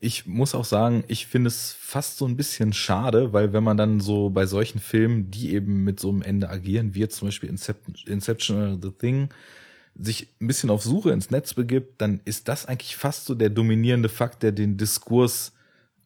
[0.00, 3.76] Ich muss auch sagen, ich finde es fast so ein bisschen schade, weil wenn man
[3.76, 7.28] dann so bei solchen Filmen, die eben mit so einem Ende agieren, wie jetzt zum
[7.28, 9.28] Beispiel Inception oder The Thing,
[9.96, 13.50] sich ein bisschen auf Suche ins Netz begibt, dann ist das eigentlich fast so der
[13.50, 15.52] dominierende Fakt, der den Diskurs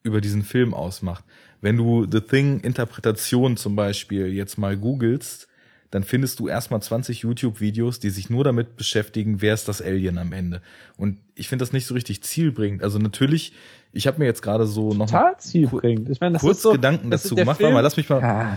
[0.02, 1.24] über diesen Film ausmacht.
[1.60, 5.48] Wenn du The Thing Interpretation zum Beispiel jetzt mal googelst,
[5.92, 10.16] dann findest du erstmal 20 YouTube-Videos, die sich nur damit beschäftigen, wer ist das Alien
[10.16, 10.62] am Ende.
[10.96, 12.82] Und ich finde das nicht so richtig zielbringend.
[12.82, 13.52] Also natürlich,
[13.92, 15.12] ich habe mir jetzt gerade so noch.
[16.10, 17.60] Ich meine, das kurz so, Gedanken dazu gemacht.
[17.60, 18.56] Warte mal, lass mich mal, ja.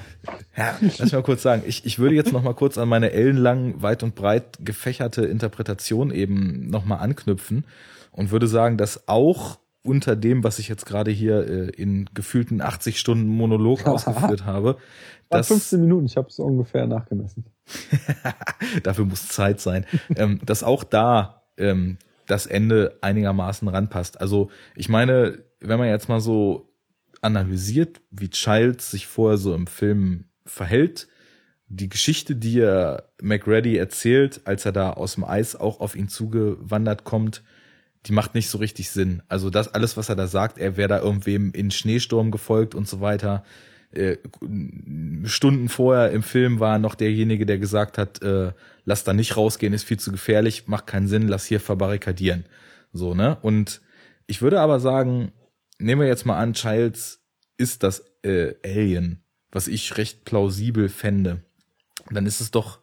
[0.56, 0.78] ja.
[0.80, 1.64] lass mich mal kurz sagen.
[1.68, 6.12] Ich, ich würde jetzt noch mal kurz an meine ellenlang, weit und breit gefächerte Interpretation
[6.12, 7.66] eben noch mal anknüpfen
[8.14, 12.62] und würde sagen, dass auch unter dem, was ich jetzt gerade hier äh, in gefühlten
[12.62, 14.78] 80 Stunden Monolog ausgeführt habe.
[15.38, 17.45] Das 15 Minuten, ich habe es ungefähr nachgemessen.
[18.84, 19.86] Dafür muss Zeit sein.
[20.16, 21.98] ähm, dass auch da ähm,
[22.28, 24.20] das Ende einigermaßen ranpasst.
[24.20, 26.70] Also ich meine, wenn man jetzt mal so
[27.22, 31.07] analysiert, wie Childs sich vorher so im Film verhält,
[31.68, 36.10] die Geschichte, die er McReady erzählt, als er da aus dem Eis auch auf ihn
[36.10, 37.44] zugewandert kommt,
[38.06, 39.24] die macht nicht so richtig Sinn.
[39.28, 42.88] Also das alles, was er da sagt, er wäre da irgendwem in Schneesturm gefolgt und
[42.88, 43.44] so weiter.
[43.95, 44.17] Äh,
[45.23, 48.51] Stunden vorher im Film war noch derjenige, der gesagt hat, äh,
[48.84, 52.45] lass da nicht rausgehen, ist viel zu gefährlich, macht keinen Sinn, lass hier verbarrikadieren.
[52.93, 53.38] So, ne?
[53.41, 53.81] Und
[54.27, 55.31] ich würde aber sagen,
[55.80, 57.22] nehmen wir jetzt mal an, Childs
[57.57, 61.43] ist das äh, Alien, was ich recht plausibel fände.
[62.09, 62.80] Dann ist es doch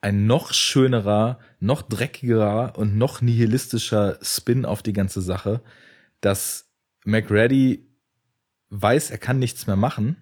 [0.00, 5.62] ein noch schönerer, noch dreckigerer und noch nihilistischer Spin auf die ganze Sache,
[6.20, 6.70] dass
[7.04, 7.88] McReady
[8.68, 10.16] weiß, er kann nichts mehr machen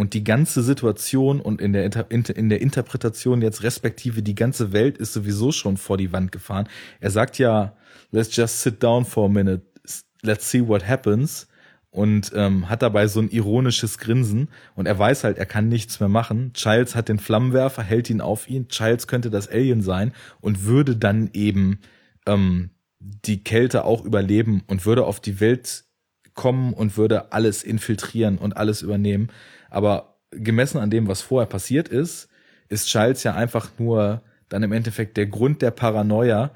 [0.00, 4.72] und die ganze Situation und in der, Inter in der Interpretation jetzt respektive die ganze
[4.72, 6.70] Welt ist sowieso schon vor die Wand gefahren.
[7.00, 7.76] Er sagt ja,
[8.10, 9.60] let's just sit down for a minute,
[10.22, 11.48] let's see what happens
[11.90, 16.00] und ähm, hat dabei so ein ironisches Grinsen und er weiß halt, er kann nichts
[16.00, 16.54] mehr machen.
[16.54, 18.68] Childs hat den Flammenwerfer, hält ihn auf ihn.
[18.68, 21.78] Childs könnte das Alien sein und würde dann eben
[22.24, 22.70] ähm,
[23.00, 25.84] die Kälte auch überleben und würde auf die Welt
[26.32, 29.28] kommen und würde alles infiltrieren und alles übernehmen.
[29.70, 32.28] Aber gemessen an dem, was vorher passiert ist,
[32.68, 36.52] ist Childs ja einfach nur dann im Endeffekt der Grund der Paranoia,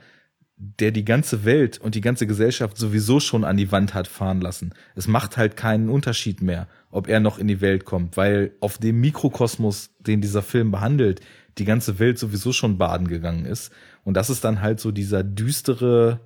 [0.56, 4.40] der die ganze Welt und die ganze Gesellschaft sowieso schon an die Wand hat fahren
[4.40, 4.72] lassen.
[4.94, 8.78] Es macht halt keinen Unterschied mehr, ob er noch in die Welt kommt, weil auf
[8.78, 11.20] dem Mikrokosmos, den dieser Film behandelt,
[11.58, 13.72] die ganze Welt sowieso schon baden gegangen ist.
[14.04, 16.20] Und das ist dann halt so dieser düstere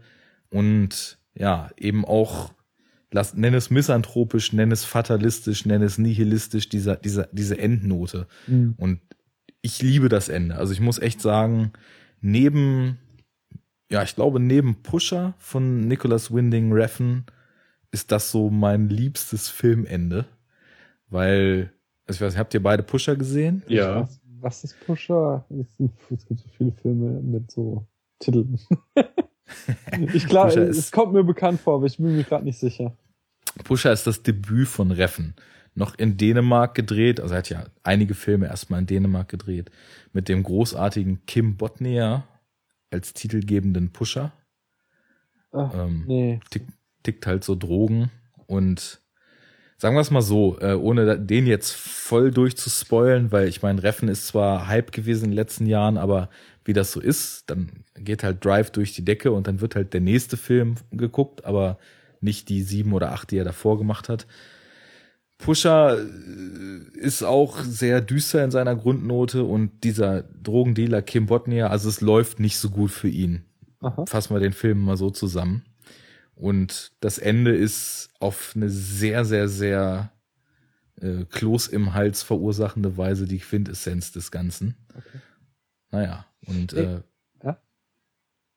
[0.51, 2.53] und ja, eben auch,
[3.11, 8.27] lass, nenn es misanthropisch, nenn es fatalistisch, nenn es nihilistisch, dieser, dieser, diese Endnote.
[8.47, 8.75] Mhm.
[8.77, 9.01] Und
[9.63, 10.57] ich liebe das Ende.
[10.57, 11.73] Also ich muss echt sagen,
[12.21, 12.99] neben
[13.91, 17.25] ja, ich glaube, neben Pusher von Nicholas Winding Refn
[17.91, 20.27] ist das so mein liebstes Filmende.
[21.09, 21.73] Weil,
[22.07, 23.63] also ich weiß, habt ihr beide Pusher gesehen?
[23.67, 24.03] Ja.
[24.03, 25.47] Was, was ist Pusher?
[25.49, 27.87] Es gibt so viele Filme mit so
[28.19, 28.59] Titeln.
[30.13, 32.97] ich glaube, es kommt mir bekannt vor, aber ich bin mir gerade nicht sicher.
[33.65, 35.35] Pusher ist das Debüt von Reffen.
[35.75, 39.71] Noch in Dänemark gedreht, also er hat ja einige Filme erstmal in Dänemark gedreht,
[40.13, 42.25] mit dem großartigen Kim Botnia
[42.91, 44.33] als titelgebenden Pusher.
[45.53, 46.41] Ach, ähm, nee.
[46.51, 46.67] Tick,
[47.03, 48.11] tickt halt so Drogen
[48.47, 49.01] und
[49.77, 54.09] sagen wir es mal so, äh, ohne den jetzt voll durchzuspoilen, weil ich meine, Reffen
[54.09, 56.29] ist zwar Hype gewesen in den letzten Jahren, aber
[56.69, 59.95] wie das so ist, dann geht halt Drive durch die Decke und dann wird halt
[59.95, 61.79] der nächste Film geguckt, aber
[62.21, 64.27] nicht die sieben oder acht, die er davor gemacht hat.
[65.39, 71.89] Pusher äh, ist auch sehr düster in seiner Grundnote und dieser Drogendealer Kim Botnia, also
[71.89, 73.45] es läuft nicht so gut für ihn.
[73.81, 74.05] Aha.
[74.07, 75.65] Fassen wir den Film mal so zusammen.
[76.35, 80.13] Und das Ende ist auf eine sehr, sehr, sehr
[81.01, 84.77] äh, Kloß im Hals verursachende Weise die Quintessenz des Ganzen.
[84.91, 85.19] Okay.
[85.91, 87.01] Naja, und äh,
[87.43, 87.59] ja?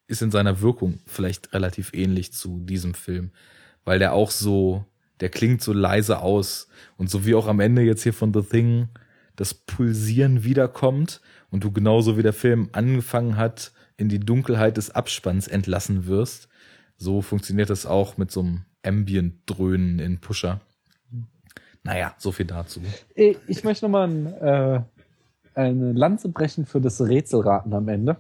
[0.08, 3.32] ist in seiner Wirkung vielleicht relativ ähnlich zu diesem Film,
[3.84, 4.86] weil der auch so
[5.22, 6.68] der klingt so leise aus.
[6.98, 8.90] Und so wie auch am Ende jetzt hier von The Thing
[9.36, 14.92] das Pulsieren wiederkommt und du genauso wie der Film angefangen hat, in die Dunkelheit des
[14.92, 16.50] Abspanns entlassen wirst,
[16.98, 20.60] so funktioniert das auch mit so einem Ambient-Dröhnen in Pusher.
[21.84, 22.82] Naja, so viel dazu.
[23.16, 24.82] Ich möchte nochmal ein, äh,
[25.56, 28.18] eine Lanze brechen für das Rätselraten am Ende.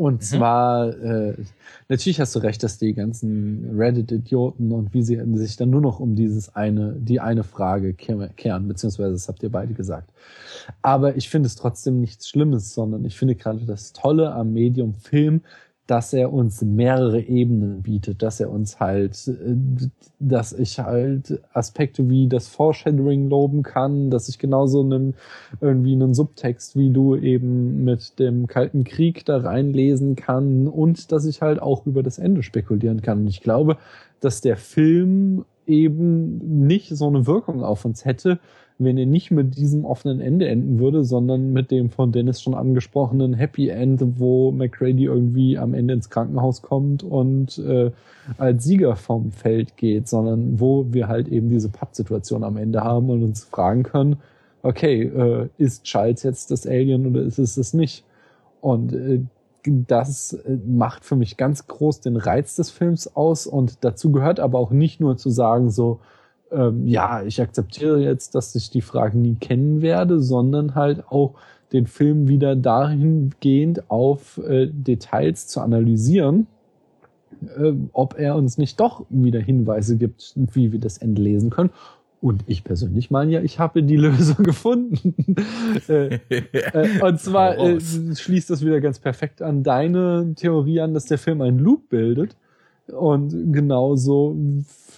[0.00, 0.20] Und mhm.
[0.20, 1.34] zwar, äh,
[1.90, 6.00] natürlich hast du recht, dass die ganzen Reddit-Idioten und wie sie sich dann nur noch
[6.00, 10.10] um dieses eine, die eine Frage kehren, beziehungsweise das habt ihr beide gesagt.
[10.80, 14.94] Aber ich finde es trotzdem nichts Schlimmes, sondern ich finde gerade das Tolle am Medium
[14.94, 15.42] Film,
[15.90, 19.56] dass er uns mehrere Ebenen bietet, dass er uns halt, äh,
[20.20, 25.14] dass ich halt Aspekte wie das Foreshadowing loben kann, dass ich genauso einen,
[25.60, 31.24] irgendwie einen Subtext wie du eben mit dem Kalten Krieg da reinlesen kann und dass
[31.24, 33.22] ich halt auch über das Ende spekulieren kann.
[33.22, 33.76] Und ich glaube,
[34.20, 38.38] dass der Film eben nicht so eine Wirkung auf uns hätte,
[38.82, 42.54] wenn er nicht mit diesem offenen Ende enden würde, sondern mit dem von Dennis schon
[42.54, 47.90] angesprochenen Happy End, wo McCready irgendwie am Ende ins Krankenhaus kommt und äh,
[48.38, 53.10] als Sieger vom Feld geht, sondern wo wir halt eben diese Pattsituation am Ende haben
[53.10, 54.16] und uns fragen können,
[54.62, 58.04] okay, äh, ist Charles jetzt das Alien oder ist es es nicht?
[58.62, 59.20] Und äh,
[59.62, 64.40] das äh, macht für mich ganz groß den Reiz des Films aus und dazu gehört
[64.40, 66.00] aber auch nicht nur zu sagen so,
[66.52, 71.34] ähm, ja, ich akzeptiere jetzt, dass ich die Fragen nie kennen werde, sondern halt auch
[71.72, 76.46] den Film wieder dahingehend auf äh, Details zu analysieren,
[77.56, 81.70] äh, ob er uns nicht doch wieder Hinweise gibt, wie wir das Ende lesen können.
[82.20, 85.36] Und ich persönlich meine ja, ich habe die Lösung gefunden.
[85.88, 91.06] äh, äh, und zwar äh, schließt das wieder ganz perfekt an deine Theorie an, dass
[91.06, 92.36] der Film einen Loop bildet.
[92.90, 94.36] Und genauso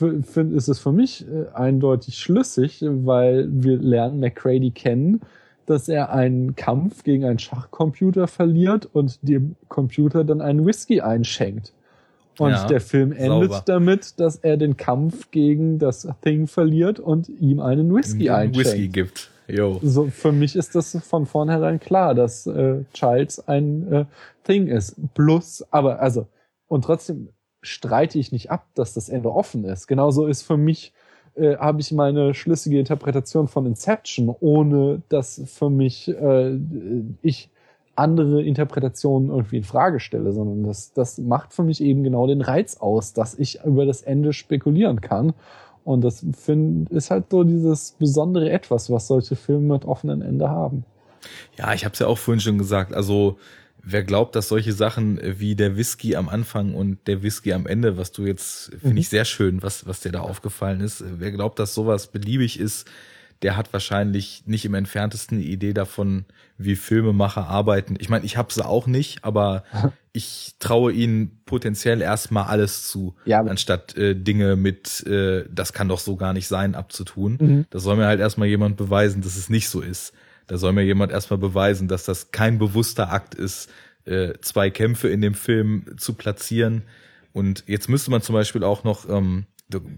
[0.00, 5.20] ist es für mich äh, eindeutig schlüssig, weil wir lernen McCready kennen,
[5.66, 11.72] dass er einen Kampf gegen einen Schachcomputer verliert und dem Computer dann einen Whisky einschenkt.
[12.38, 13.62] Und ja, der Film endet sauber.
[13.66, 18.58] damit, dass er den Kampf gegen das Thing verliert und ihm einen Whisky ihm einschenkt.
[18.58, 19.30] Whisky gibt.
[19.48, 19.80] Yo.
[19.82, 24.04] So, für mich ist das von vornherein klar, dass äh, Childs ein äh,
[24.44, 24.96] Thing ist.
[25.14, 26.26] Plus, aber also,
[26.68, 27.28] und trotzdem
[27.62, 29.86] streite ich nicht ab, dass das Ende offen ist.
[29.86, 30.92] Genauso ist für mich,
[31.34, 36.58] äh, habe ich meine schlüssige Interpretation von Inception, ohne dass für mich äh,
[37.22, 37.48] ich
[37.94, 42.40] andere Interpretationen irgendwie in Frage stelle, sondern das, das macht für mich eben genau den
[42.40, 45.34] Reiz aus, dass ich über das Ende spekulieren kann.
[45.84, 50.48] Und das find, ist halt so dieses besondere Etwas, was solche Filme mit offenen Ende
[50.48, 50.84] haben.
[51.58, 52.94] Ja, ich habe es ja auch vorhin schon gesagt.
[52.94, 53.36] Also
[53.82, 57.96] wer glaubt, dass solche Sachen wie der Whisky am Anfang und der Whisky am Ende,
[57.96, 58.96] was du jetzt, finde mhm.
[58.98, 62.88] ich sehr schön, was, was dir da aufgefallen ist, wer glaubt, dass sowas beliebig ist,
[63.42, 66.24] der hat wahrscheinlich nicht im entferntesten eine Idee davon,
[66.58, 67.96] wie Filmemacher arbeiten.
[67.98, 69.64] Ich meine, ich habe sie auch nicht, aber
[70.12, 75.88] ich traue ihnen potenziell erstmal alles zu, ja, anstatt äh, Dinge mit, äh, das kann
[75.88, 77.38] doch so gar nicht sein, abzutun.
[77.40, 77.66] Mhm.
[77.70, 80.12] Da soll mir halt erstmal jemand beweisen, dass es nicht so ist.
[80.46, 83.70] Da soll mir jemand erstmal beweisen, dass das kein bewusster Akt ist,
[84.04, 86.82] äh, zwei Kämpfe in dem Film zu platzieren.
[87.32, 89.46] Und jetzt müsste man zum Beispiel auch noch, ähm,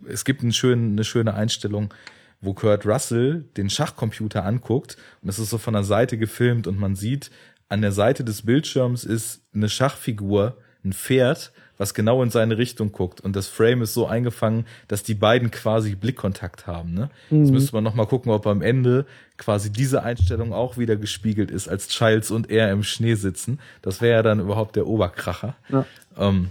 [0.06, 1.92] es gibt einen schönen, eine schöne Einstellung,
[2.40, 6.78] wo Kurt Russell den Schachcomputer anguckt und das ist so von der Seite gefilmt und
[6.78, 7.30] man sieht,
[7.68, 12.92] an der Seite des Bildschirms ist eine Schachfigur, ein Pferd was genau in seine Richtung
[12.92, 13.20] guckt.
[13.20, 16.94] Und das Frame ist so eingefangen, dass die beiden quasi Blickkontakt haben.
[16.94, 17.10] Ne?
[17.30, 17.40] Mhm.
[17.40, 19.06] Jetzt müsste man nochmal gucken, ob am Ende
[19.36, 23.58] quasi diese Einstellung auch wieder gespiegelt ist, als Childs und er im Schnee sitzen.
[23.82, 25.56] Das wäre ja dann überhaupt der Oberkracher.
[25.68, 25.86] Ja.
[26.16, 26.50] Ähm,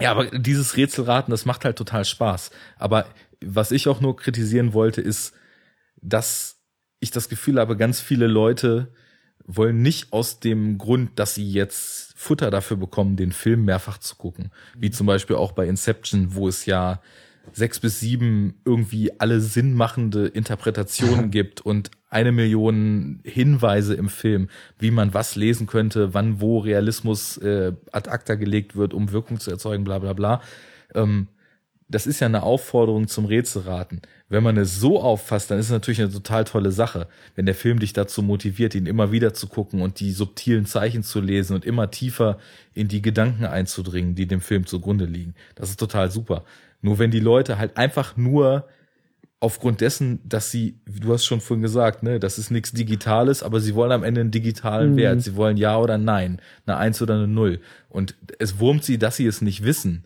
[0.00, 2.50] ja, aber dieses Rätselraten, das macht halt total Spaß.
[2.78, 3.06] Aber
[3.40, 5.34] was ich auch nur kritisieren wollte, ist,
[6.00, 6.56] dass
[7.00, 8.92] ich das Gefühl habe, ganz viele Leute
[9.46, 14.16] wollen nicht aus dem Grund, dass sie jetzt Futter dafür bekommen, den Film mehrfach zu
[14.16, 14.50] gucken.
[14.76, 17.00] Wie zum Beispiel auch bei Inception, wo es ja
[17.52, 24.48] sechs bis sieben irgendwie alle sinnmachende Interpretationen gibt und eine Million Hinweise im Film,
[24.78, 29.38] wie man was lesen könnte, wann wo Realismus äh, ad acta gelegt wird, um Wirkung
[29.38, 30.40] zu erzeugen, bla bla bla.
[30.94, 31.28] Ähm,
[31.88, 34.00] das ist ja eine Aufforderung zum Rätselraten.
[34.28, 37.54] Wenn man es so auffasst, dann ist es natürlich eine total tolle Sache, wenn der
[37.54, 41.54] Film dich dazu motiviert, ihn immer wieder zu gucken und die subtilen Zeichen zu lesen
[41.54, 42.38] und immer tiefer
[42.72, 45.34] in die Gedanken einzudringen, die dem Film zugrunde liegen.
[45.54, 46.44] Das ist total super.
[46.80, 48.66] Nur wenn die Leute halt einfach nur
[49.40, 53.60] aufgrund dessen, dass sie, du hast schon vorhin gesagt, ne, das ist nichts Digitales, aber
[53.60, 54.96] sie wollen am Ende einen digitalen mhm.
[54.96, 55.22] Wert.
[55.22, 57.60] Sie wollen Ja oder Nein, eine Eins oder eine Null.
[57.90, 60.04] Und es wurmt sie, dass sie es nicht wissen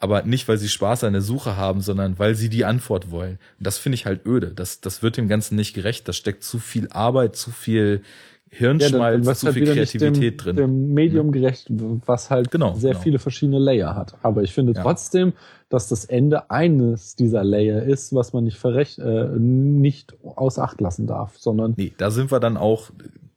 [0.00, 3.38] aber nicht, weil sie Spaß an der Suche haben, sondern weil sie die Antwort wollen.
[3.58, 4.52] Und das finde ich halt öde.
[4.54, 6.06] Das, das wird dem Ganzen nicht gerecht.
[6.08, 8.02] Da steckt zu viel Arbeit, zu viel
[8.50, 10.56] Hirnschmalz, ja, zu halt viel Kreativität dem, drin.
[10.56, 13.02] Dem Medium gerecht, was halt genau, sehr genau.
[13.02, 14.14] viele verschiedene Layer hat.
[14.22, 14.82] Aber ich finde ja.
[14.82, 15.32] trotzdem,
[15.68, 20.80] dass das Ende eines dieser Layer ist, was man nicht verrecht, äh, nicht außer Acht
[20.80, 21.74] lassen darf, sondern.
[21.76, 22.90] Nee, da sind wir dann auch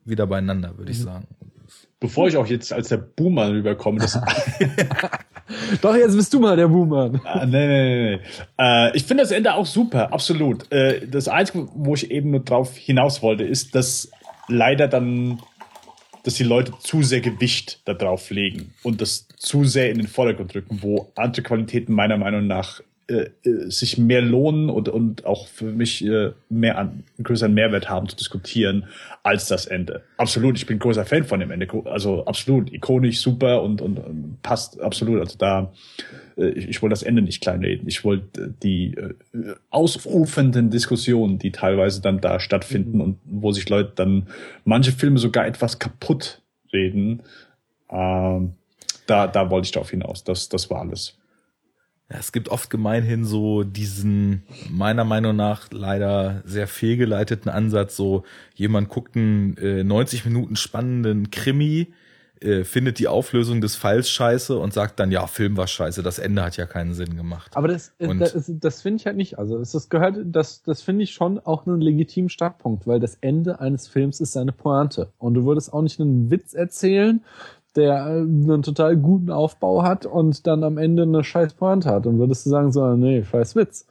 [0.05, 1.03] wieder beieinander, würde ich mhm.
[1.03, 1.27] sagen.
[1.99, 4.13] Bevor ich auch jetzt als der Boomer rüberkomme, das
[5.81, 7.11] Doch, jetzt bist du mal der Boomer.
[7.23, 8.19] Ah, nee, nee, nee.
[8.57, 10.71] Äh, ich finde das Ende auch super, absolut.
[10.71, 14.11] Äh, das Einzige, wo ich eben nur drauf hinaus wollte, ist, dass
[14.47, 15.41] leider dann,
[16.23, 20.07] dass die Leute zu sehr Gewicht da drauf legen und das zu sehr in den
[20.07, 25.25] Vordergrund drücken, wo andere Qualitäten meiner Meinung nach äh, äh, sich mehr lohnen und, und
[25.25, 28.85] auch für mich äh, mehr an größeren Mehrwert haben zu diskutieren
[29.23, 30.03] als das Ende.
[30.17, 31.67] Absolut, ich bin großer Fan von dem Ende.
[31.85, 35.19] Also absolut ikonisch, super und, und, und passt absolut.
[35.19, 35.73] Also da
[36.37, 37.87] äh, ich, ich wollte das Ende nicht kleinreden.
[37.87, 39.13] Ich wollte die äh,
[39.69, 43.01] ausufenden Diskussionen, die teilweise dann da stattfinden mhm.
[43.01, 44.27] und wo sich Leute dann
[44.63, 47.23] manche Filme sogar etwas kaputt reden.
[47.89, 48.53] Ähm,
[49.05, 50.23] da, da wollte ich darauf hinaus.
[50.23, 51.17] Das, das war alles.
[52.11, 58.23] Ja, es gibt oft gemeinhin so diesen, meiner Meinung nach, leider sehr fehlgeleiteten Ansatz, so
[58.53, 61.93] jemand guckt einen äh, 90 Minuten spannenden Krimi,
[62.41, 66.19] äh, findet die Auflösung des Falls scheiße und sagt dann, ja, Film war scheiße, das
[66.19, 67.55] Ende hat ja keinen Sinn gemacht.
[67.55, 69.39] Aber das, äh, das, das finde ich halt nicht.
[69.39, 73.17] Also es das gehört, das, das finde ich schon auch einen legitimen Startpunkt, weil das
[73.21, 75.13] Ende eines Films ist seine Pointe.
[75.17, 77.23] Und du würdest auch nicht einen Witz erzählen,
[77.75, 82.05] der äh, einen total guten Aufbau hat und dann am Ende eine scheiß Pointe hat.
[82.07, 83.85] Und würdest du sagen, so, nee, scheiß Witz.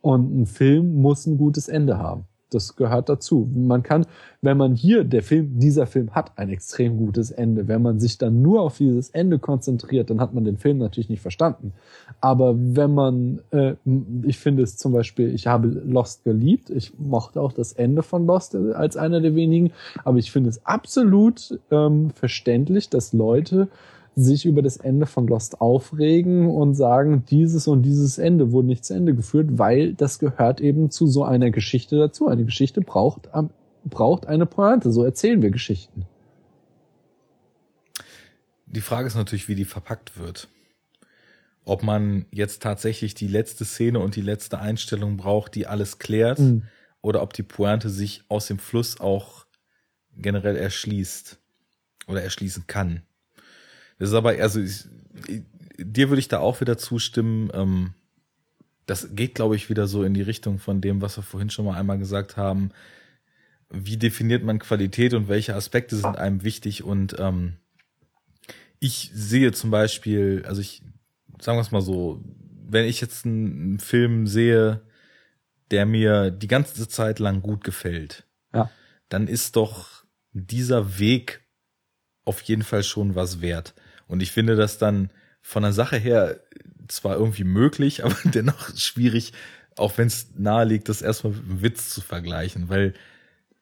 [0.00, 3.48] Und ein Film muss ein gutes Ende haben das gehört dazu.
[3.52, 4.06] Man kann,
[4.42, 7.68] wenn man hier, der Film, dieser Film hat ein extrem gutes Ende.
[7.68, 11.08] Wenn man sich dann nur auf dieses Ende konzentriert, dann hat man den Film natürlich
[11.08, 11.72] nicht verstanden.
[12.20, 13.74] Aber wenn man, äh,
[14.22, 16.70] ich finde es zum Beispiel, ich habe Lost geliebt.
[16.70, 19.72] Ich mochte auch das Ende von Lost als einer der wenigen.
[20.04, 23.68] Aber ich finde es absolut ähm, verständlich, dass Leute
[24.16, 28.84] sich über das Ende von Lost aufregen und sagen, dieses und dieses Ende wurde nicht
[28.84, 32.28] zu Ende geführt, weil das gehört eben zu so einer Geschichte dazu.
[32.28, 33.28] Eine Geschichte braucht,
[33.84, 34.92] braucht eine Pointe.
[34.92, 36.06] So erzählen wir Geschichten.
[38.66, 40.48] Die Frage ist natürlich, wie die verpackt wird.
[41.64, 46.38] Ob man jetzt tatsächlich die letzte Szene und die letzte Einstellung braucht, die alles klärt,
[46.38, 46.64] mhm.
[47.00, 49.46] oder ob die Pointe sich aus dem Fluss auch
[50.16, 51.38] generell erschließt
[52.06, 53.02] oder erschließen kann.
[53.98, 54.84] Das ist aber, also ich,
[55.78, 57.50] dir würde ich da auch wieder zustimmen.
[57.52, 57.94] Ähm,
[58.86, 61.64] das geht, glaube ich, wieder so in die Richtung von dem, was wir vorhin schon
[61.64, 62.70] mal einmal gesagt haben.
[63.70, 66.84] Wie definiert man Qualität und welche Aspekte sind einem wichtig?
[66.84, 67.54] Und ähm,
[68.78, 70.82] ich sehe zum Beispiel, also ich,
[71.40, 72.22] sagen wir es mal so,
[72.66, 74.82] wenn ich jetzt einen Film sehe,
[75.70, 78.70] der mir die ganze Zeit lang gut gefällt, ja.
[79.08, 81.42] dann ist doch dieser Weg
[82.24, 83.74] auf jeden Fall schon was wert.
[84.06, 85.10] Und ich finde das dann
[85.40, 86.40] von der Sache her
[86.88, 89.32] zwar irgendwie möglich, aber dennoch schwierig,
[89.76, 92.94] auch wenn es nahe liegt, das erstmal mit einem Witz zu vergleichen, weil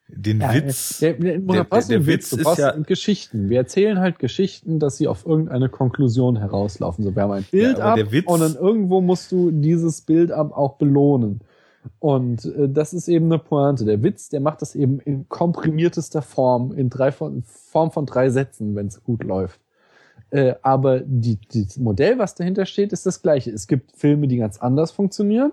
[0.07, 3.49] den ja, Witz, der, der, der, der, Witz, Witz ist ja Geschichten.
[3.49, 7.03] Wir erzählen halt Geschichten, dass sie auf irgendeine Konklusion herauslaufen.
[7.03, 10.51] So, wir haben ein Bild ja, ab und dann irgendwo musst du dieses Bild ab
[10.55, 11.41] auch belohnen.
[11.99, 13.85] Und äh, das ist eben eine Pointe.
[13.85, 17.43] Der Witz, der macht das eben in komprimiertester Form, in drei Form
[17.91, 19.59] von drei Sätzen, wenn es gut läuft.
[20.33, 23.51] Äh, aber die, das Modell, was dahinter steht, ist das gleiche.
[23.51, 25.51] Es gibt Filme, die ganz anders funktionieren.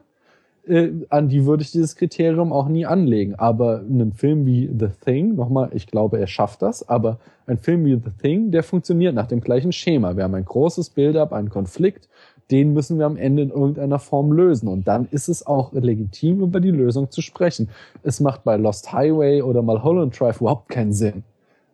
[0.66, 3.34] Äh, an die würde ich dieses Kriterium auch nie anlegen.
[3.34, 7.84] Aber einen Film wie The Thing, nochmal, ich glaube, er schafft das, aber ein Film
[7.84, 10.16] wie The Thing, der funktioniert nach dem gleichen Schema.
[10.16, 12.08] Wir haben ein großes Build-up, einen Konflikt,
[12.50, 14.66] den müssen wir am Ende in irgendeiner Form lösen.
[14.66, 17.68] Und dann ist es auch legitim, über die Lösung zu sprechen.
[18.02, 21.22] Es macht bei Lost Highway oder Mulholland Drive überhaupt keinen Sinn,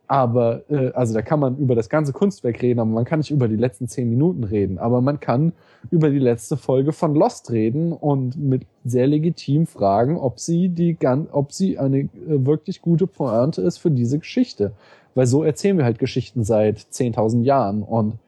[0.09, 3.31] aber, äh, also da kann man über das ganze Kunstwerk reden, aber man kann nicht
[3.31, 4.79] über die letzten zehn Minuten reden.
[4.79, 5.53] Aber man kann
[5.91, 10.97] über die letzte Folge von Lost reden und mit sehr legitim fragen, ob sie die,
[11.33, 14.73] ob sie eine äh, wirklich gute Pointe ist für diese Geschichte.
[15.15, 18.19] Weil so erzählen wir halt Geschichten seit 10.000 Jahren und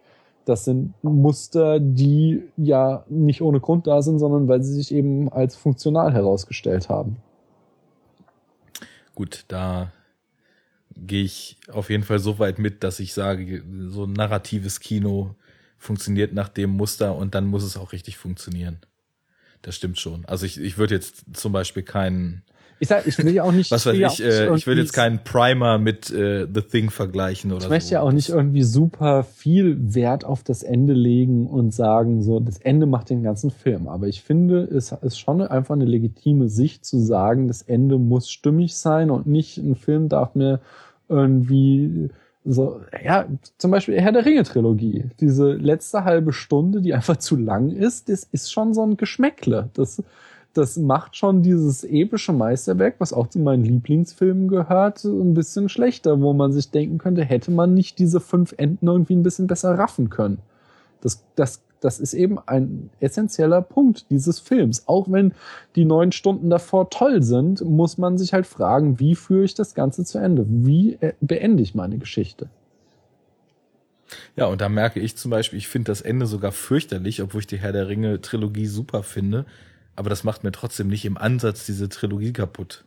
[0.47, 5.31] das sind Muster, die ja nicht ohne Grund da sind, sondern weil sie sich eben
[5.31, 7.19] als funktional herausgestellt haben.
[9.15, 9.93] Gut, da
[11.07, 15.35] gehe ich auf jeden Fall so weit mit, dass ich sage, so ein narratives Kino
[15.79, 18.79] funktioniert nach dem Muster und dann muss es auch richtig funktionieren.
[19.63, 20.25] Das stimmt schon.
[20.27, 22.43] Also ich, ich würde jetzt zum Beispiel keinen
[22.81, 23.71] ich sag, ich will ja auch nicht.
[23.73, 27.65] Was weiß ich, äh, ich will jetzt keinen Primer mit äh, The Thing vergleichen oder
[27.65, 27.95] Ich möchte so.
[27.95, 32.59] ja auch nicht irgendwie super viel Wert auf das Ende legen und sagen, so, das
[32.59, 33.89] Ende macht den ganzen Film.
[33.89, 38.31] Aber ich finde, es ist schon einfach eine legitime Sicht zu sagen, das Ende muss
[38.31, 40.61] stimmig sein und nicht ein Film darf mir
[41.09, 42.11] irgendwie
[42.45, 43.27] so, ja,
[43.59, 45.05] zum Beispiel Herr der Ringe Trilogie.
[45.21, 49.69] Diese letzte halbe Stunde, die einfach zu lang ist, das ist schon so ein Geschmäckle.
[49.75, 50.03] Das,
[50.55, 56.21] das macht schon dieses epische Meisterwerk, was auch zu meinen Lieblingsfilmen gehört, ein bisschen schlechter,
[56.21, 59.79] wo man sich denken könnte, hätte man nicht diese fünf Enden irgendwie ein bisschen besser
[59.79, 60.39] raffen können.
[61.01, 64.87] Das, das, das ist eben ein essentieller Punkt dieses Films.
[64.87, 65.33] Auch wenn
[65.77, 69.75] die neun Stunden davor toll sind, muss man sich halt fragen, wie führe ich das
[69.75, 70.45] Ganze zu Ende?
[70.49, 72.49] Wie äh, beende ich meine Geschichte?
[74.37, 77.47] Ja, und da merke ich zum Beispiel, ich finde das Ende sogar fürchterlich, obwohl ich
[77.47, 79.45] die Herr der Ringe Trilogie super finde.
[79.97, 82.85] Aber das macht mir trotzdem nicht im Ansatz diese Trilogie kaputt.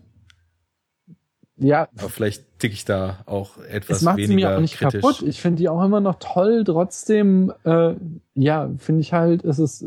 [1.61, 1.87] Ja.
[1.97, 5.01] Aber vielleicht tick ich da auch etwas es macht weniger sie mir auch nicht kritisch.
[5.01, 5.21] kaputt.
[5.21, 6.63] Ich finde die auch immer noch toll.
[6.65, 7.93] Trotzdem, äh,
[8.33, 9.85] ja, finde ich halt, es ist,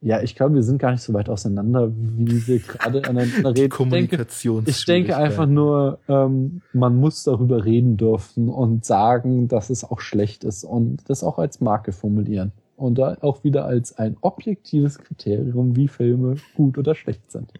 [0.00, 3.70] ja, ich glaube, wir sind gar nicht so weit auseinander, wie wir gerade aneinander reden.
[3.70, 9.84] Kommunikations Ich denke einfach nur, ähm, man muss darüber reden dürfen und sagen, dass es
[9.84, 12.50] auch schlecht ist und das auch als Marke formulieren.
[12.76, 17.52] Und da auch wieder als ein objektives Kriterium, wie Filme gut oder schlecht sind.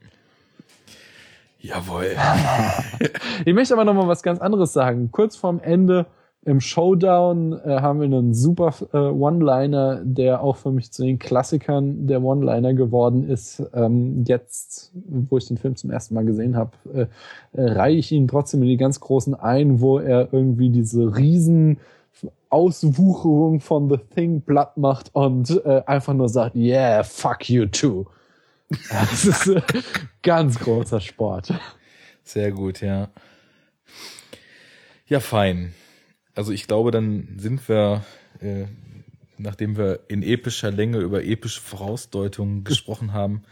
[1.62, 2.16] Jawohl.
[3.44, 5.10] Ich möchte aber noch mal was ganz anderes sagen.
[5.10, 6.06] Kurz vorm Ende
[6.44, 11.18] im Showdown äh, haben wir einen super äh, One-Liner, der auch für mich zu den
[11.18, 13.62] Klassikern der One-Liner geworden ist.
[13.74, 17.06] Ähm, jetzt, wo ich den Film zum ersten Mal gesehen habe, äh,
[17.52, 21.78] äh, reihe ich ihn trotzdem in die ganz großen ein, wo er irgendwie diese riesen
[22.48, 28.06] Auswucherung von The Thing platt macht und äh, einfach nur sagt, yeah, fuck you too.
[28.90, 29.62] Das ist äh,
[30.22, 31.52] ganz großer Sport.
[32.22, 33.10] Sehr gut, ja.
[35.06, 35.74] Ja, fein.
[36.34, 38.04] Also ich glaube, dann sind wir,
[38.40, 38.64] äh,
[39.36, 43.42] nachdem wir in epischer Länge über epische Vorausdeutungen gesprochen haben,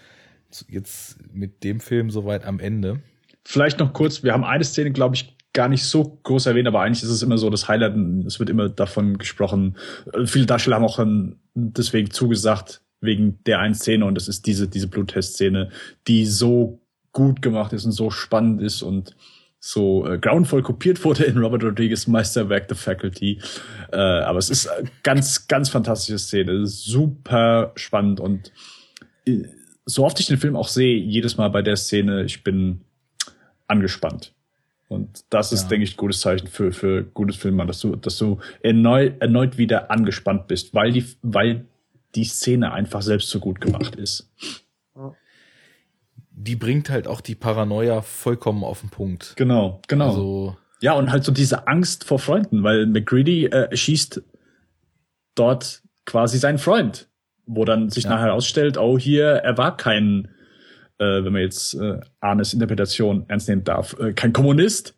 [0.69, 3.01] jetzt mit dem Film soweit am Ende.
[3.45, 6.81] Vielleicht noch kurz, wir haben eine Szene, glaube ich, gar nicht so groß erwähnt, aber
[6.81, 9.77] eigentlich ist es immer so das Highlight, es wird immer davon gesprochen.
[10.25, 11.01] Viele Darsteller haben auch
[11.55, 15.71] deswegen zugesagt, wegen der einen Szene und das ist diese, diese Bluttest-Szene,
[16.07, 16.81] die so
[17.13, 19.17] gut gemacht ist und so spannend ist und
[19.59, 23.41] so äh, grauenvoll kopiert wurde in Robert Rodriguez Meisterwerk The Faculty.
[23.93, 24.71] Äh, aber es ist
[25.03, 26.67] ganz, ganz fantastische Szene.
[26.67, 28.53] Super spannend und
[29.27, 29.45] äh,
[29.85, 32.83] so oft ich den Film auch sehe, jedes Mal bei der Szene, ich bin
[33.67, 34.33] angespannt.
[34.89, 35.69] Und das ist, ja.
[35.69, 39.57] denke ich, ein gutes Zeichen für, für gutes Filmmann, dass du, dass du erneut, erneut
[39.57, 41.67] wieder angespannt bist, weil die, weil
[42.15, 44.31] die Szene einfach selbst so gut gemacht ist.
[46.31, 49.35] Die bringt halt auch die Paranoia vollkommen auf den Punkt.
[49.37, 50.09] Genau, genau.
[50.09, 54.23] Also ja, und halt so diese Angst vor Freunden, weil McGreedy äh, schießt
[55.35, 57.09] dort quasi seinen Freund,
[57.47, 58.11] wo dann sich ja.
[58.11, 60.29] nachher herausstellt, oh hier, er war kein,
[60.99, 64.95] äh, wenn man jetzt äh, Arnes Interpretation ernst nehmen darf, äh, kein Kommunist,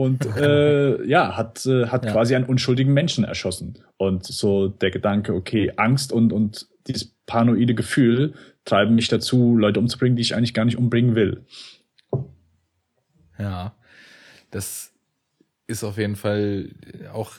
[0.00, 2.12] und äh, ja, hat, äh, hat ja.
[2.12, 3.84] quasi einen unschuldigen Menschen erschossen.
[3.98, 8.32] Und so der Gedanke, okay, Angst und, und dieses paranoide Gefühl
[8.64, 11.44] treiben mich dazu, Leute umzubringen, die ich eigentlich gar nicht umbringen will.
[13.38, 13.74] Ja,
[14.50, 14.94] das
[15.66, 16.70] ist auf jeden Fall
[17.12, 17.34] auch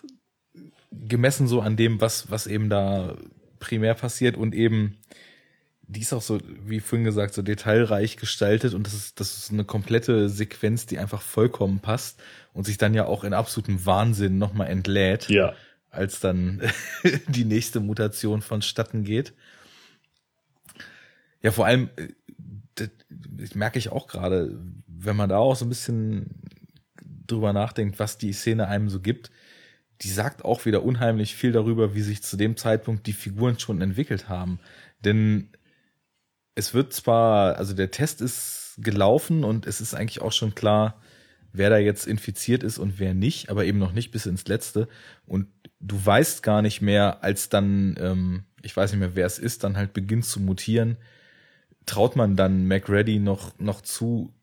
[0.91, 3.17] gemessen so an dem, was, was eben da
[3.57, 4.97] primär passiert und eben
[5.87, 9.51] die ist auch so, wie vorhin gesagt, so detailreich gestaltet und das ist, das ist
[9.51, 12.21] eine komplette Sequenz, die einfach vollkommen passt
[12.53, 15.53] und sich dann ja auch in absolutem Wahnsinn nochmal entlädt, ja.
[15.89, 16.61] als dann
[17.27, 19.33] die nächste Mutation vonstatten geht.
[21.41, 22.09] Ja, vor allem, äh,
[22.75, 26.29] das, das merke ich auch gerade, wenn man da auch so ein bisschen
[27.27, 29.31] drüber nachdenkt, was die Szene einem so gibt,
[30.01, 33.81] die sagt auch wieder unheimlich viel darüber, wie sich zu dem Zeitpunkt die Figuren schon
[33.81, 34.59] entwickelt haben.
[35.05, 35.49] Denn
[36.55, 41.00] es wird zwar, also der Test ist gelaufen und es ist eigentlich auch schon klar,
[41.53, 44.87] wer da jetzt infiziert ist und wer nicht, aber eben noch nicht bis ins Letzte.
[45.25, 45.47] Und
[45.79, 49.63] du weißt gar nicht mehr, als dann, ähm, ich weiß nicht mehr, wer es ist,
[49.63, 50.97] dann halt beginnt zu mutieren.
[51.85, 54.33] Traut man dann McReady noch, noch zu,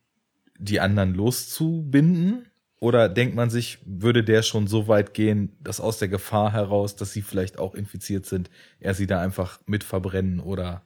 [0.57, 2.45] die anderen loszubinden?
[2.81, 6.95] Oder denkt man sich, würde der schon so weit gehen, dass aus der Gefahr heraus,
[6.95, 8.49] dass sie vielleicht auch infiziert sind,
[8.79, 10.83] er sie da einfach mit verbrennen oder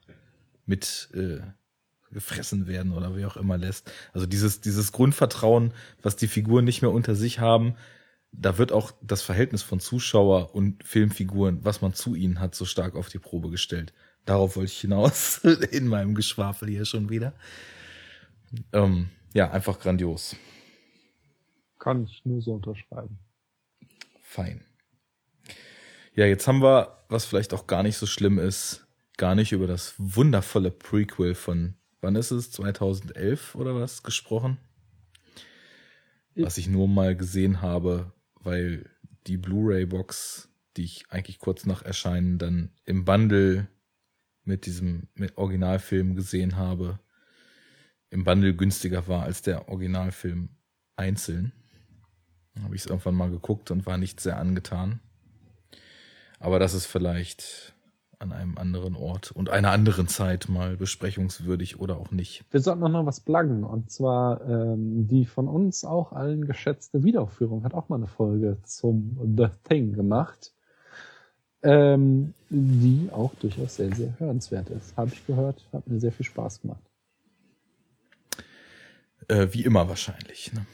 [0.66, 1.42] mit äh,
[2.14, 3.92] gefressen werden oder wie auch immer lässt.
[4.14, 7.76] Also dieses, dieses Grundvertrauen, was die Figuren nicht mehr unter sich haben,
[8.32, 12.66] da wird auch das Verhältnis von Zuschauer und Filmfiguren, was man zu ihnen hat, so
[12.66, 13.94] stark auf die Probe gestellt.
[14.26, 15.38] Darauf wollte ich hinaus
[15.72, 17.34] in meinem Geschwafel hier schon wieder.
[18.72, 20.36] Ähm, ja, einfach grandios.
[21.80, 23.20] Kann ich nur so unterschreiben.
[24.22, 24.64] Fein.
[26.16, 29.68] Ja, jetzt haben wir, was vielleicht auch gar nicht so schlimm ist, gar nicht über
[29.68, 34.58] das wundervolle Prequel von wann ist es, 2011 oder was, gesprochen.
[36.36, 38.90] Was ich nur mal gesehen habe, weil
[39.28, 43.68] die Blu-ray-Box, die ich eigentlich kurz nach Erscheinen dann im Bundle
[44.44, 47.00] mit diesem mit Originalfilm gesehen habe,
[48.10, 50.50] im Bundle günstiger war als der Originalfilm
[50.96, 51.54] einzeln.
[52.62, 55.00] Habe ich es irgendwann mal geguckt und war nicht sehr angetan.
[56.40, 57.74] Aber das ist vielleicht
[58.20, 62.46] an einem anderen Ort und einer anderen Zeit mal besprechungswürdig oder auch nicht.
[62.52, 67.64] Wir sollten noch was pluggen und zwar ähm, die von uns auch allen geschätzte Wiederaufführung
[67.64, 70.54] hat auch mal eine Folge zum The Thing gemacht.
[71.64, 74.96] ähm, die auch durchaus sehr, sehr hörenswert ist.
[74.98, 76.84] Habe ich gehört, hat mir sehr viel Spaß gemacht.
[79.30, 80.52] Äh, wie immer wahrscheinlich.
[80.54, 80.66] Ne?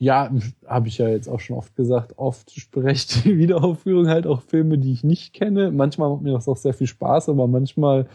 [0.00, 0.30] Ja,
[0.64, 4.78] habe ich ja jetzt auch schon oft gesagt, oft spreche die Wiederaufführung halt auch Filme,
[4.78, 5.72] die ich nicht kenne.
[5.72, 8.06] Manchmal macht mir das auch sehr viel Spaß, aber manchmal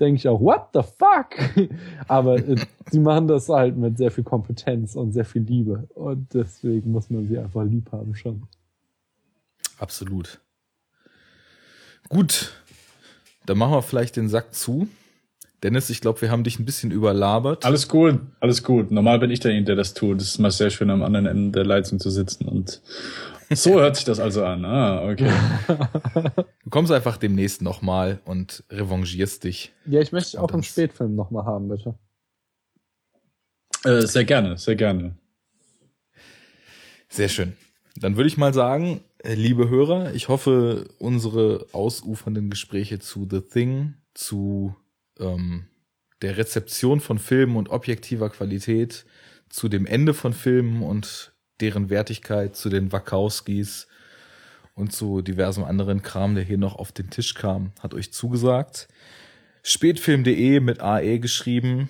[0.00, 1.68] denke ich auch, what the fuck?
[2.08, 2.56] Aber äh,
[2.90, 5.86] sie machen das halt mit sehr viel Kompetenz und sehr viel Liebe.
[5.94, 8.44] Und deswegen muss man sie einfach lieb haben schon.
[9.78, 10.40] Absolut.
[12.08, 12.52] Gut,
[13.44, 14.88] dann machen wir vielleicht den Sack zu.
[15.66, 17.64] Dennis, ich glaube, wir haben dich ein bisschen überlabert.
[17.64, 18.92] Alles gut, alles gut.
[18.92, 20.20] Normal bin ich derjenige, der das tut.
[20.20, 22.46] Es ist mal sehr schön, am anderen Ende der Leitung zu sitzen.
[22.46, 22.80] Und
[23.50, 24.64] so hört sich das also an.
[24.64, 25.32] Ah, okay.
[26.62, 29.72] Du kommst einfach demnächst nochmal und revanchierst dich.
[29.86, 31.96] Ja, ich möchte auch einen Spätfilm nochmal haben, bitte.
[33.82, 35.16] Äh, sehr gerne, sehr gerne.
[37.08, 37.56] Sehr schön.
[37.96, 43.40] Dann würde ich mal sagen, äh, liebe Hörer, ich hoffe, unsere ausufernden Gespräche zu The
[43.40, 44.76] Thing, zu
[45.20, 45.66] ähm,
[46.22, 49.04] der Rezeption von Filmen und objektiver Qualität,
[49.48, 53.86] zu dem Ende von Filmen und deren Wertigkeit, zu den Wachowskis
[54.74, 58.88] und zu diversem anderen Kram, der hier noch auf den Tisch kam, hat euch zugesagt.
[59.62, 61.88] Spätfilm.de mit AE geschrieben.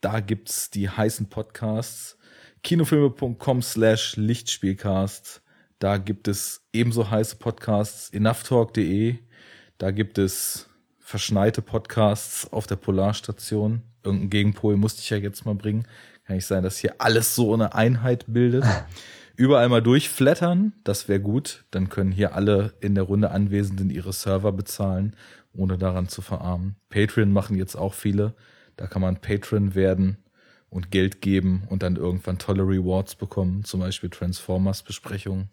[0.00, 2.16] Da gibt's die heißen Podcasts.
[2.62, 5.42] Kinofilme.com slash Lichtspielcast.
[5.78, 8.10] Da gibt es ebenso heiße Podcasts.
[8.10, 9.18] Enoughtalk.de.
[9.78, 10.68] Da gibt es
[11.08, 13.80] verschneite Podcasts auf der Polarstation.
[14.04, 15.86] Irgendein Gegenpol musste ich ja jetzt mal bringen.
[16.26, 18.62] Kann nicht sein, dass hier alles so eine Einheit bildet.
[19.34, 21.64] Überall mal durchflattern, das wäre gut.
[21.70, 25.16] Dann können hier alle in der Runde Anwesenden ihre Server bezahlen,
[25.54, 26.76] ohne daran zu verarmen.
[26.90, 28.34] Patreon machen jetzt auch viele.
[28.76, 30.18] Da kann man Patreon werden
[30.68, 35.48] und Geld geben und dann irgendwann tolle Rewards bekommen, zum Beispiel Transformers Besprechungen.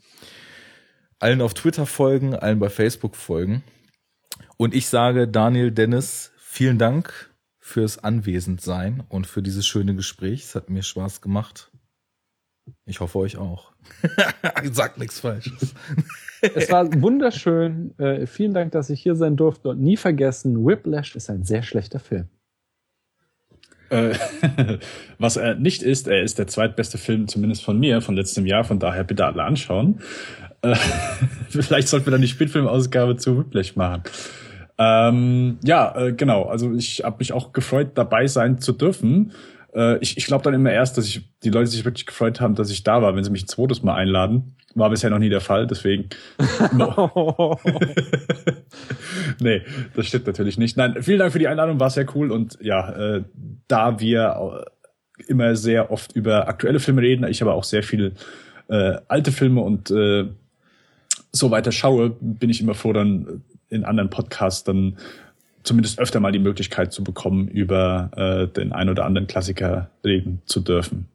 [1.20, 3.64] Allen auf Twitter folgen, allen bei Facebook folgen.
[4.58, 10.44] Und ich sage Daniel Dennis, vielen Dank fürs Anwesendsein und für dieses schöne Gespräch.
[10.44, 11.72] Es hat mir Spaß gemacht.
[12.86, 13.74] Ich hoffe euch auch.
[14.64, 15.74] ich sag nichts Falsches.
[16.42, 17.98] es war wunderschön.
[18.00, 21.64] Äh, vielen Dank, dass ich hier sein durfte und nie vergessen, Whiplash ist ein sehr
[21.64, 22.28] schlechter Film.
[23.90, 24.16] Äh,
[25.20, 28.64] was er nicht ist, er ist der zweitbeste Film, zumindest von mir, von letztem Jahr.
[28.64, 30.02] Von daher bitte alle anschauen.
[30.66, 30.76] Äh,
[31.50, 34.04] vielleicht sollten wir dann die Spielfilmausgabe zu Whiplash machen.
[34.78, 36.44] Ähm, ja, äh, genau.
[36.44, 39.32] Also ich habe mich auch gefreut, dabei sein zu dürfen.
[39.74, 42.56] Äh, ich ich glaube dann immer erst, dass ich die Leute sich wirklich gefreut haben,
[42.56, 44.58] dass ich da war, wenn sie mich ein zweites Mal einladen.
[44.74, 46.10] War bisher noch nie der Fall, deswegen.
[49.40, 49.62] nee,
[49.96, 50.76] das stimmt natürlich nicht.
[50.76, 52.30] Nein, vielen Dank für die Einladung, war sehr cool.
[52.30, 53.24] Und ja, äh,
[53.70, 54.66] da wir
[55.28, 58.16] immer sehr oft über aktuelle Filme reden, ich aber auch sehr viel
[58.68, 60.26] äh, alte Filme und äh,
[61.36, 64.98] so weiter schaue, bin ich immer froh, dann in anderen Podcasts dann
[65.64, 70.42] zumindest öfter mal die Möglichkeit zu bekommen, über äh, den ein oder anderen Klassiker reden
[70.46, 71.08] zu dürfen.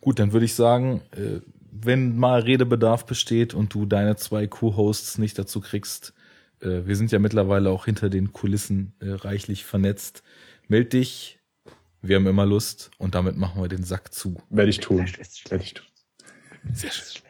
[0.00, 1.40] Gut, dann würde ich sagen, äh,
[1.72, 6.14] wenn mal Redebedarf besteht und du deine zwei Co-Hosts nicht dazu kriegst,
[6.60, 10.22] äh, wir sind ja mittlerweile auch hinter den Kulissen äh, reichlich vernetzt,
[10.68, 11.38] meld dich,
[12.00, 14.40] wir haben immer Lust und damit machen wir den Sack zu.
[14.48, 15.04] Werde ich tun.
[15.48, 15.86] Werde ich tun.
[16.72, 17.22] Sehr schön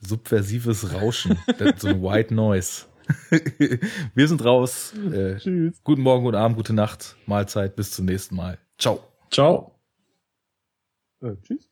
[0.00, 1.38] subversives Rauschen,
[1.76, 2.86] so ein White Noise.
[4.14, 4.92] Wir sind raus.
[4.94, 5.82] Äh, Tschüss.
[5.82, 8.58] Guten Morgen, guten Abend, gute Nacht, Mahlzeit, bis zum nächsten Mal.
[8.78, 9.02] Ciao.
[9.30, 9.78] Ciao.
[11.22, 11.68] Äh, tschüss.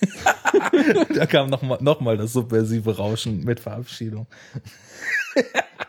[1.14, 4.26] da kam noch mal, noch mal das subversive Rauschen mit Verabschiedung.